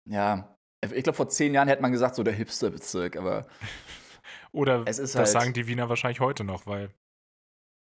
ja. 0.10 0.54
Ich 0.94 1.04
glaube, 1.04 1.16
vor 1.16 1.30
zehn 1.30 1.54
Jahren 1.54 1.70
hätte 1.70 1.82
man 1.82 1.94
gesagt, 1.94 2.16
so 2.16 2.24
der 2.24 2.34
Hipster-Bezirk, 2.34 3.16
aber. 3.16 3.48
Oder 4.52 4.84
Es 4.86 5.00
ist 5.00 5.16
das 5.16 5.20
halt- 5.20 5.28
sagen 5.44 5.54
die 5.54 5.68
Wiener 5.68 5.88
wahrscheinlich 5.88 6.20
heute 6.20 6.44
noch, 6.44 6.66
weil. 6.68 6.90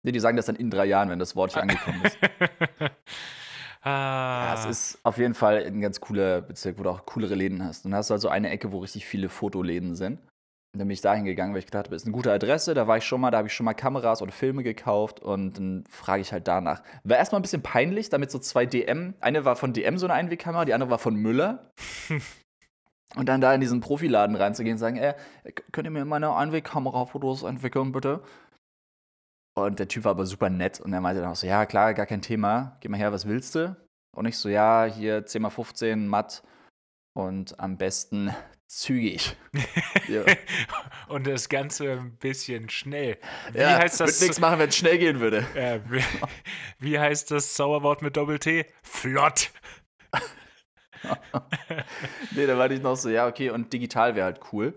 Nee, 0.02 0.12
die 0.12 0.20
sagen 0.20 0.36
das 0.36 0.46
dann 0.46 0.56
in 0.56 0.70
drei 0.70 0.86
Jahren, 0.86 1.10
wenn 1.10 1.18
das 1.18 1.36
Wort 1.36 1.52
hier 1.52 1.62
angekommen 1.62 2.02
ist. 2.04 2.18
ah, 3.82 4.54
Ja, 4.54 4.54
es 4.54 4.64
ist 4.66 4.98
auf 5.04 5.18
jeden 5.18 5.34
Fall 5.34 5.64
ein 5.64 5.80
ganz 5.80 6.00
cooler 6.00 6.40
Bezirk, 6.40 6.78
wo 6.78 6.82
du 6.82 6.90
auch 6.90 7.06
coolere 7.06 7.34
Läden 7.34 7.64
hast. 7.64 7.84
Und 7.84 7.90
da 7.92 7.98
hast 7.98 8.10
du 8.10 8.14
also 8.14 8.28
eine 8.28 8.50
Ecke, 8.50 8.72
wo 8.72 8.78
richtig 8.78 9.06
viele 9.06 9.28
Fotoläden 9.28 9.94
sind. 9.94 10.20
Und 10.72 10.78
dann 10.78 10.86
bin 10.86 10.94
ich 10.94 11.00
da 11.00 11.14
hingegangen, 11.14 11.52
weil 11.52 11.58
ich 11.58 11.66
gedacht 11.66 11.86
habe, 11.86 11.96
ist 11.96 12.06
eine 12.06 12.12
gute 12.12 12.30
Adresse, 12.32 12.74
da 12.74 12.86
war 12.86 12.96
ich 12.96 13.04
schon 13.04 13.20
mal, 13.20 13.32
da 13.32 13.38
habe 13.38 13.48
ich 13.48 13.54
schon 13.54 13.64
mal 13.64 13.74
Kameras 13.74 14.22
oder 14.22 14.30
Filme 14.30 14.62
gekauft 14.62 15.18
und 15.18 15.58
dann 15.58 15.84
frage 15.90 16.22
ich 16.22 16.32
halt 16.32 16.46
danach. 16.46 16.84
War 17.02 17.16
erstmal 17.16 17.40
ein 17.40 17.42
bisschen 17.42 17.62
peinlich, 17.62 18.08
damit 18.08 18.30
so 18.30 18.38
zwei 18.38 18.66
DM, 18.66 19.14
eine 19.20 19.44
war 19.44 19.56
von 19.56 19.72
DM 19.72 19.98
so 19.98 20.06
eine 20.06 20.14
Einwegkamera, 20.14 20.64
die 20.64 20.72
andere 20.72 20.90
war 20.90 20.98
von 20.98 21.16
Müller. 21.16 21.72
und 23.16 23.28
dann 23.28 23.40
da 23.40 23.52
in 23.52 23.60
diesen 23.60 23.80
Profiladen 23.80 24.36
reinzugehen 24.36 24.74
und 24.74 24.78
sagen, 24.78 24.96
ey, 24.96 25.14
könnt 25.72 25.88
ihr 25.88 25.90
mir 25.90 26.04
meine 26.04 26.36
Einwegkamera-Fotos 26.36 27.42
entwickeln, 27.42 27.90
bitte? 27.90 28.22
Und 29.66 29.78
der 29.78 29.88
Typ 29.88 30.04
war 30.04 30.12
aber 30.12 30.26
super 30.26 30.50
nett 30.50 30.80
und 30.80 30.92
er 30.92 31.00
meinte 31.00 31.22
dann 31.22 31.30
auch 31.30 31.36
so, 31.36 31.46
ja 31.46 31.66
klar, 31.66 31.94
gar 31.94 32.06
kein 32.06 32.22
Thema, 32.22 32.76
geh 32.80 32.88
mal 32.88 32.98
her, 32.98 33.12
was 33.12 33.26
willst 33.26 33.54
du? 33.54 33.76
Und 34.16 34.26
ich 34.26 34.36
so, 34.36 34.48
ja, 34.48 34.84
hier 34.84 35.26
10x15 35.26 35.96
matt 35.96 36.42
und 37.14 37.58
am 37.60 37.76
besten 37.76 38.34
zügig. 38.66 39.36
ja. 40.08 40.24
Und 41.08 41.26
das 41.26 41.48
Ganze 41.48 41.92
ein 41.92 42.16
bisschen 42.16 42.68
schnell. 42.68 43.18
Wie 43.52 43.58
ja, 43.58 43.78
heißt 43.78 44.00
das? 44.00 44.14
Würde 44.14 44.24
nichts 44.24 44.40
machen, 44.40 44.58
wenn 44.58 44.68
es 44.68 44.76
schnell 44.76 44.98
gehen 44.98 45.20
würde. 45.20 45.46
Äh, 45.54 45.80
wie, 45.88 46.02
wie 46.78 46.98
heißt 46.98 47.30
das 47.30 47.54
Zauberwort 47.54 48.02
mit 48.02 48.16
Doppel-T? 48.16 48.66
Flott. 48.82 49.50
Nee, 52.32 52.46
da 52.46 52.58
war 52.58 52.70
ich 52.70 52.82
noch 52.82 52.94
so, 52.94 53.08
ja, 53.08 53.26
okay, 53.26 53.48
und 53.48 53.72
digital 53.72 54.14
wäre 54.14 54.26
halt 54.26 54.40
cool. 54.52 54.74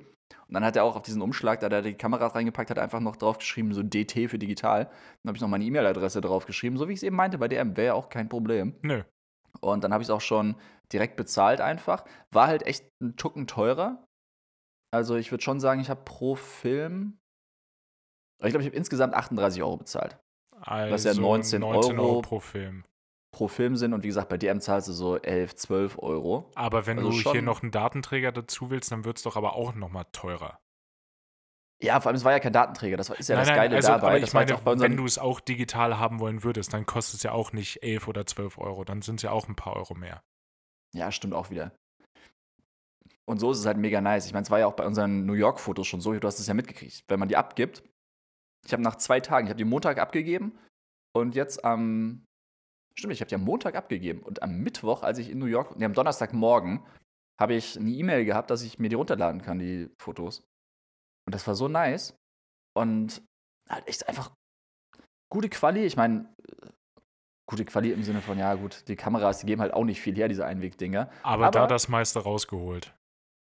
Und 0.48 0.54
dann 0.54 0.64
hat 0.64 0.76
er 0.76 0.84
auch 0.84 0.96
auf 0.96 1.04
diesen 1.04 1.22
Umschlag, 1.22 1.60
da 1.60 1.66
hat 1.68 1.74
er 1.74 1.82
die 1.82 1.94
Kamera 1.94 2.28
reingepackt 2.28 2.70
hat, 2.70 2.80
einfach 2.80 3.00
noch 3.00 3.16
draufgeschrieben, 3.16 3.74
so 3.74 3.84
DT 3.84 4.30
für 4.30 4.40
digital. 4.40 4.86
Dann 4.86 5.30
habe 5.30 5.38
ich 5.38 5.42
noch 5.42 5.50
meine 5.50 5.64
E-Mail-Adresse 5.64 6.22
draufgeschrieben, 6.22 6.78
so 6.78 6.88
wie 6.88 6.94
ich 6.94 7.00
es 7.00 7.04
eben 7.04 7.16
meinte, 7.16 7.38
bei 7.38 7.48
DM 7.48 7.78
wäre 7.78 7.88
ja 7.88 7.94
auch 7.94 8.10
kein 8.10 8.30
Problem. 8.30 8.76
Nö. 8.82 9.04
Und 9.62 9.84
dann 9.84 9.94
habe 9.94 10.02
ich 10.02 10.08
es 10.08 10.12
auch 10.12 10.22
schon 10.22 10.56
direkt 10.92 11.16
bezahlt 11.16 11.62
einfach. 11.62 12.06
War 12.32 12.48
halt 12.48 12.66
echt 12.66 12.86
ein 13.02 13.16
Tucken 13.16 13.48
teurer. 13.48 14.06
Also 14.92 15.16
ich 15.16 15.32
würde 15.32 15.44
schon 15.44 15.60
sagen, 15.60 15.82
ich 15.82 15.90
habe 15.90 16.02
pro 16.04 16.36
Film, 16.36 17.18
ich 18.44 18.50
glaube, 18.50 18.62
ich 18.62 18.68
habe 18.68 18.76
insgesamt 18.76 19.14
38 19.14 19.62
Euro 19.64 19.78
bezahlt. 19.78 20.20
Also 20.62 21.10
ja 21.10 21.16
19 21.16 21.64
Euro 21.64 22.22
pro 22.22 22.40
Film. 22.40 22.84
Pro 23.34 23.50
Film 23.50 23.76
sind 23.76 23.94
und 23.94 24.04
wie 24.04 24.08
gesagt, 24.08 24.30
bei 24.30 24.38
DM 24.38 24.62
zahlst 24.62 24.88
du 24.88 24.94
so 24.94 25.18
11, 25.18 25.56
12 25.56 26.00
Euro. 26.00 26.50
Aber 26.56 26.86
wenn 26.86 27.00
Also 27.00 27.10
du 27.10 27.32
hier 27.32 27.42
noch 27.42 27.62
einen 27.62 27.72
Datenträger 27.72 28.32
dazu 28.32 28.70
willst, 28.70 28.92
dann 28.92 29.04
wird 29.04 29.18
es 29.18 29.24
doch 29.24 29.36
aber 29.36 29.56
auch 29.56 29.76
nochmal 29.76 30.06
teurer. 30.14 30.60
Ja, 31.82 32.00
vor 32.00 32.10
allem, 32.10 32.16
es 32.16 32.24
war 32.24 32.32
ja 32.32 32.40
kein 32.40 32.54
Datenträger, 32.54 32.96
das 32.96 33.10
ist 33.10 33.28
ja 33.28 33.36
das 33.36 33.48
nein, 33.48 33.58
nein, 33.58 33.66
Geile 33.66 33.76
also, 33.76 33.88
dabei. 33.90 34.20
das 34.20 34.30
ich 34.30 34.34
meine, 34.34 34.58
wenn 34.64 34.96
du 34.96 35.04
es 35.04 35.18
auch 35.18 35.42
digital 35.42 35.98
haben 35.98 36.20
wollen 36.20 36.44
würdest, 36.44 36.72
dann 36.74 36.86
kostet 36.86 37.18
es 37.18 37.24
ja 37.24 37.34
auch 37.34 37.52
nicht 37.52 37.84
11 37.84 38.08
oder 38.08 38.26
12 38.26 38.58
Euro. 38.58 38.86
Dann 38.86 39.02
sind 39.02 39.16
es 39.16 39.24
ja 39.24 39.32
auch 39.32 39.50
ein 39.50 39.56
paar 39.56 39.76
Euro 39.76 39.94
mehr. 39.94 40.24
Ja, 40.94 41.12
stimmt 41.12 41.34
auch 41.34 41.50
wieder. 41.50 41.74
Und 43.26 43.40
so 43.40 43.52
ist 43.52 43.60
es 43.60 43.66
halt 43.66 43.78
mega 43.78 44.00
nice. 44.00 44.28
Ich 44.28 44.34
meine, 44.34 44.44
es 44.44 44.52
war 44.52 44.60
ja 44.60 44.68
auch 44.68 44.76
bei 44.76 44.86
unseren 44.86 45.26
New 45.26 45.34
York-Fotos 45.34 45.88
schon 45.88 46.02
so, 46.02 46.14
du 46.14 46.28
hast 46.28 46.40
es 46.40 46.48
ja 46.48 46.54
mitgekriegt. 46.54 47.04
Wenn 47.08 47.20
man 47.20 47.28
die 47.30 47.38
abgibt, 47.38 47.84
ich 48.66 48.72
habe 48.74 48.84
nach 48.84 48.96
zwei 48.96 49.20
Tagen, 49.20 49.48
ich 49.48 49.50
habe 49.50 49.58
die 49.58 49.66
Montag 49.66 49.98
abgegeben 49.98 50.58
und 51.14 51.36
jetzt 51.36 51.66
am, 51.66 52.26
stimmt, 52.98 53.14
ich 53.14 53.22
habe 53.22 53.30
die 53.30 53.36
am 53.36 53.44
Montag 53.44 53.76
abgegeben 53.76 54.22
und 54.22 54.41
am 54.44 54.58
Mittwoch, 54.60 55.04
als 55.04 55.18
ich 55.18 55.30
in 55.30 55.39
New 55.39 55.46
York, 55.46 55.76
nee, 55.78 55.86
am 55.86 55.94
Donnerstagmorgen, 55.94 56.86
habe 57.39 57.56
ich 57.56 57.78
eine 57.78 57.89
E-Mail 57.89 58.26
gehabt, 58.26 58.50
dass 58.52 58.62
ich 58.62 58.80
mir 58.80 58.89
die 58.89 58.96
runterladen 58.96 59.41
kann, 59.41 59.60
die 59.60 59.89
Fotos. 60.00 60.39
Und 61.26 61.34
das 61.34 61.48
war 61.48 61.56
so 61.56 61.68
nice. 61.68 62.16
Und 62.78 63.22
halt 63.70 63.88
echt 63.88 64.08
einfach 64.08 64.32
gute 65.32 65.50
Quali. 65.50 65.84
Ich 65.86 65.98
meine, 65.98 66.32
gute 67.50 67.66
Quali 67.66 67.91
im 67.91 68.04
Sinne 68.04 68.22
von, 68.22 68.38
ja, 68.38 68.54
gut, 68.56 68.88
die 68.88 68.96
Kameras, 68.96 69.39
die 69.39 69.46
geben 69.48 69.62
halt 69.62 69.74
auch 69.74 69.84
nicht 69.84 70.02
viel 70.02 70.16
her, 70.16 70.28
diese 70.28 70.46
Einwegdinger. 70.46 71.10
Aber, 71.24 71.50
da 71.52 71.62
Aber- 71.62 71.68
das 71.68 71.88
meiste 71.88 72.20
rausgeholt. 72.20 72.94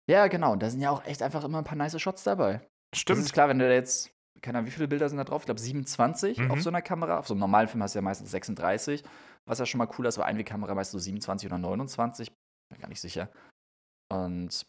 Ja, 0.09 0.27
genau. 0.29 0.53
Und 0.53 0.63
da 0.63 0.69
sind 0.71 0.81
ja 0.81 0.91
auch 0.91 1.05
echt 1.07 1.23
einfach 1.23 1.43
immer 1.45 1.59
ein 1.59 1.65
paar 1.65 1.77
nice 1.77 1.99
Shots 2.01 2.25
dabei. 2.25 2.61
Das 2.93 3.01
Stimmt. 3.01 3.21
ist 3.21 3.33
klar, 3.33 3.49
wenn 3.49 3.59
du 3.59 3.67
da 3.67 3.73
jetzt, 3.75 4.14
keine 4.45 4.59
Ahnung, 4.59 4.67
wie 4.67 4.73
viele 4.73 4.89
Bilder 4.89 5.09
sind 5.09 5.19
da 5.19 5.25
drauf? 5.25 5.43
Ich 5.43 5.47
glaube 5.47 5.61
27 5.61 6.39
Mhm. 6.39 6.51
auf 6.51 6.61
so 6.63 6.69
einer 6.69 6.83
Kamera. 6.83 7.19
Auf 7.19 7.27
so 7.27 7.35
einem 7.35 7.41
normalen 7.41 7.67
Film 7.67 7.83
hast 7.83 7.95
du 7.95 7.99
ja 7.99 8.03
meistens 8.03 8.31
36, 8.31 9.03
was 9.47 9.59
ja 9.59 9.67
schon 9.67 9.79
mal 9.79 9.89
cool 9.99 10.07
ist, 10.07 10.19
aber 10.19 10.27
Einwegkamera 10.27 10.75
meist 10.75 10.91
so 10.93 10.99
27 10.99 11.49
oder 11.49 11.59
29. 11.59 12.31
Bin 12.71 12.81
gar 12.81 12.89
nicht 12.89 13.01
sicher. 13.01 13.31
Und 14.13 14.63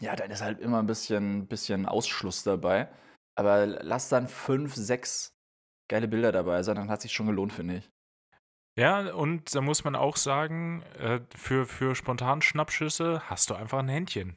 ja, 0.00 0.14
dann 0.16 0.30
ist 0.30 0.42
halt 0.42 0.60
immer 0.60 0.80
ein 0.80 0.86
bisschen, 0.86 1.46
bisschen 1.46 1.86
Ausschluss 1.86 2.42
dabei. 2.42 2.88
Aber 3.38 3.66
lass 3.66 4.08
dann 4.08 4.28
fünf, 4.28 4.74
sechs 4.74 5.30
geile 5.88 6.08
Bilder 6.08 6.32
dabei 6.32 6.62
sein, 6.62 6.76
dann 6.76 6.90
hat 6.90 7.00
sich 7.00 7.12
schon 7.12 7.26
gelohnt, 7.26 7.52
finde 7.52 7.76
ich. 7.78 7.90
Ja, 8.78 9.12
und 9.12 9.54
da 9.54 9.60
muss 9.60 9.84
man 9.84 9.96
auch 9.96 10.16
sagen, 10.16 10.82
äh, 10.98 11.20
für, 11.36 11.66
für 11.66 11.94
spontan 11.94 12.42
Schnappschüsse 12.42 13.28
hast 13.28 13.50
du 13.50 13.54
einfach 13.54 13.78
ein 13.78 13.88
Händchen. 13.88 14.36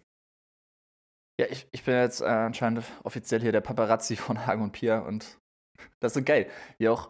Ja, 1.40 1.48
ich, 1.50 1.68
ich 1.72 1.84
bin 1.84 1.96
jetzt 1.96 2.22
äh, 2.22 2.26
anscheinend 2.26 2.84
offiziell 3.04 3.42
hier 3.42 3.52
der 3.52 3.62
Paparazzi 3.62 4.16
von 4.16 4.46
Hagen 4.46 4.62
und 4.62 4.72
Pia 4.72 5.00
und 5.00 5.40
das 6.00 6.12
ist 6.12 6.20
so 6.20 6.24
geil. 6.24 6.48
Wie 6.78 6.90
auch 6.90 7.10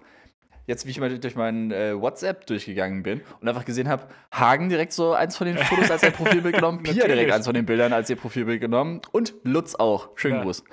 jetzt, 0.66 0.86
wie 0.86 0.92
ich 0.92 1.00
mal 1.00 1.18
durch 1.20 1.36
mein 1.36 1.72
äh, 1.72 2.00
WhatsApp 2.00 2.46
durchgegangen 2.48 3.04
bin 3.04 3.22
und 3.42 3.50
einfach 3.50 3.66
gesehen 3.66 3.90
habe, 3.90 4.08
Hagen 4.32 4.70
direkt 4.70 4.94
so 4.94 5.14
eins 5.14 5.36
von 5.36 5.48
den 5.48 5.58
Fotos 5.58 5.92
als 5.92 6.02
sein 6.02 6.14
Profilbild 6.14 6.56
genommen, 6.56 6.84
Pia 6.84 7.06
direkt 7.06 7.32
eins 7.32 7.46
von 7.46 7.54
den 7.54 7.66
Bildern 7.66 7.92
als 7.92 8.10
ihr 8.10 8.16
Profilbild 8.16 8.62
genommen 8.62 9.02
und 9.12 9.34
Lutz 9.44 9.76
auch. 9.76 10.18
Schönen 10.18 10.38
Ja. 10.38 10.44
Gruß. 10.44 10.64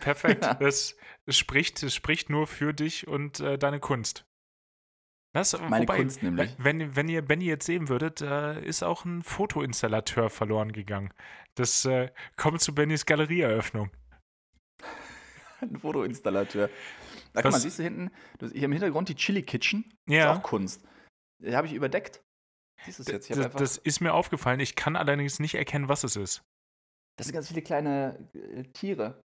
Perfekt. 0.00 0.44
Ja. 0.50 0.54
Das, 0.54 0.96
spricht, 1.28 1.82
das 1.82 1.94
spricht 1.94 2.30
nur 2.30 2.46
für 2.46 2.72
dich 2.72 3.06
und 3.06 3.40
äh, 3.40 3.58
deine 3.58 3.78
Kunst. 3.78 4.24
Das, 5.32 5.52
Meine 5.60 5.82
wobei, 5.82 5.98
Kunst 5.98 6.22
nämlich. 6.22 6.54
Wenn, 6.58 6.96
wenn 6.96 7.08
ihr 7.08 7.22
Benny 7.22 7.44
jetzt 7.44 7.66
sehen 7.66 7.88
würdet, 7.88 8.20
äh, 8.20 8.64
ist 8.64 8.82
auch 8.82 9.04
ein 9.04 9.22
Fotoinstallateur 9.22 10.28
verloren 10.28 10.72
gegangen. 10.72 11.12
Das 11.54 11.84
äh, 11.84 12.10
kommt 12.36 12.60
zu 12.60 12.74
Bennys 12.74 13.06
Galerieeröffnung. 13.06 13.90
Ein 15.60 15.76
Fotoinstallateur. 15.76 16.70
Da 17.32 17.44
Was- 17.44 17.52
mal, 17.52 17.60
siehst 17.60 17.78
du 17.78 17.82
hinten, 17.84 18.10
hier 18.40 18.64
im 18.64 18.72
Hintergrund 18.72 19.08
die 19.08 19.14
Chili 19.14 19.42
Kitchen. 19.42 19.92
Ja. 20.08 20.32
Ist 20.32 20.38
auch 20.38 20.42
Kunst. 20.42 20.82
Die 21.38 21.54
habe 21.54 21.66
ich 21.66 21.74
überdeckt. 21.74 22.22
Siehst 22.84 22.98
du 22.98 23.02
es 23.02 23.08
jetzt? 23.08 23.30
Das, 23.30 23.52
das 23.52 23.76
ist 23.76 24.00
mir 24.00 24.14
aufgefallen. 24.14 24.58
Ich 24.58 24.74
kann 24.74 24.96
allerdings 24.96 25.38
nicht 25.38 25.54
erkennen, 25.54 25.88
was 25.88 26.02
es 26.02 26.16
ist. 26.16 26.42
das 27.18 27.26
sind 27.26 27.34
ganz 27.34 27.48
viele 27.48 27.62
kleine 27.62 28.18
äh, 28.34 28.64
Tiere. 28.72 29.20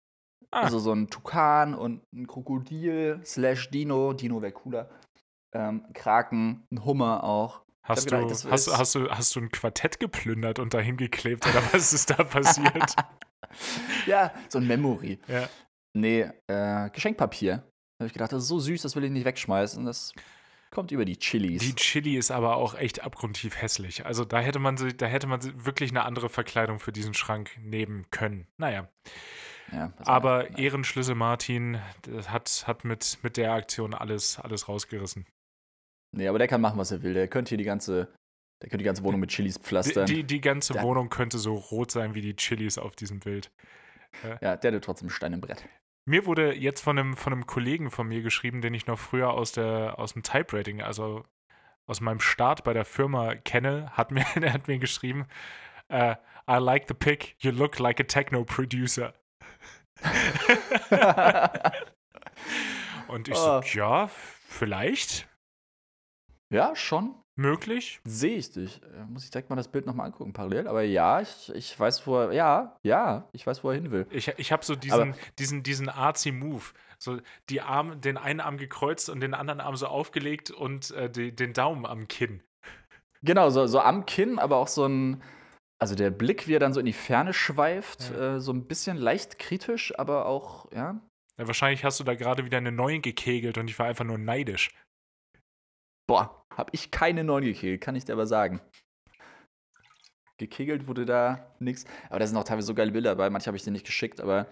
Ah, 0.51 0.61
Also 0.63 0.79
so 0.79 0.91
ein 0.91 1.09
Tukan 1.09 1.73
und 1.73 2.03
ein 2.13 2.27
Krokodil 2.27 3.21
slash 3.23 3.69
Dino. 3.71 4.13
Dino 4.13 4.41
wäre 4.41 4.51
cooler. 4.51 4.89
Ähm, 5.53 5.85
Kraken, 5.93 6.65
ein 6.71 6.83
Hummer 6.85 7.23
auch. 7.23 7.61
hast, 7.83 8.11
du, 8.11 8.21
gedacht, 8.21 8.45
hast, 8.49 8.77
hast, 8.77 8.95
du, 8.95 9.09
hast 9.09 9.35
du 9.35 9.41
ein 9.41 9.49
Quartett 9.49 9.99
geplündert 9.99 10.59
und 10.59 10.73
dahin 10.73 10.97
geklebt 10.97 11.47
oder 11.47 11.61
was 11.71 11.93
ist 11.93 12.09
da 12.09 12.23
passiert? 12.23 12.95
Ja, 14.05 14.33
so 14.49 14.59
ein 14.59 14.67
Memory. 14.67 15.19
ja. 15.27 15.47
Nee, 15.93 16.29
äh, 16.47 16.89
Geschenkpapier. 16.89 17.57
Da 17.97 18.03
habe 18.03 18.07
ich 18.07 18.13
gedacht, 18.13 18.33
das 18.33 18.43
ist 18.43 18.49
so 18.49 18.59
süß, 18.59 18.81
das 18.81 18.97
will 18.97 19.05
ich 19.05 19.11
nicht 19.11 19.23
wegschmeißen. 19.23 19.85
Das 19.85 20.11
kommt 20.69 20.91
über 20.91 21.05
die 21.05 21.17
Chilis. 21.17 21.61
Die 21.61 21.73
Chili 21.73 22.17
ist 22.17 22.31
aber 22.31 22.57
auch 22.57 22.75
echt 22.75 23.01
abgrundtief 23.01 23.61
hässlich. 23.61 24.05
Also 24.05 24.25
da 24.25 24.39
hätte 24.39 24.59
man 24.59 24.75
da 24.75 25.05
hätte 25.05 25.27
man 25.27 25.39
wirklich 25.65 25.91
eine 25.91 26.03
andere 26.03 26.27
Verkleidung 26.27 26.79
für 26.79 26.91
diesen 26.91 27.13
Schrank 27.13 27.51
nehmen 27.61 28.07
können. 28.11 28.45
Naja. 28.57 28.89
ja, 29.71 29.93
Aber 29.99 30.57
Ehrenschlüssel 30.57 31.15
Martin 31.15 31.79
hat, 32.27 32.65
hat 32.67 32.83
mit, 32.83 33.19
mit 33.23 33.37
der 33.37 33.53
Aktion 33.53 33.93
alles, 33.93 34.37
alles 34.37 34.67
rausgerissen. 34.67 35.25
Nee, 36.15 36.27
aber 36.27 36.37
der 36.39 36.47
kann 36.47 36.61
machen, 36.61 36.77
was 36.79 36.91
er 36.91 37.01
will. 37.03 37.13
Der 37.13 37.27
könnte 37.27 37.49
hier 37.49 37.57
die 37.57 37.63
ganze, 37.65 38.07
der 38.61 38.69
könnte 38.69 38.77
die 38.79 38.85
ganze 38.85 39.03
Wohnung 39.03 39.19
mit 39.19 39.29
Chilis 39.31 39.55
Die, 39.55 39.61
pflastern. 39.63 40.05
die, 40.05 40.23
die 40.23 40.41
ganze 40.41 40.73
Der- 40.73 40.83
Wohnung 40.83 41.09
könnte 41.09 41.37
so 41.37 41.53
rot 41.55 41.91
sein 41.91 42.15
wie 42.15 42.21
die 42.21 42.35
Chilis 42.35 42.77
auf 42.77 42.95
diesem 42.95 43.19
Bild. 43.19 43.51
ja, 44.41 44.55
der 44.55 44.73
hat 44.73 44.83
trotzdem 44.83 45.09
Stein 45.09 45.33
im 45.33 45.41
Brett. 45.41 45.67
Mir 46.07 46.25
wurde 46.25 46.53
jetzt 46.55 46.81
von 46.81 46.97
einem, 46.97 47.17
von 47.17 47.33
einem 47.33 47.45
Kollegen 47.47 47.89
von 47.91 48.07
mir 48.07 48.21
geschrieben, 48.21 48.61
den 48.61 48.73
ich 48.75 48.85
noch 48.87 48.99
früher 48.99 49.31
aus, 49.31 49.51
der, 49.53 49.97
aus 49.99 50.13
dem 50.13 50.21
Typewriting, 50.23 50.81
also 50.81 51.25
aus 51.87 51.99
meinem 51.99 52.19
Start 52.19 52.63
bei 52.63 52.73
der 52.73 52.85
Firma 52.85 53.35
kenne, 53.35 53.89
hat 53.91 54.11
mir, 54.11 54.23
der 54.35 54.53
hat 54.53 54.67
mir 54.67 54.77
geschrieben, 54.79 55.25
äh, 55.89 56.15
I 56.49 56.57
like 56.59 56.85
the 56.87 56.93
pic, 56.93 57.35
you 57.39 57.51
look 57.51 57.79
like 57.79 57.99
a 57.99 58.03
techno 58.03 58.43
producer. 58.45 59.13
Und 63.07 63.27
ich 63.27 63.35
Oh. 63.35 63.61
so, 63.61 63.77
ja, 63.79 64.09
vielleicht, 64.47 65.27
ja, 66.49 66.75
schon. 66.75 67.15
möglich. 67.37 67.99
Sehe 68.05 68.37
ich 68.37 68.51
dich. 68.51 68.81
Äh, 68.83 69.05
Muss 69.09 69.25
ich 69.25 69.29
direkt 69.31 69.49
mal 69.49 69.55
das 69.57 69.67
Bild 69.67 69.85
nochmal 69.85 70.05
angucken, 70.07 70.31
parallel. 70.33 70.67
Aber 70.67 70.83
ja, 70.83 71.19
ich, 71.21 71.51
ich 71.53 71.77
weiß, 71.79 72.07
wo 72.07 72.17
er. 72.19 72.31
Ja, 72.31 72.77
ja, 72.83 73.27
ich 73.33 73.45
weiß, 73.45 73.63
wo 73.63 73.69
er 73.69 73.75
hin 73.75 73.91
will. 73.91 74.07
Ich, 74.09 74.27
ich 74.37 74.51
habe 74.51 74.63
so 74.63 74.75
diesen, 74.75 75.15
diesen, 75.39 75.61
diesen 75.63 75.89
artsy 75.89 76.31
Move. 76.31 76.63
So 76.97 77.19
die 77.49 77.59
Arme, 77.61 77.97
den 77.97 78.17
einen 78.17 78.39
Arm 78.39 78.57
gekreuzt 78.57 79.09
und 79.09 79.19
den 79.19 79.33
anderen 79.33 79.59
Arm 79.59 79.75
so 79.75 79.87
aufgelegt 79.87 80.49
und 80.49 80.91
äh, 80.91 81.09
die, 81.09 81.35
den 81.35 81.51
Daumen 81.51 81.85
am 81.85 82.07
Kinn. 82.07 82.41
Genau, 83.21 83.49
so, 83.49 83.67
so 83.67 83.79
am 83.81 84.05
Kinn, 84.05 84.39
aber 84.39 84.57
auch 84.57 84.67
so 84.69 84.85
ein. 84.85 85.21
Also 85.77 85.95
der 85.95 86.09
Blick, 86.09 86.47
wie 86.47 86.55
er 86.55 86.59
dann 86.61 86.71
so 86.73 86.79
in 86.79 86.85
die 86.85 86.93
Ferne 86.93 87.33
schweift, 87.33 88.11
Ja. 88.11 88.35
äh, 88.35 88.39
so 88.39 88.53
ein 88.53 88.65
bisschen 88.65 88.95
leicht 88.95 89.39
kritisch, 89.39 89.93
aber 89.99 90.25
auch, 90.25 90.71
ja. 90.71 91.01
Ja, 91.37 91.47
wahrscheinlich 91.47 91.83
hast 91.83 91.99
du 91.99 92.05
da 92.05 92.15
gerade 92.15 92.45
wieder 92.45 92.59
eine 92.59 92.71
neuen 92.71 93.01
gekegelt 93.01 93.57
und 93.57 93.69
ich 93.69 93.77
war 93.77 93.87
einfach 93.87 94.05
nur 94.05 94.17
neidisch. 94.17 94.69
Boah, 96.07 96.45
hab 96.53 96.73
ich 96.73 96.91
keine 96.91 97.23
9 97.23 97.43
gekegelt, 97.43 97.81
kann 97.81 97.95
ich 97.95 98.05
dir 98.05 98.13
aber 98.13 98.27
sagen. 98.27 98.61
Gekegelt 100.37 100.87
wurde 100.87 101.05
da 101.05 101.55
nix. 101.59 101.85
Aber 102.09 102.19
da 102.19 102.27
sind 102.27 102.37
auch 102.37 102.43
teilweise 102.43 102.67
so 102.67 102.75
geile 102.75 102.91
Bilder 102.91 103.11
dabei. 103.11 103.29
Manche 103.29 103.47
habe 103.47 103.57
ich 103.57 103.63
dir 103.63 103.71
nicht 103.71 103.85
geschickt, 103.85 104.19
aber 104.19 104.47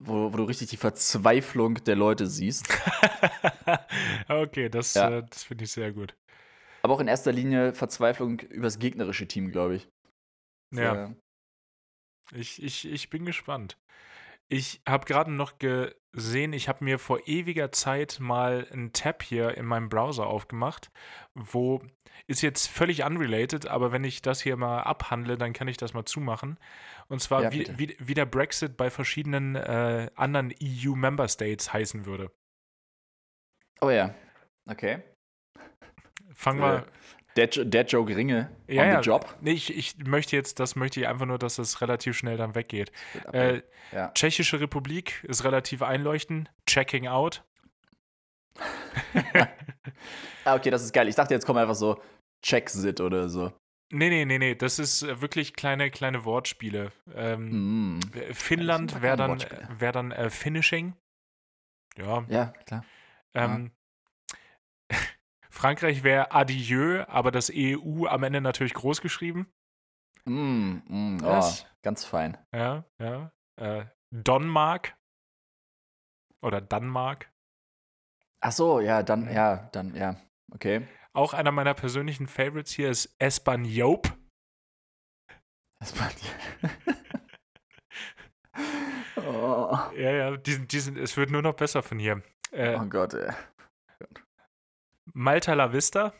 wo, 0.00 0.32
wo 0.32 0.36
du 0.36 0.44
richtig 0.44 0.68
die 0.70 0.76
Verzweiflung 0.76 1.82
der 1.84 1.96
Leute 1.96 2.26
siehst. 2.28 2.68
okay, 4.28 4.68
das, 4.68 4.94
Ja. 4.94 5.18
äh, 5.18 5.24
das 5.28 5.42
finde 5.42 5.64
ich 5.64 5.72
sehr 5.72 5.92
gut. 5.92 6.16
Aber 6.82 6.94
auch 6.94 7.00
in 7.00 7.08
erster 7.08 7.32
Linie 7.32 7.74
Verzweiflung 7.74 8.38
übers 8.38 8.78
gegnerische 8.78 9.26
Team, 9.26 9.50
glaube 9.50 9.76
ich. 9.76 9.88
Ja, 10.72 11.06
Äh, 11.06 11.14
ich, 12.32 12.62
ich, 12.62 12.86
ich 12.86 13.10
bin 13.10 13.24
gespannt. 13.24 13.76
Ich 14.50 14.80
habe 14.88 15.04
gerade 15.04 15.30
noch 15.30 15.58
gesehen, 15.58 16.52
ich 16.52 16.68
habe 16.68 16.84
mir 16.84 16.98
vor 16.98 17.20
ewiger 17.26 17.70
Zeit 17.70 18.18
mal 18.18 18.66
einen 18.72 18.92
Tab 18.92 19.22
hier 19.22 19.56
in 19.56 19.66
meinem 19.66 19.88
Browser 19.88 20.26
aufgemacht, 20.26 20.90
wo 21.34 21.82
ist 22.26 22.42
jetzt 22.42 22.66
völlig 22.66 23.04
unrelated, 23.04 23.66
aber 23.66 23.92
wenn 23.92 24.04
ich 24.04 24.22
das 24.22 24.40
hier 24.40 24.56
mal 24.56 24.80
abhandle, 24.82 25.38
dann 25.38 25.52
kann 25.52 25.68
ich 25.68 25.76
das 25.76 25.94
mal 25.94 26.04
zumachen. 26.04 26.58
Und 27.08 27.20
zwar, 27.20 27.44
Ja, 27.44 27.52
wie, 27.52 27.66
wie, 27.78 27.96
wie 27.98 28.14
der 28.14 28.26
Brexit 28.26 28.76
bei 28.76 28.90
verschiedenen 28.90 29.54
äh, 29.54 30.10
anderen 30.14 30.52
EU-Member 30.62 31.28
States 31.28 31.72
heißen 31.72 32.06
würde. 32.06 32.30
Oh 33.80 33.90
ja. 33.90 34.14
Okay. 34.68 35.02
Fangen 36.34 36.60
Äh, 36.60 36.62
wir. 36.62 36.86
Der, 37.38 37.48
Jo- 37.48 37.64
der 37.64 37.84
Joke 37.86 38.14
Ringe 38.16 38.50
Ja, 38.66 38.82
on 38.82 38.88
ja. 38.88 39.02
the 39.02 39.08
job. 39.08 39.36
Nee, 39.40 39.52
ich, 39.52 39.74
ich 39.76 39.96
möchte 40.04 40.34
jetzt, 40.36 40.58
das 40.60 40.76
möchte 40.76 41.00
ich 41.00 41.06
einfach 41.08 41.24
nur, 41.26 41.38
dass 41.38 41.56
das 41.56 41.80
relativ 41.80 42.16
schnell 42.16 42.36
dann 42.36 42.54
weggeht. 42.54 42.90
Äh, 43.32 43.62
ja. 43.92 44.10
Tschechische 44.12 44.60
Republik 44.60 45.24
ist 45.26 45.44
relativ 45.44 45.82
einleuchtend. 45.82 46.50
Checking 46.66 47.06
out. 47.06 47.44
Ah, 50.44 50.54
okay, 50.54 50.70
das 50.70 50.82
ist 50.82 50.92
geil. 50.94 51.08
Ich 51.08 51.14
dachte, 51.14 51.34
jetzt 51.34 51.44
kommen 51.44 51.58
einfach 51.58 51.74
so 51.74 52.00
Check-Sit 52.42 53.00
oder 53.00 53.28
so. 53.28 53.52
Nee, 53.90 54.08
nee, 54.10 54.24
nee, 54.24 54.38
nee, 54.38 54.54
das 54.54 54.78
ist 54.78 55.02
äh, 55.02 55.20
wirklich 55.20 55.54
kleine, 55.54 55.90
kleine 55.90 56.24
Wortspiele. 56.24 56.90
Ähm, 57.14 57.96
Mm. 57.96 58.00
Finnland 58.32 59.02
wäre 59.02 59.16
dann, 59.16 59.44
wär 59.78 59.92
dann 59.92 60.10
äh, 60.12 60.30
Finishing. 60.30 60.94
Ja. 61.96 62.24
Ja, 62.28 62.46
klar. 62.66 62.84
Ähm, 63.34 63.72
Frankreich 65.58 66.04
wäre 66.04 66.30
Adieu, 66.30 67.04
aber 67.08 67.32
das 67.32 67.50
EU 67.52 68.06
am 68.06 68.22
Ende 68.22 68.40
natürlich 68.40 68.74
groß 68.74 69.00
geschrieben. 69.00 69.52
Mm, 70.24 70.76
mm, 70.86 71.18
oh, 71.24 71.52
ganz 71.82 72.04
fein. 72.04 72.38
Ja, 72.54 72.84
ja. 73.00 73.32
Äh, 73.56 73.86
Donmark. 74.14 74.96
Oder 76.42 76.60
Danmark. 76.60 77.32
Ach 78.40 78.52
so, 78.52 78.78
ja, 78.78 79.02
dann, 79.02 79.32
ja, 79.32 79.68
dann, 79.72 79.96
ja. 79.96 80.14
Okay. 80.54 80.86
Auch 81.12 81.34
einer 81.34 81.50
meiner 81.50 81.74
persönlichen 81.74 82.28
Favorites 82.28 82.70
hier 82.70 82.90
ist 82.90 83.16
Espanjop. 83.18 84.16
Das 85.80 85.98
war 85.98 86.08
oh. 89.26 89.76
Ja, 89.96 90.12
ja, 90.12 90.36
die 90.36 90.52
sind, 90.52 90.70
die 90.70 90.78
sind, 90.78 90.96
es 90.98 91.16
wird 91.16 91.32
nur 91.32 91.42
noch 91.42 91.54
besser 91.54 91.82
von 91.82 91.98
hier. 91.98 92.22
Äh, 92.52 92.76
oh 92.76 92.84
Gott, 92.84 93.14
ey. 93.14 93.32
Malta 95.14 95.54
La 95.54 95.72
Vista. 95.72 96.12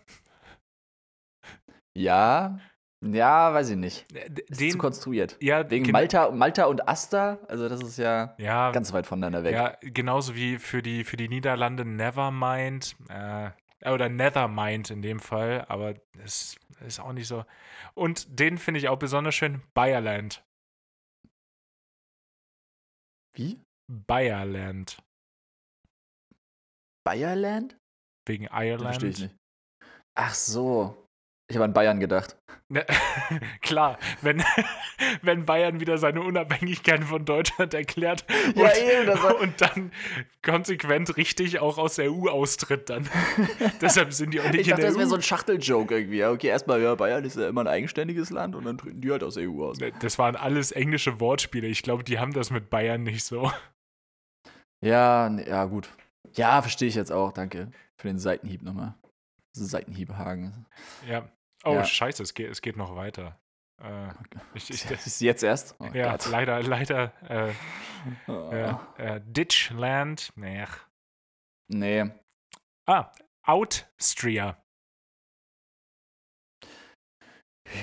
Ja, 1.96 2.58
ja, 3.04 3.52
weiß 3.54 3.70
ich 3.70 3.76
nicht. 3.76 4.12
Äh, 4.14 4.30
d- 4.30 4.42
Ist 4.48 4.60
Den, 4.60 4.70
zu 4.72 4.78
konstruiert. 4.78 5.36
ja, 5.40 5.68
Wegen 5.70 5.84
gen- 5.84 5.92
Malta, 5.92 6.30
Malta 6.30 6.64
und 6.66 6.88
Asta, 6.88 7.38
also 7.48 7.68
das 7.68 7.80
ist 7.82 7.98
ja 7.98 8.34
Ja, 8.38 8.70
ganz 8.72 8.92
weit 8.92 9.06
voneinander 9.06 9.44
weg. 9.44 9.52
ja, 9.54 9.76
genauso 9.82 10.34
wie 10.34 10.58
für 10.58 10.82
die, 10.82 11.04
für 11.04 11.16
die 11.16 11.28
Niederlande 11.28 11.84
Nevermind. 11.84 12.96
Äh, 13.08 13.50
oder 13.88 14.08
Nethermind 14.08 14.90
in 14.90 15.02
dem 15.02 15.20
Fall, 15.20 15.64
aber 15.68 15.94
es 16.24 16.56
ist 16.84 16.98
auch 16.98 17.12
nicht 17.12 17.28
so. 17.28 17.44
Und 17.94 18.40
den 18.40 18.58
finde 18.58 18.78
ich 18.78 18.88
auch 18.88 18.98
besonders 18.98 19.36
schön. 19.36 19.62
Bayerland. 19.72 20.44
Wie? 23.36 23.60
Bayerland. 23.88 24.98
Bayerland? 27.06 27.78
Wegen 28.28 28.44
Das 28.44 28.52
Ireland. 28.62 28.82
verstehe 28.84 29.10
ich 29.10 29.18
nicht. 29.20 29.34
Ach 30.16 30.34
so. 30.34 30.94
Ich 31.50 31.56
habe 31.56 31.64
an 31.64 31.72
Bayern 31.72 31.98
gedacht. 31.98 32.36
Ne, 32.70 32.84
Klar, 33.62 33.98
wenn, 34.20 34.44
wenn 35.22 35.46
Bayern 35.46 35.80
wieder 35.80 35.96
seine 35.96 36.20
Unabhängigkeit 36.20 37.02
von 37.02 37.24
Deutschland 37.24 37.72
erklärt 37.72 38.26
Ja, 38.54 38.64
und, 38.66 38.76
eben, 38.76 39.06
das 39.06 39.22
war- 39.22 39.40
und 39.40 39.58
dann 39.58 39.90
konsequent 40.44 41.16
richtig 41.16 41.60
auch 41.60 41.78
aus 41.78 41.94
der 41.94 42.12
EU 42.12 42.28
austritt, 42.28 42.90
dann. 42.90 43.08
Deshalb 43.80 44.12
sind 44.12 44.34
die 44.34 44.40
auch 44.42 44.50
nicht 44.50 44.60
Ich 44.60 44.66
dachte, 44.68 44.82
in 44.82 44.86
das 44.88 44.94
der 44.96 44.98
wäre 45.00 45.06
EU. 45.06 45.10
so 45.10 45.16
ein 45.16 45.22
Schachteljoke 45.22 45.96
irgendwie. 45.96 46.18
Ja, 46.18 46.30
okay, 46.30 46.48
erstmal, 46.48 46.82
ja, 46.82 46.94
Bayern 46.94 47.24
ist 47.24 47.38
ja 47.38 47.48
immer 47.48 47.62
ein 47.62 47.68
eigenständiges 47.68 48.28
Land 48.28 48.54
und 48.54 48.64
dann 48.66 48.76
treten 48.76 49.00
die 49.00 49.10
halt 49.10 49.22
aus 49.22 49.34
der 49.34 49.48
EU 49.48 49.64
aus. 49.64 49.78
Ne, 49.80 49.92
das 50.00 50.18
waren 50.18 50.36
alles 50.36 50.70
englische 50.72 51.18
Wortspiele. 51.20 51.66
Ich 51.68 51.82
glaube, 51.82 52.04
die 52.04 52.18
haben 52.18 52.34
das 52.34 52.50
mit 52.50 52.68
Bayern 52.68 53.02
nicht 53.04 53.24
so. 53.24 53.50
Ja, 54.84 55.30
ja, 55.40 55.64
gut. 55.64 55.88
Ja, 56.34 56.60
verstehe 56.60 56.88
ich 56.88 56.94
jetzt 56.94 57.10
auch. 57.12 57.32
Danke 57.32 57.70
für 57.98 58.08
den 58.08 58.18
Seitenhieb 58.18 58.62
nochmal. 58.62 58.94
Seitenhiebhagen. 59.52 60.66
Ja. 61.06 61.28
Oh, 61.64 61.74
Ja. 61.74 61.84
scheiße, 61.84 62.22
es 62.22 62.34
geht, 62.34 62.50
es 62.50 62.62
geht 62.62 62.76
noch 62.76 62.94
weiter. 62.94 63.40
Äh, 63.82 64.08
ich, 64.54 64.70
ich, 64.70 64.84
Das 64.86 65.06
ist 65.06 65.20
jetzt 65.20 65.42
erst? 65.42 65.74
Oh 65.80 65.86
ja, 65.86 66.12
Gott. 66.12 66.26
leider, 66.30 66.62
leider. 66.62 67.12
Äh, 67.28 67.52
Oh. 68.28 68.50
äh, 68.52 69.16
äh, 69.16 69.20
Ditchland. 69.24 70.32
Nee. 70.36 70.64
Nee. 71.68 72.10
Ah, 72.86 73.10
Outstria. 73.42 74.62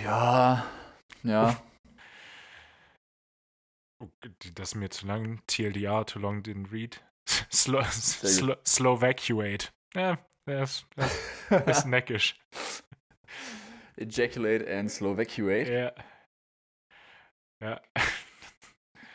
Ja. 0.03 0.65
Ja. 1.23 1.61
Oh, 4.01 4.09
Das 4.53 4.69
ist 4.69 4.75
mir 4.75 4.89
zu 4.89 5.05
lang. 5.05 5.41
TLDR, 5.47 6.05
too 6.05 6.19
long 6.19 6.41
didn't 6.41 6.71
read. 6.71 7.03
Slo. 7.51 7.83
Slo 7.83 8.55
Slovacuate. 8.65 9.69
Ja, 9.95 10.17
das, 10.45 10.85
das 10.95 11.67
ist 11.67 11.85
neckisch. 11.85 12.37
Ejaculate 13.97 14.67
and 14.77 14.91
Slovacuate. 14.91 15.71
Ja. 15.71 15.93
Ja. 17.61 17.81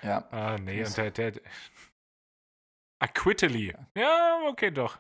Ja. 0.03 0.28
Ah, 0.31 0.57
nee, 0.59 0.83
und 0.83 0.97
der, 0.97 1.11
der. 1.11 1.33
Acquittally. 3.01 3.74
Ja, 3.95 4.41
okay, 4.49 4.70
doch. 4.70 4.99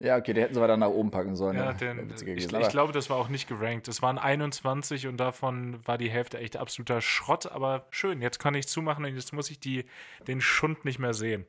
Ja, 0.00 0.16
okay, 0.16 0.32
die 0.34 0.40
hätten 0.42 0.54
sie 0.54 0.60
weiter 0.60 0.76
nach 0.76 0.88
oben 0.88 1.10
packen 1.10 1.36
sollen. 1.36 1.56
Ja, 1.56 1.78
Wär 1.80 1.96
witziger 2.08 2.34
ich, 2.34 2.50
ich 2.52 2.68
glaube, 2.68 2.92
das 2.92 3.08
war 3.10 3.16
auch 3.16 3.28
nicht 3.28 3.48
gerankt. 3.48 3.88
Es 3.88 4.02
waren 4.02 4.18
21 4.18 5.06
und 5.06 5.18
davon 5.18 5.86
war 5.86 5.98
die 5.98 6.10
Hälfte 6.10 6.38
echt 6.38 6.56
absoluter 6.56 7.00
Schrott, 7.00 7.46
aber 7.46 7.86
schön. 7.90 8.20
Jetzt 8.20 8.38
kann 8.38 8.54
ich 8.54 8.66
zumachen 8.66 9.04
und 9.04 9.14
jetzt 9.14 9.32
muss 9.32 9.50
ich 9.50 9.60
die, 9.60 9.84
den 10.26 10.40
Schund 10.40 10.84
nicht 10.84 10.98
mehr 10.98 11.14
sehen. 11.14 11.46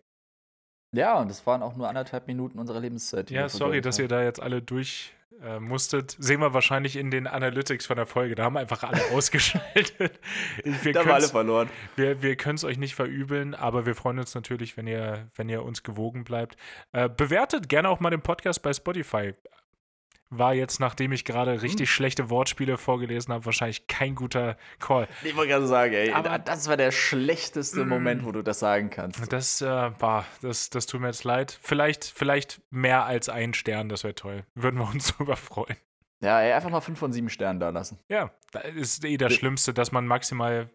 Ja, 0.96 1.20
und 1.20 1.30
das 1.30 1.46
waren 1.46 1.62
auch 1.62 1.76
nur 1.76 1.88
anderthalb 1.90 2.28
Minuten 2.28 2.60
unserer 2.60 2.80
Lebenszeit. 2.80 3.30
Ja, 3.32 3.50
sorry, 3.50 3.82
dass 3.82 4.00
ihr 4.00 4.08
da 4.08 4.24
jetzt 4.24 4.42
alle 4.42 4.62
durch 4.62 5.14
äh, 5.44 5.60
musstet. 5.60 6.16
Sehen 6.18 6.40
wir 6.40 6.54
wahrscheinlich 6.54 6.96
in 6.96 7.12
den 7.12 7.28
Analytics 7.28 7.86
von 7.86 7.98
der 7.98 8.06
Folge. 8.06 8.36
Da 8.36 8.44
haben 8.44 8.58
einfach 8.58 8.84
alle 8.84 9.02
ausgeschaltet. 9.14 10.20
Wir 10.64 10.94
Da 10.94 11.02
haben 11.02 11.12
alle 11.12 11.28
verloren. 11.28 11.70
wir, 11.96 12.22
wir 12.22 12.36
können 12.36 12.56
es 12.56 12.64
euch 12.64 12.78
nicht 12.78 12.96
verübeln, 12.96 13.54
aber 13.54 13.86
wir 13.86 13.96
freuen 13.96 14.18
uns 14.20 14.34
natürlich, 14.34 14.78
wenn 14.78 14.88
ihr, 14.88 15.28
wenn 15.36 15.50
ihr 15.50 15.64
uns 15.64 15.84
gewogen 15.84 16.24
bleibt. 16.24 16.56
Äh, 16.94 17.10
bewertet 17.10 17.70
gerne 17.70 17.90
auch 17.90 18.00
mal 18.00 18.10
den 18.10 18.22
Podcast 18.22 18.64
bei 18.64 18.74
Spotify. 18.74 19.34
War 20.38 20.54
jetzt, 20.54 20.80
nachdem 20.80 21.12
ich 21.12 21.26
gerade 21.26 21.62
richtig 21.62 21.90
schlechte 21.92 22.30
Wortspiele 22.30 22.78
vorgelesen 22.78 23.34
habe, 23.34 23.46
wahrscheinlich 23.46 23.88
kein 23.88 24.16
guter 24.16 24.58
Call. 24.80 25.08
Ich 25.24 25.36
wollte 25.36 25.50
gerade 25.52 25.68
sagen, 25.68 25.94
ey, 25.94 26.12
Aber- 26.12 26.40
das 26.40 26.68
war 26.68 26.78
der 26.78 26.92
schlechteste 26.92 27.86
Mm. 27.86 27.90
Moment, 27.90 28.26
wo 28.26 28.32
du 28.32 28.42
das 28.42 28.60
sagen 28.60 28.90
kannst. 28.90 29.32
Das 29.32 29.62
äh, 29.62 29.66
war, 29.68 30.26
das, 30.42 30.70
das 30.70 30.86
tut 30.86 31.02
mir 31.02 31.08
jetzt 31.08 31.24
leid. 31.24 31.58
Vielleicht, 31.62 32.06
vielleicht 32.06 32.62
mehr 32.72 33.06
als 33.06 33.30
ein 33.30 33.54
Stern, 33.54 33.90
das 33.90 34.04
wäre 34.04 34.16
toll. 34.16 34.44
Würden 34.56 34.80
wir 34.80 34.88
uns 34.90 35.08
drüber 35.18 35.36
freuen. 35.36 35.78
Ja, 36.24 36.42
ey, 36.42 36.54
einfach 36.54 36.70
mal 36.70 36.82
fünf 36.82 36.98
von 37.00 37.12
sieben 37.14 37.30
Sternen 37.30 37.60
da 37.60 37.70
lassen. 37.70 38.00
Ja, 38.10 38.32
das 38.52 38.66
ist 38.74 39.06
eh 39.06 39.18
das. 39.18 39.34
Schlimmste, 39.34 39.74
dass 39.74 39.92
man 39.92 40.08
maximal, 40.08 40.70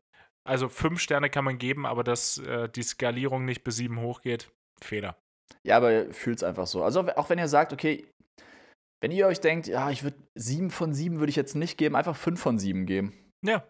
also 0.44 0.68
fünf 0.68 1.00
Sterne 1.00 1.30
kann 1.30 1.44
man 1.44 1.58
geben, 1.58 1.86
aber 1.86 2.04
dass 2.04 2.38
äh, 2.38 2.68
die 2.68 2.82
Skalierung 2.82 3.44
nicht 3.46 3.64
bis 3.64 3.76
sieben 3.76 4.00
hochgeht, 4.00 4.50
Fehler. 4.82 5.16
Ja, 5.64 5.76
aber 5.78 6.12
fühlt's 6.12 6.42
einfach 6.44 6.66
so. 6.66 6.84
Also 6.84 7.00
auch 7.16 7.28
wenn 7.30 7.38
ihr 7.38 7.48
sagt, 7.48 7.72
okay, 7.72 8.06
wenn 9.00 9.10
ihr 9.12 9.26
euch 9.26 9.40
denkt, 9.40 9.66
ja, 9.66 9.90
ich 9.90 10.02
würde 10.02 10.16
sieben 10.34 10.70
von 10.70 10.92
sieben 10.94 11.18
würde 11.18 11.30
ich 11.30 11.36
jetzt 11.36 11.54
nicht 11.54 11.78
geben, 11.78 11.96
einfach 11.96 12.16
fünf 12.16 12.40
von 12.40 12.58
sieben 12.58 12.86
geben. 12.86 13.32
Ja. 13.44 13.66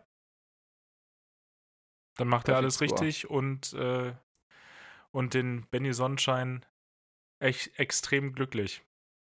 Dann 2.16 2.28
macht 2.28 2.49
er 2.49 2.57
alles 2.57 2.74
Score. 2.74 2.91
richtig 2.91 3.31
und, 3.31 3.72
äh, 3.74 4.14
und 5.12 5.35
den 5.35 5.66
Benny 5.70 5.93
Sonnenschein 5.93 6.66
echt 7.41 7.78
extrem 7.78 8.35
glücklich 8.35 8.83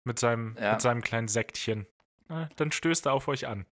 mit 0.05 0.17
seinem, 0.17 0.55
Ja. 0.57 0.73
mit 0.73 0.81
seinem 0.81 1.01
kleinen 1.01 1.27
Sektchen. 1.27 1.85
Na, 2.27 2.49
dann 2.55 2.71
stößt 2.71 3.05
er 3.05 3.13
auf 3.13 3.27
euch 3.27 3.45
an. 3.47 3.65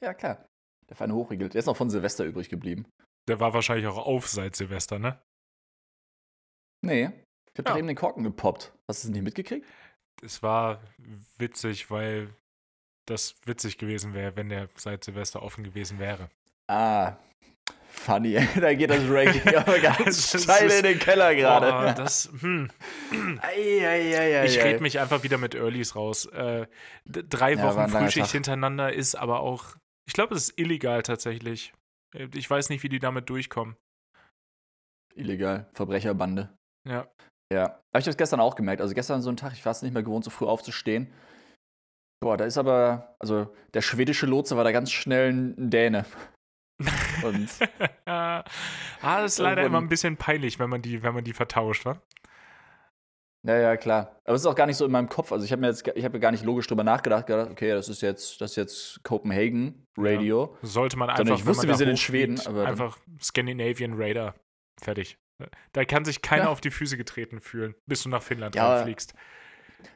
Ja, 0.00 0.14
klar. 0.14 0.46
Der 0.88 0.96
feine 0.96 1.14
Hochriegel. 1.14 1.48
Der 1.50 1.58
ist 1.60 1.66
noch 1.66 1.76
von 1.76 1.90
Silvester 1.90 2.24
übrig 2.24 2.48
geblieben. 2.48 2.86
Der 3.28 3.38
war 3.38 3.54
wahrscheinlich 3.54 3.86
auch 3.86 3.98
auf 3.98 4.26
seit 4.28 4.56
Silvester, 4.56 4.98
ne? 4.98 5.22
Nee. 6.82 7.04
Ich 7.52 7.58
hab 7.58 7.66
Ja. 7.66 7.72
doch 7.72 7.76
eben 7.78 7.86
den 7.86 7.96
Korken 7.96 8.24
gepoppt. 8.24 8.72
Hast 8.88 9.04
du 9.04 9.08
es 9.08 9.12
nicht 9.12 9.22
mitgekriegt? 9.22 9.66
Es 10.22 10.42
war 10.42 10.80
witzig, 11.38 11.90
weil 11.90 12.28
das 13.06 13.34
witzig 13.44 13.78
gewesen 13.78 14.14
wäre, 14.14 14.36
wenn 14.36 14.48
der 14.48 14.68
seit 14.76 15.04
Silvester 15.04 15.42
offen 15.42 15.64
gewesen 15.64 15.98
wäre. 15.98 16.28
Ah. 16.68 17.16
Funny. 17.90 18.34
da 18.60 18.72
geht 18.74 18.90
das 18.90 19.02
Ranking 19.10 19.54
aber 19.56 19.78
ganz 19.80 20.42
steil 20.42 20.70
in 20.70 20.82
den 20.84 20.98
Keller 20.98 21.30
Oh, 21.32 21.36
gerade. 21.36 21.94
das, 22.00 22.30
hm. 22.40 22.70
Ei, 23.42 23.86
ei, 23.86 24.16
ei, 24.16 24.40
ei, 24.40 24.46
Ich 24.46 24.58
rede 24.62 24.80
mich 24.80 25.00
einfach 25.00 25.22
wieder 25.22 25.38
mit 25.38 25.54
Earlys 25.54 25.96
raus. 25.96 26.26
Äh, 26.26 26.66
drei 27.04 27.54
Ja, 27.54 27.62
Wochen 27.64 27.88
Frühschicht 27.90 28.30
hintereinander 28.30 28.92
ist 28.92 29.16
aber 29.16 29.40
auch, 29.40 29.76
ich 30.06 30.12
glaube, 30.14 30.34
es 30.34 30.50
ist 30.50 30.58
illegal 30.58 31.02
tatsächlich. 31.02 31.72
Äh, 32.14 32.28
Ich 32.34 32.48
weiß 32.48 32.68
nicht, 32.68 32.82
wie 32.84 32.88
die 32.88 33.00
damit 33.00 33.28
durchkommen. 33.28 33.76
Illegal. 35.14 35.68
Verbrecherbande. 35.72 36.48
Ja. 36.88 37.08
Ja. 37.52 37.64
Habe 37.64 37.98
ich 37.98 38.04
das 38.04 38.16
gestern 38.16 38.40
auch 38.40 38.54
gemerkt. 38.54 38.80
Also 38.80 38.94
gestern 38.94 39.22
so 39.22 39.30
ein 39.30 39.36
Tag, 39.36 39.52
ich 39.52 39.64
war 39.64 39.72
es 39.72 39.82
nicht 39.82 39.92
mehr 39.92 40.02
gewohnt, 40.02 40.24
so 40.24 40.30
früh 40.30 40.46
aufzustehen. 40.46 41.12
Boah, 42.22 42.36
da 42.36 42.44
ist 42.44 42.58
aber, 42.58 43.16
also 43.18 43.48
der 43.74 43.80
schwedische 43.80 44.26
Lotse 44.26 44.56
war 44.56 44.64
da 44.64 44.72
ganz 44.72 44.90
schnell 44.92 45.32
ein 45.32 45.70
Däne. 45.70 46.04
Und 47.24 47.48
ah, 48.06 48.44
das 49.02 49.32
ist 49.32 49.38
leider 49.38 49.62
immer 49.62 49.78
ein 49.80 49.88
bisschen 49.88 50.16
peinlich, 50.16 50.58
wenn 50.58 50.70
man 50.70 50.82
die, 50.82 51.02
wenn 51.02 51.14
man 51.14 51.24
die 51.24 51.32
vertauscht, 51.32 51.84
wa? 51.84 52.00
Ja, 53.42 53.56
ja, 53.56 53.76
klar. 53.78 54.20
Aber 54.24 54.34
es 54.34 54.42
ist 54.42 54.46
auch 54.46 54.54
gar 54.54 54.66
nicht 54.66 54.76
so 54.76 54.84
in 54.84 54.90
meinem 54.90 55.08
Kopf. 55.08 55.32
Also 55.32 55.46
ich 55.46 55.52
habe 55.52 55.60
mir 55.60 55.68
jetzt, 55.68 55.86
ich 55.88 56.04
habe 56.04 56.20
gar 56.20 56.30
nicht 56.30 56.44
logisch 56.44 56.66
drüber 56.66 56.84
nachgedacht, 56.84 57.26
gedacht, 57.26 57.50
okay, 57.50 57.70
das 57.70 57.88
ist 57.88 58.02
jetzt, 58.02 58.40
das 58.40 58.50
ist 58.50 58.56
jetzt 58.56 59.02
Copenhagen 59.02 59.86
Radio. 59.96 60.56
Sollte 60.60 60.98
man 60.98 61.08
Sondern 61.08 61.28
einfach, 61.28 61.38
ich 61.38 61.46
wusste, 61.46 61.66
wir 61.66 61.74
sind 61.74 61.88
in 61.88 61.96
Schweden, 61.96 62.38
aber 62.46 62.66
einfach 62.66 62.98
Scandinavian 63.20 63.94
Raider. 63.94 64.34
Fertig. 64.78 65.16
Da 65.72 65.84
kann 65.84 66.04
sich 66.04 66.22
keiner 66.22 66.44
Ja. 66.44 66.48
auf 66.50 66.60
die 66.60 66.70
Füße 66.70 66.96
getreten 66.96 67.40
fühlen, 67.40 67.74
bis 67.86 68.02
du 68.02 68.08
nach 68.08 68.22
Finnland 68.22 68.54
Ja, 68.54 68.74
reinfliegst. 68.74 69.14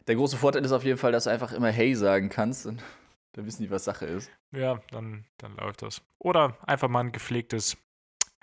Der 0.07 0.15
große 0.15 0.37
Vorteil 0.39 0.65
ist 0.65 0.73
auf 0.73 0.85
jeden 0.85 0.99
Fall, 0.99 1.13
dass 1.13 1.25
du 1.25 1.31
einfach 1.31 1.53
immer 1.53 1.71
Hey 1.71 1.95
sagen 1.95 2.29
kannst 2.31 2.67
und 2.67 2.83
dann 3.33 3.47
wissen 3.47 3.63
die, 3.63 3.71
was 3.71 3.85
Sache 3.85 4.07
ist. 4.07 4.31
Ja, 4.53 4.81
dann, 4.91 5.25
dann 5.39 5.57
läuft 5.57 5.83
das. 5.83 6.03
Oder 6.19 6.57
einfach 6.67 6.89
mal 6.89 7.01
ein 7.01 7.13
gepflegtes 7.13 7.77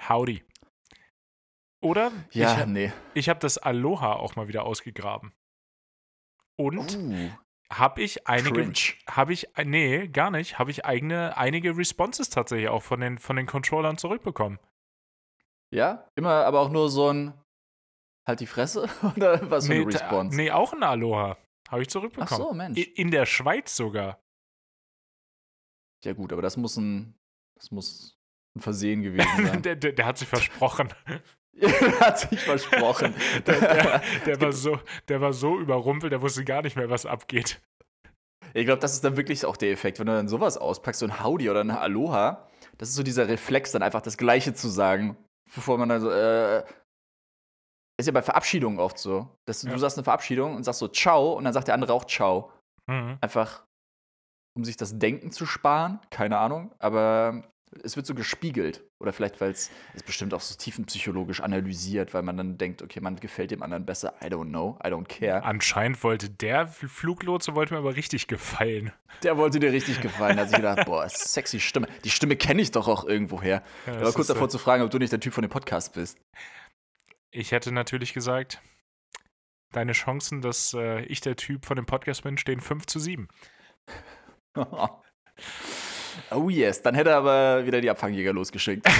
Howdy. 0.09 0.43
Oder 1.81 2.11
Ja, 2.31 2.59
ich, 2.59 2.65
nee. 2.67 2.91
ich 3.15 3.27
habe 3.29 3.39
das 3.39 3.57
Aloha 3.57 4.13
auch 4.13 4.35
mal 4.35 4.47
wieder 4.47 4.63
ausgegraben. 4.63 5.31
Und 6.57 6.95
Uh, 6.95 7.29
habe 7.71 8.01
ich 8.03 8.27
einige, 8.27 8.71
habe 9.09 9.33
ich, 9.33 9.47
nee, 9.63 10.07
gar 10.09 10.29
nicht, 10.29 10.59
habe 10.59 10.69
ich 10.69 10.85
eigene, 10.85 11.37
einige 11.37 11.75
Responses 11.75 12.29
tatsächlich 12.29 12.69
auch 12.69 12.83
von 12.83 12.99
den, 12.99 13.17
von 13.17 13.35
den 13.35 13.47
Controllern 13.47 13.97
zurückbekommen. 13.97 14.59
Ja, 15.73 16.07
immer, 16.15 16.45
aber 16.45 16.59
auch 16.59 16.69
nur 16.69 16.89
so 16.89 17.09
ein 17.11 17.33
Halt 18.27 18.39
die 18.39 18.45
Fresse 18.47 18.87
oder 19.15 19.49
was 19.49 19.65
für 19.67 19.73
nee, 19.73 19.79
eine 19.81 19.87
Response? 19.93 20.35
nee, 20.37 20.51
auch 20.51 20.73
ein 20.73 20.83
Aloha. 20.83 21.37
Habe 21.69 21.81
ich 21.81 21.87
Ach 21.87 21.91
zurückbekommen. 21.93 22.43
so, 22.43 22.53
Mensch. 22.53 22.77
I- 22.77 22.83
In 22.93 23.09
der 23.11 23.25
Schweiz 23.25 23.75
sogar. 23.75 24.19
Ja 26.03 26.13
gut, 26.13 26.33
aber 26.33 26.41
das 26.41 26.57
muss 26.57 26.77
ein, 26.77 27.15
das 27.55 27.71
muss 27.71 28.17
ein 28.55 28.61
Versehen 28.61 29.01
gewesen 29.03 29.27
sein. 29.47 29.61
der, 29.61 29.75
der, 29.75 29.93
der 29.93 30.05
hat 30.05 30.17
sich 30.17 30.27
versprochen. 30.27 30.89
Hat 31.99 32.17
sich 32.17 32.39
versprochen. 32.39 33.13
Der, 33.45 33.59
der, 33.59 34.01
der, 34.25 34.41
war 34.41 34.53
so, 34.53 34.79
der 35.09 35.19
war 35.19 35.33
so 35.33 35.59
überrumpelt, 35.59 36.11
der 36.13 36.21
wusste 36.21 36.45
gar 36.45 36.61
nicht 36.61 36.77
mehr, 36.77 36.89
was 36.89 37.05
abgeht. 37.05 37.61
Ich 38.53 38.65
glaube, 38.65 38.79
das 38.79 38.93
ist 38.93 39.03
dann 39.03 39.17
wirklich 39.17 39.45
auch 39.45 39.57
der 39.57 39.71
Effekt, 39.71 39.99
wenn 39.99 40.05
du 40.07 40.13
dann 40.13 40.29
sowas 40.29 40.57
auspackst, 40.57 41.01
so 41.01 41.05
ein 41.07 41.21
Howdy 41.23 41.49
oder 41.49 41.59
ein 41.61 41.69
Aloha, 41.71 42.47
das 42.77 42.87
ist 42.89 42.95
so 42.95 43.03
dieser 43.03 43.27
Reflex, 43.27 43.73
dann 43.73 43.83
einfach 43.83 44.01
das 44.01 44.17
Gleiche 44.17 44.53
zu 44.53 44.69
sagen, 44.69 45.17
bevor 45.53 45.77
man 45.77 45.89
dann 45.89 46.01
so, 46.01 46.09
äh, 46.11 46.63
ist 47.99 48.07
ja 48.07 48.11
bei 48.13 48.21
Verabschiedungen 48.21 48.79
oft 48.79 48.97
so, 48.97 49.27
dass 49.45 49.61
du, 49.61 49.67
Ja. 49.67 49.73
du 49.73 49.79
sagst 49.79 49.97
eine 49.97 50.03
Verabschiedung 50.03 50.55
und 50.55 50.63
sagst 50.63 50.79
so 50.79 50.87
Ciao 50.87 51.33
und 51.33 51.43
dann 51.43 51.53
sagt 51.53 51.67
der 51.67 51.75
andere 51.75 51.93
auch 51.93 52.05
Ciao. 52.05 52.51
Mhm. 52.87 53.17
Einfach, 53.21 53.65
um 54.57 54.65
sich 54.65 54.75
das 54.77 54.97
Denken 54.97 55.31
zu 55.31 55.45
sparen, 55.45 55.99
keine 56.09 56.37
Ahnung, 56.39 56.73
aber 56.79 57.43
es 57.83 57.95
wird 57.95 58.05
so 58.05 58.13
gespiegelt. 58.13 58.83
Oder 58.99 59.13
vielleicht, 59.13 59.39
weil 59.39 59.51
es 59.51 59.71
ist 59.93 60.05
bestimmt 60.05 60.33
auch 60.33 60.41
so 60.41 60.55
tiefenpsychologisch 60.55 61.41
analysiert, 61.41 62.13
weil 62.13 62.21
man 62.21 62.37
dann 62.37 62.57
denkt, 62.57 62.81
okay, 62.81 62.99
man 62.99 63.15
gefällt 63.15 63.51
dem 63.51 63.63
anderen 63.63 63.85
besser. 63.85 64.13
I 64.21 64.27
don't 64.27 64.49
know, 64.49 64.77
I 64.83 64.87
don't 64.87 65.07
care. 65.07 65.43
Anscheinend 65.43 66.03
wollte 66.03 66.29
der 66.29 66.67
Fluglotse 66.67 67.55
wollte 67.55 67.73
mir 67.73 67.79
aber 67.79 67.95
richtig 67.95 68.27
gefallen. 68.27 68.91
Der 69.23 69.37
wollte 69.37 69.59
dir 69.59 69.71
richtig 69.71 70.01
gefallen. 70.01 70.37
Da 70.37 70.43
hat 70.43 70.49
sich 70.49 70.57
gedacht, 70.57 70.85
boah, 70.85 71.07
sexy 71.09 71.59
Stimme. 71.59 71.87
Die 72.03 72.09
Stimme 72.09 72.35
kenne 72.35 72.61
ich 72.61 72.71
doch 72.71 72.87
auch 72.87 73.05
irgendwoher. 73.05 73.63
Ja, 73.87 73.95
Ich 73.95 74.01
war 74.01 74.13
kurz 74.13 74.27
davor 74.27 74.47
äh, 74.47 74.49
zu 74.49 74.57
fragen, 74.57 74.83
ob 74.83 74.91
du 74.91 74.97
nicht 74.97 75.11
der 75.11 75.19
Typ 75.19 75.33
von 75.33 75.41
dem 75.41 75.51
Podcast 75.51 75.93
bist. 75.93 76.17
Ich 77.31 77.51
hätte 77.51 77.71
natürlich 77.71 78.13
gesagt, 78.13 78.61
deine 79.71 79.93
Chancen, 79.93 80.41
dass 80.41 80.73
äh, 80.73 81.03
ich 81.05 81.21
der 81.21 81.37
Typ 81.37 81.65
von 81.65 81.77
dem 81.77 81.85
Podcast 81.85 82.23
bin, 82.23 82.37
stehen 82.37 82.59
5 82.59 82.85
zu 82.85 82.99
7. 82.99 83.29
oh 86.31 86.49
yes, 86.49 86.81
dann 86.81 86.95
hätte 86.95 87.11
er 87.11 87.17
aber 87.17 87.65
wieder 87.65 87.81
die 87.81 87.89
Abfangjäger 87.89 88.33
losgeschickt. 88.33 88.87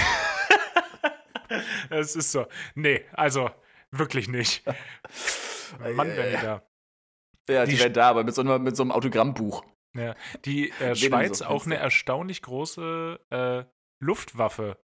Es 1.90 2.16
ist 2.16 2.32
so. 2.32 2.46
Nee, 2.74 3.04
also 3.12 3.50
wirklich 3.90 4.28
nicht. 4.28 4.64
Mann, 5.94 6.08
wenn 6.16 6.30
die 6.30 6.42
da. 6.42 6.62
ja, 7.48 7.64
Die 7.66 7.72
die 7.72 7.80
wären 7.80 7.92
da, 7.92 8.08
aber 8.10 8.24
mit 8.24 8.34
so, 8.34 8.42
einem, 8.42 8.62
mit 8.62 8.76
so 8.76 8.82
einem 8.82 8.92
Autogrammbuch. 8.92 9.64
Ja, 9.94 10.14
die 10.44 10.70
äh, 10.80 10.94
Schweiz 10.94 11.38
so 11.38 11.46
auch 11.46 11.66
eine 11.66 11.76
erstaunlich 11.76 12.40
große 12.42 13.20
äh, 13.30 13.64
Luftwaffe. 14.00 14.78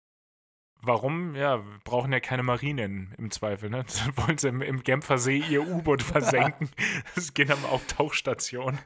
Warum? 0.82 1.36
Ja, 1.36 1.66
wir 1.66 1.80
brauchen 1.84 2.12
ja 2.12 2.20
keine 2.20 2.44
Marine 2.44 2.84
in, 2.84 3.16
im 3.18 3.32
Zweifel. 3.32 3.70
Ne? 3.70 3.86
Wollen 4.16 4.38
sie 4.38 4.50
im, 4.50 4.62
im 4.62 4.84
Genfer 4.84 5.18
See 5.18 5.44
ihr 5.50 5.68
U-Boot 5.68 6.04
versenken. 6.04 6.70
Das 7.16 7.34
geht 7.34 7.50
dann 7.50 7.64
auf 7.66 7.88
Tauchstation. 7.88 8.78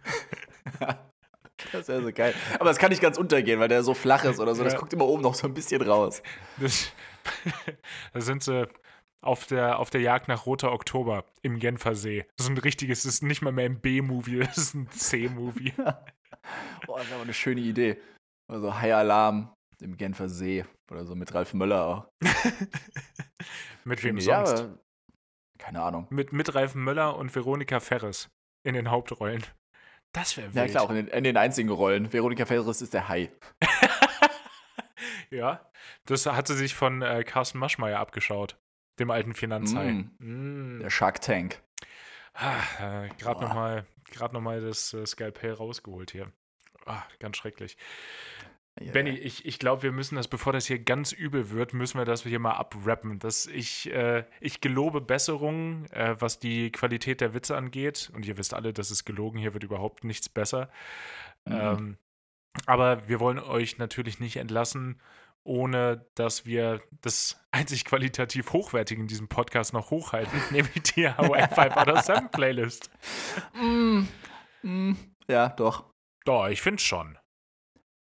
Das 1.72 1.88
wäre 1.88 2.04
so 2.04 2.12
geil. 2.12 2.34
Aber 2.56 2.66
das 2.66 2.78
kann 2.78 2.90
nicht 2.90 3.02
ganz 3.02 3.18
untergehen, 3.18 3.60
weil 3.60 3.68
der 3.68 3.84
so 3.84 3.94
flach 3.94 4.24
ist 4.24 4.40
oder 4.40 4.56
so. 4.56 4.64
Das 4.64 4.74
Ja. 4.74 4.80
guckt 4.80 4.94
immer 4.94 5.06
oben 5.06 5.22
noch 5.24 5.36
so 5.36 5.48
ein 5.48 5.54
bisschen 5.54 5.82
raus. 5.82 6.22
Das, 6.60 6.92
da 8.14 8.22
sind 8.22 8.44
sie 8.44 8.68
auf 9.22 9.46
der, 9.46 9.80
auf 9.80 9.90
der 9.90 10.02
Jagd 10.02 10.28
nach 10.28 10.46
Roter 10.46 10.72
Oktober 10.72 11.26
im 11.42 11.60
Genfer 11.60 11.96
See. 11.96 12.26
Das 12.38 12.48
ist 12.48 12.52
ein 12.52 12.58
richtiges, 12.58 13.04
das 13.04 13.14
ist 13.16 13.24
nicht 13.24 13.42
mal 13.42 13.52
mehr 13.52 13.66
ein 13.66 13.80
B-Movie, 13.80 14.40
das 14.40 14.58
ist 14.58 14.74
ein 14.74 14.90
C-Movie. 14.90 15.74
Boah, 16.88 16.98
das 16.98 17.06
ist 17.08 17.14
aber 17.14 17.22
eine 17.24 17.34
schöne 17.34 17.62
Idee. 17.62 17.98
Also 18.48 18.74
High 18.76 18.94
Alarm 18.96 19.54
im 19.80 19.96
Genfer 19.98 20.28
See 20.30 20.66
oder 20.92 21.06
so 21.06 21.16
mit 21.16 21.34
Ralf 21.34 21.54
Möller 21.54 21.86
auch. 21.86 22.08
Mit 23.84 24.04
wem 24.04 24.18
ja, 24.18 24.46
sonst? 24.46 24.70
keine 25.58 25.82
Ahnung. 25.82 26.06
Mit, 26.12 26.34
mit 26.34 26.54
Ralf 26.54 26.76
Möller 26.76 27.18
und 27.18 27.34
Veronika 27.34 27.80
Ferres 27.80 28.30
in 28.64 28.76
den 28.76 28.92
Hauptrollen. 28.92 29.44
Das 30.14 30.36
wäre 30.38 30.50
Ja, 30.50 30.64
wild. 30.64 30.72
klar, 30.72 30.84
auch 30.84 30.90
in 30.90 30.96
den, 30.98 31.08
in 31.08 31.24
den 31.24 31.38
einzigen 31.38 31.70
Rollen. 31.70 32.12
Veronika 32.12 32.46
Ferris 32.46 32.82
ist 32.82 32.94
der 32.94 33.08
Hai. 33.08 33.32
ja, 35.30 35.66
das 36.06 36.26
hat 36.26 36.48
sie 36.48 36.56
sich 36.56 36.76
von 36.76 37.02
äh, 37.02 37.24
Carsten 37.24 37.60
Maschmeyer 37.60 38.00
abgeschaut, 38.00 38.58
dem 39.00 39.12
alten 39.12 39.34
Finanzhai. 39.34 40.06
Mm. 40.20 40.80
Der 40.82 40.90
Shark 40.90 41.22
Tank. 41.22 41.62
Ah, 42.34 42.60
äh, 42.80 43.10
Gerade 43.18 43.42
nochmal 43.42 43.86
noch 44.20 44.42
mal 44.42 44.62
das 44.62 44.94
äh, 44.94 45.06
Skalpell 45.06 45.54
rausgeholt 45.54 46.12
hier. 46.12 46.32
Ah, 46.86 47.04
ganz 47.20 47.38
schrecklich. 47.38 47.78
Ja. 48.80 48.94
Benny, 48.94 49.12
ich, 49.12 49.46
ich 49.46 49.60
glaube, 49.60 49.84
wir 49.84 49.92
müssen 49.92 50.16
das, 50.16 50.28
bevor 50.28 50.54
das 50.54 50.66
hier 50.66 50.80
ganz 50.80 51.12
übel 51.12 51.50
wird, 51.50 51.74
müssen 51.74 51.98
wir 51.98 52.06
das 52.06 52.24
hier 52.24 52.40
mal 52.40 52.54
abrappen. 52.54 53.20
Das, 53.20 53.46
ich, 53.46 53.92
äh, 53.92 54.24
ich 54.40 54.62
gelobe 54.62 55.02
Besserung, 55.02 55.86
äh, 55.88 56.16
was 56.20 56.40
die 56.40 56.72
Qualität 56.72 57.20
der 57.20 57.34
Witze 57.34 57.58
angeht. 57.58 58.12
Und 58.16 58.26
ihr 58.26 58.38
wisst 58.38 58.54
alle, 58.54 58.72
das 58.72 58.90
ist 58.90 59.04
gelogen, 59.04 59.40
hier 59.40 59.54
wird 59.54 59.64
überhaupt 59.64 60.04
nichts 60.04 60.30
besser. 60.30 60.70
Mhm. 61.46 61.54
Ähm, 61.54 61.98
aber 62.66 63.08
wir 63.10 63.20
wollen 63.20 63.40
euch 63.40 63.78
natürlich 63.78 64.20
nicht 64.20 64.38
entlassen, 64.38 65.02
ohne 65.44 66.06
dass 66.16 66.46
wir 66.46 66.82
das 67.02 67.40
einzig 67.52 67.84
qualitativ 67.84 68.54
Hochwertige 68.54 69.02
in 69.02 69.08
diesem 69.08 69.28
Podcast 69.28 69.74
noch 69.74 69.90
hochhalten, 69.90 70.40
nämlich 70.52 70.82
die 70.84 71.10
Hawaii 71.10 71.48
5 71.48 71.76
out 71.76 71.88
of 71.90 72.02
7 72.02 72.30
Playlist. 72.30 72.90
Mm, 73.54 74.04
mm, 74.62 74.94
ja, 75.28 75.50
doch. 75.50 75.92
Doch, 76.24 76.48
ich 76.48 76.62
finde 76.62 76.82
schon. 76.82 77.18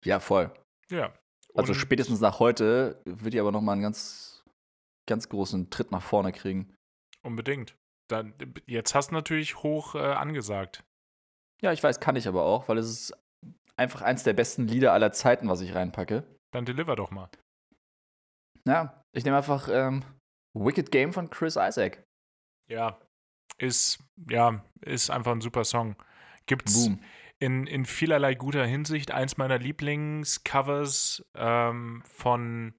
Ja, 0.06 0.20
voll. 0.20 0.52
Ja. 0.88 1.12
Also 1.54 1.74
spätestens 1.74 2.20
nach 2.20 2.38
heute 2.38 3.02
wird 3.04 3.34
die 3.34 3.40
aber 3.40 3.50
noch 3.50 3.60
mal 3.60 3.72
einen 3.72 3.82
ganz, 3.82 4.44
ganz 5.08 5.28
großen 5.28 5.68
Tritt 5.70 5.90
nach 5.90 6.02
vorne 6.02 6.32
kriegen. 6.32 6.72
Unbedingt. 7.22 7.74
Dann, 8.08 8.34
jetzt 8.66 8.94
hast 8.94 9.10
du 9.10 9.14
natürlich 9.14 9.62
hoch 9.64 9.96
äh, 9.96 9.98
angesagt. 9.98 10.84
Ja, 11.60 11.72
ich 11.72 11.82
weiß, 11.82 11.98
kann 11.98 12.14
ich 12.14 12.28
aber 12.28 12.44
auch, 12.44 12.68
weil 12.68 12.78
es 12.78 12.88
ist 12.88 13.14
einfach 13.76 14.02
eins 14.02 14.22
der 14.22 14.34
besten 14.34 14.68
Lieder 14.68 14.92
aller 14.92 15.10
Zeiten, 15.10 15.48
was 15.48 15.60
ich 15.60 15.74
reinpacke. 15.74 16.24
Dann 16.52 16.66
deliver 16.66 16.94
doch 16.94 17.10
mal. 17.10 17.28
Ja, 18.64 19.02
ich 19.12 19.24
nehme 19.24 19.38
einfach 19.38 19.68
ähm, 19.68 20.04
Wicked 20.54 20.92
Game 20.92 21.12
von 21.12 21.30
Chris 21.30 21.56
Isaac. 21.56 22.04
Ja. 22.68 23.00
Ist, 23.58 23.98
ja, 24.30 24.64
ist 24.82 25.10
einfach 25.10 25.32
ein 25.32 25.40
super 25.40 25.64
Song. 25.64 25.96
Gibt's, 26.46 26.74
Boom. 26.74 27.02
In, 27.38 27.66
in 27.66 27.84
vielerlei 27.84 28.34
guter 28.34 28.64
Hinsicht 28.64 29.10
eins 29.10 29.36
meiner 29.36 29.58
Lieblingscovers 29.58 31.24
ähm, 31.34 32.02
von 32.06 32.74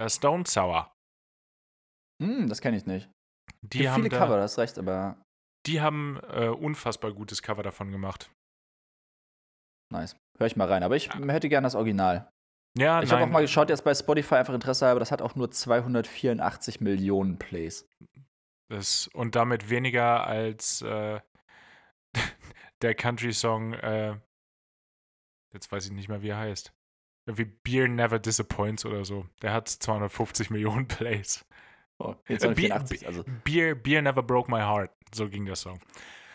äh, 0.00 0.08
Stone 0.08 0.44
Sour. 0.46 0.92
Hm, 2.22 2.48
das 2.48 2.60
kenne 2.60 2.76
ich 2.76 2.86
nicht. 2.86 3.10
Die 3.62 3.78
Gibt 3.78 3.90
haben, 3.90 4.02
viele 4.02 4.08
da, 4.10 4.18
Cover, 4.18 4.36
das 4.36 4.58
recht, 4.58 4.78
aber 4.78 5.20
die 5.66 5.80
haben 5.80 6.20
äh, 6.30 6.48
unfassbar 6.48 7.12
gutes 7.12 7.42
Cover 7.42 7.62
davon 7.62 7.90
gemacht. 7.90 8.30
nice. 9.92 10.16
Hör 10.38 10.46
ich 10.46 10.56
mal 10.56 10.68
rein. 10.68 10.82
Aber 10.82 10.96
ich 10.96 11.12
hätte 11.14 11.48
gern 11.48 11.64
das 11.64 11.74
Original. 11.74 12.30
Ja, 12.78 13.02
Ich 13.02 13.10
habe 13.10 13.24
auch 13.24 13.28
mal 13.28 13.40
geschaut, 13.40 13.70
jetzt 13.70 13.84
bei 13.84 13.94
Spotify 13.94 14.34
einfach 14.34 14.52
Interesse 14.52 14.86
habe, 14.86 15.00
das 15.00 15.10
hat 15.10 15.22
auch 15.22 15.34
nur 15.34 15.50
284 15.50 16.82
Millionen 16.82 17.38
Plays. 17.38 17.88
das, 18.68 19.08
und 19.14 19.34
damit 19.34 19.70
weniger 19.70 20.26
als 20.26 20.82
äh, 20.82 21.20
der 22.82 22.94
Country-Song, 22.94 23.72
äh, 23.74 24.16
jetzt 25.52 25.70
weiß 25.72 25.86
ich 25.86 25.92
nicht 25.92 26.08
mehr, 26.08 26.22
wie 26.22 26.28
er 26.28 26.38
heißt. 26.38 26.72
Irgendwie 27.26 27.44
Beer 27.44 27.88
Never 27.88 28.18
Disappoints 28.18 28.84
oder 28.84 29.04
so. 29.04 29.26
Der 29.42 29.52
hat 29.52 29.68
250 29.68 30.50
Millionen 30.50 30.86
Plays. 30.88 31.44
Oh, 31.98 32.14
nee, 32.28 32.34
Äh, 32.34 32.38
Bier- 32.54 32.68
284, 32.70 33.06
also. 33.06 33.24
Beer, 33.44 33.74
Beer 33.74 34.02
Never 34.02 34.22
Broke 34.22 34.50
My 34.50 34.60
Heart. 34.60 34.90
So 35.14 35.28
ging 35.28 35.44
der 35.46 35.56
Song. 35.56 35.78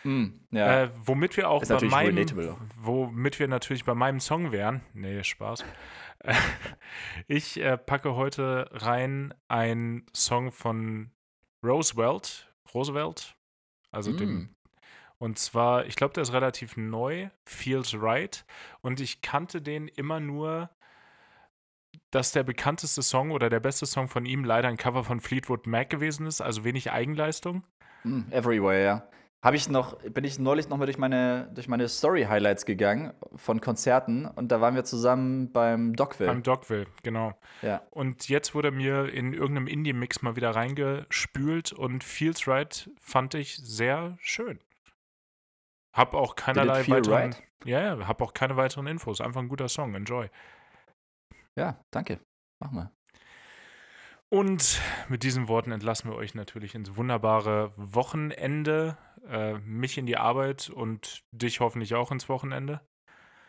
Hm, 0.04 0.42
ja. 0.50 0.84
Äh, 0.86 0.92
womit 1.06 1.38
wir 1.38 1.48
auch 1.50 1.62
Ist 1.62 1.68
bei 1.70 1.76
natürlich 1.76 1.92
meinem, 1.92 2.16
relatable 2.18 2.58
womit 2.78 3.38
wir 3.40 3.48
natürlich 3.48 3.86
bei 3.86 3.94
meinem 3.94 4.20
Song 4.20 4.52
wären. 4.52 4.82
Nee, 4.94 5.24
Spaß. 5.24 5.64
Ich 7.28 7.60
äh, 7.60 7.78
packe 7.78 8.16
heute 8.16 8.68
rein 8.72 9.34
einen 9.48 10.06
Song 10.16 10.52
von 10.52 11.12
Roosevelt. 11.64 12.54
Roosevelt? 12.74 13.36
Also 13.92 14.14
dem. 14.14 14.56
Mm. 15.22 15.24
Und 15.24 15.40
zwar, 15.40 15.86
ich 15.86 15.96
glaube, 15.96 16.14
der 16.14 16.24
ist 16.24 16.34
relativ 16.34 16.78
neu. 16.78 17.30
Feels 17.46 17.94
Right. 17.94 18.46
Und 18.82 19.00
ich 19.00 19.22
kannte 19.22 19.62
den 19.62 19.88
immer 19.88 20.20
nur, 20.20 20.70
dass 22.10 22.32
der 22.32 22.44
bekannteste 22.44 23.02
Song 23.02 23.32
oder 23.32 23.50
der 23.50 23.60
beste 23.60 23.86
Song 23.86 24.08
von 24.08 24.26
ihm 24.26 24.44
leider 24.44 24.68
ein 24.68 24.78
Cover 24.78 25.04
von 25.04 25.20
Fleetwood 25.20 25.68
Mac 25.68 25.90
gewesen 25.90 26.26
ist. 26.26 26.42
Also 26.42 26.64
wenig 26.64 26.92
Eigenleistung. 26.92 27.64
Hm, 28.04 28.26
Everywhere, 28.32 28.84
ja. 28.84 29.08
Habe 29.44 29.56
ich 29.56 29.70
noch, 29.70 29.98
bin 30.04 30.24
ich 30.24 30.38
neulich 30.38 30.70
noch 30.70 30.78
mal 30.78 30.86
durch 30.86 31.00
meine, 31.00 31.50
durch 31.56 31.68
meine 31.68 31.88
Story-Highlights 31.88 32.66
gegangen 32.66 33.12
von 33.36 33.60
Konzerten 33.60 34.26
und 34.28 34.52
da 34.52 34.62
waren 34.62 34.76
wir 34.76 34.84
zusammen 34.84 35.52
beim 35.52 35.96
Dockville. 35.96 36.30
Beim 36.30 36.44
Dogville, 36.44 36.86
genau. 37.02 37.34
ja. 37.64 37.82
Und 37.90 38.30
jetzt 38.30 38.54
wurde 38.54 38.70
mir 38.70 39.12
in 39.12 39.34
irgendeinem 39.34 39.66
Indie-Mix 39.66 40.22
mal 40.22 40.36
wieder 40.36 40.52
reingespült 40.52 41.74
und 41.74 42.04
Feels 42.04 42.48
Right 42.48 42.92
fand 43.00 43.34
ich 43.34 43.58
sehr 43.58 44.16
schön. 44.22 44.60
Hab 45.94 46.14
auch 46.14 46.36
keinerlei 46.36 46.88
weiteren. 46.88 47.14
right? 47.14 47.44
Ja, 47.66 47.82
ja, 47.82 48.08
hab 48.08 48.22
auch 48.22 48.34
keine 48.34 48.58
weiteren 48.58 48.88
Infos. 48.88 49.22
Einfach 49.22 49.42
ein 49.42 49.50
guter 49.50 49.70
Song. 49.70 49.94
Enjoy. 49.94 50.30
ja, 51.58 51.80
danke. 51.92 52.20
Mach 52.60 52.72
mal. 52.72 52.92
Und 54.30 54.80
mit 55.10 55.24
diesen 55.24 55.50
Worten 55.50 55.72
entlassen 55.74 56.10
wir 56.10 56.16
euch 56.16 56.36
natürlich 56.36 56.74
ins 56.74 56.96
wunderbare 56.96 57.74
Wochenende. 57.76 58.98
Äh, 59.28 59.60
mich 59.60 59.98
in 59.98 60.06
die 60.06 60.18
Arbeit 60.18 60.70
und 60.70 61.24
dich 61.32 61.60
hoffentlich 61.60 61.94
auch 61.96 62.12
ins 62.12 62.30
Wochenende. 62.30 62.82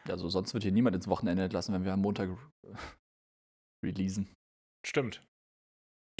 Also 0.09 0.29
sonst 0.29 0.53
wird 0.53 0.65
hier 0.65 0.73
niemand 0.73 0.97
ins 0.97 1.07
Wochenende 1.07 1.45
entlassen, 1.45 1.73
wenn 1.75 1.85
wir 1.85 1.93
am 1.93 2.01
Montag 2.01 2.31
releasen. 3.85 4.35
Stimmt. 4.85 5.23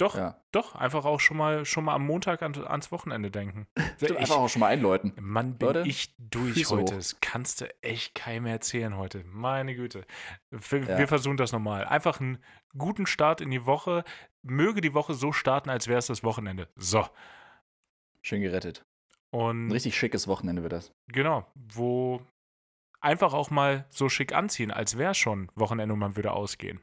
Doch, 0.03 0.15
Ja. 0.17 0.37
doch, 0.51 0.75
einfach 0.75 1.05
auch 1.05 1.19
schon 1.21 1.37
mal, 1.37 1.63
schon 1.65 1.85
mal 1.85 1.95
am 1.95 2.05
Montag 2.05 2.41
an, 2.41 2.53
ans 2.65 2.91
Wochenende 2.91 3.31
denken. 3.31 3.67
Ich- 4.01 4.17
einfach 4.17 4.35
auch 4.35 4.49
schon 4.49 4.59
mal 4.59 4.67
einläuten. 4.67 5.13
Mann, 5.15 5.57
bin 5.57 5.67
Leute, 5.67 5.83
ich 5.87 6.13
durch 6.17 6.55
Füße 6.55 6.75
heute. 6.75 6.93
hoch. 6.93 6.97
Das 6.97 7.21
kannst 7.21 7.61
du 7.61 7.73
echt 7.81 8.13
keinem 8.13 8.47
erzählen 8.47 8.97
heute. 8.97 9.23
Meine 9.25 9.75
Güte. 9.75 10.05
Wir, 10.51 10.79
Ja. 10.83 10.97
wir 10.97 11.07
versuchen 11.07 11.37
das 11.37 11.53
nochmal. 11.53 11.85
Einfach 11.85 12.19
einen 12.19 12.37
guten 12.77 13.05
Start 13.05 13.39
in 13.39 13.49
die 13.49 13.65
Woche. 13.65 14.03
Möge 14.41 14.81
die 14.81 14.93
Woche 14.93 15.13
so 15.13 15.31
starten, 15.31 15.69
als 15.69 15.87
wäre 15.87 15.99
es 15.99 16.07
das 16.07 16.21
Wochenende. 16.23 16.67
So. 16.75 17.07
Schön 18.21 18.41
gerettet. 18.41 18.85
Und 19.31 19.67
Ein 19.67 19.71
richtig 19.71 19.97
schickes 19.97 20.27
Wochenende 20.27 20.63
wird 20.63 20.73
das. 20.73 20.91
genau, 21.07 21.47
wo 21.55 22.21
einfach 22.99 23.33
auch 23.33 23.49
mal 23.51 23.85
so 23.89 24.09
schick 24.09 24.33
anziehen, 24.33 24.69
als 24.71 24.97
wäre 24.97 25.15
schon 25.15 25.49
Wochenende 25.55 25.93
und 25.93 25.99
man 25.99 26.15
würde 26.17 26.33
ausgehen. 26.33 26.81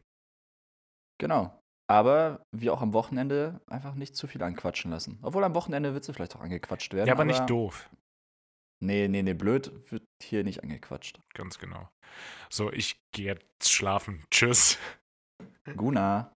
Genau. 1.19 1.60
Aber 1.91 2.47
wie 2.53 2.71
auch 2.71 2.83
am 2.83 2.93
Wochenende 2.93 3.61
einfach 3.67 3.97
nicht 3.97 4.15
zu 4.15 4.29
viel 4.29 4.45
anquatschen 4.45 4.93
lassen. 4.93 5.19
Obwohl 5.23 5.43
am 5.43 5.57
Wochenende 5.57 5.93
wird 5.93 6.05
sie 6.05 6.15
vielleicht 6.15 6.37
auch 6.37 6.41
angequatscht 6.41 6.95
werden. 6.95 7.09
Ja, 7.09 7.15
aber 7.15 7.25
nicht 7.25 7.51
doof. 7.51 7.91
Nee, 8.79 9.09
nee, 9.09 9.25
nee, 9.25 9.35
blöd 9.35 9.73
wird 9.91 10.05
hier 10.23 10.45
nicht 10.45 10.63
angequatscht. 10.63 11.19
Ganz 11.35 11.59
genau. 11.59 11.89
So, 12.49 12.73
ich 12.73 12.95
gehe 13.11 13.27
jetzt 13.27 13.73
schlafen. 13.73 14.25
Tschüss. 14.31 14.79
Guna. 15.77 16.33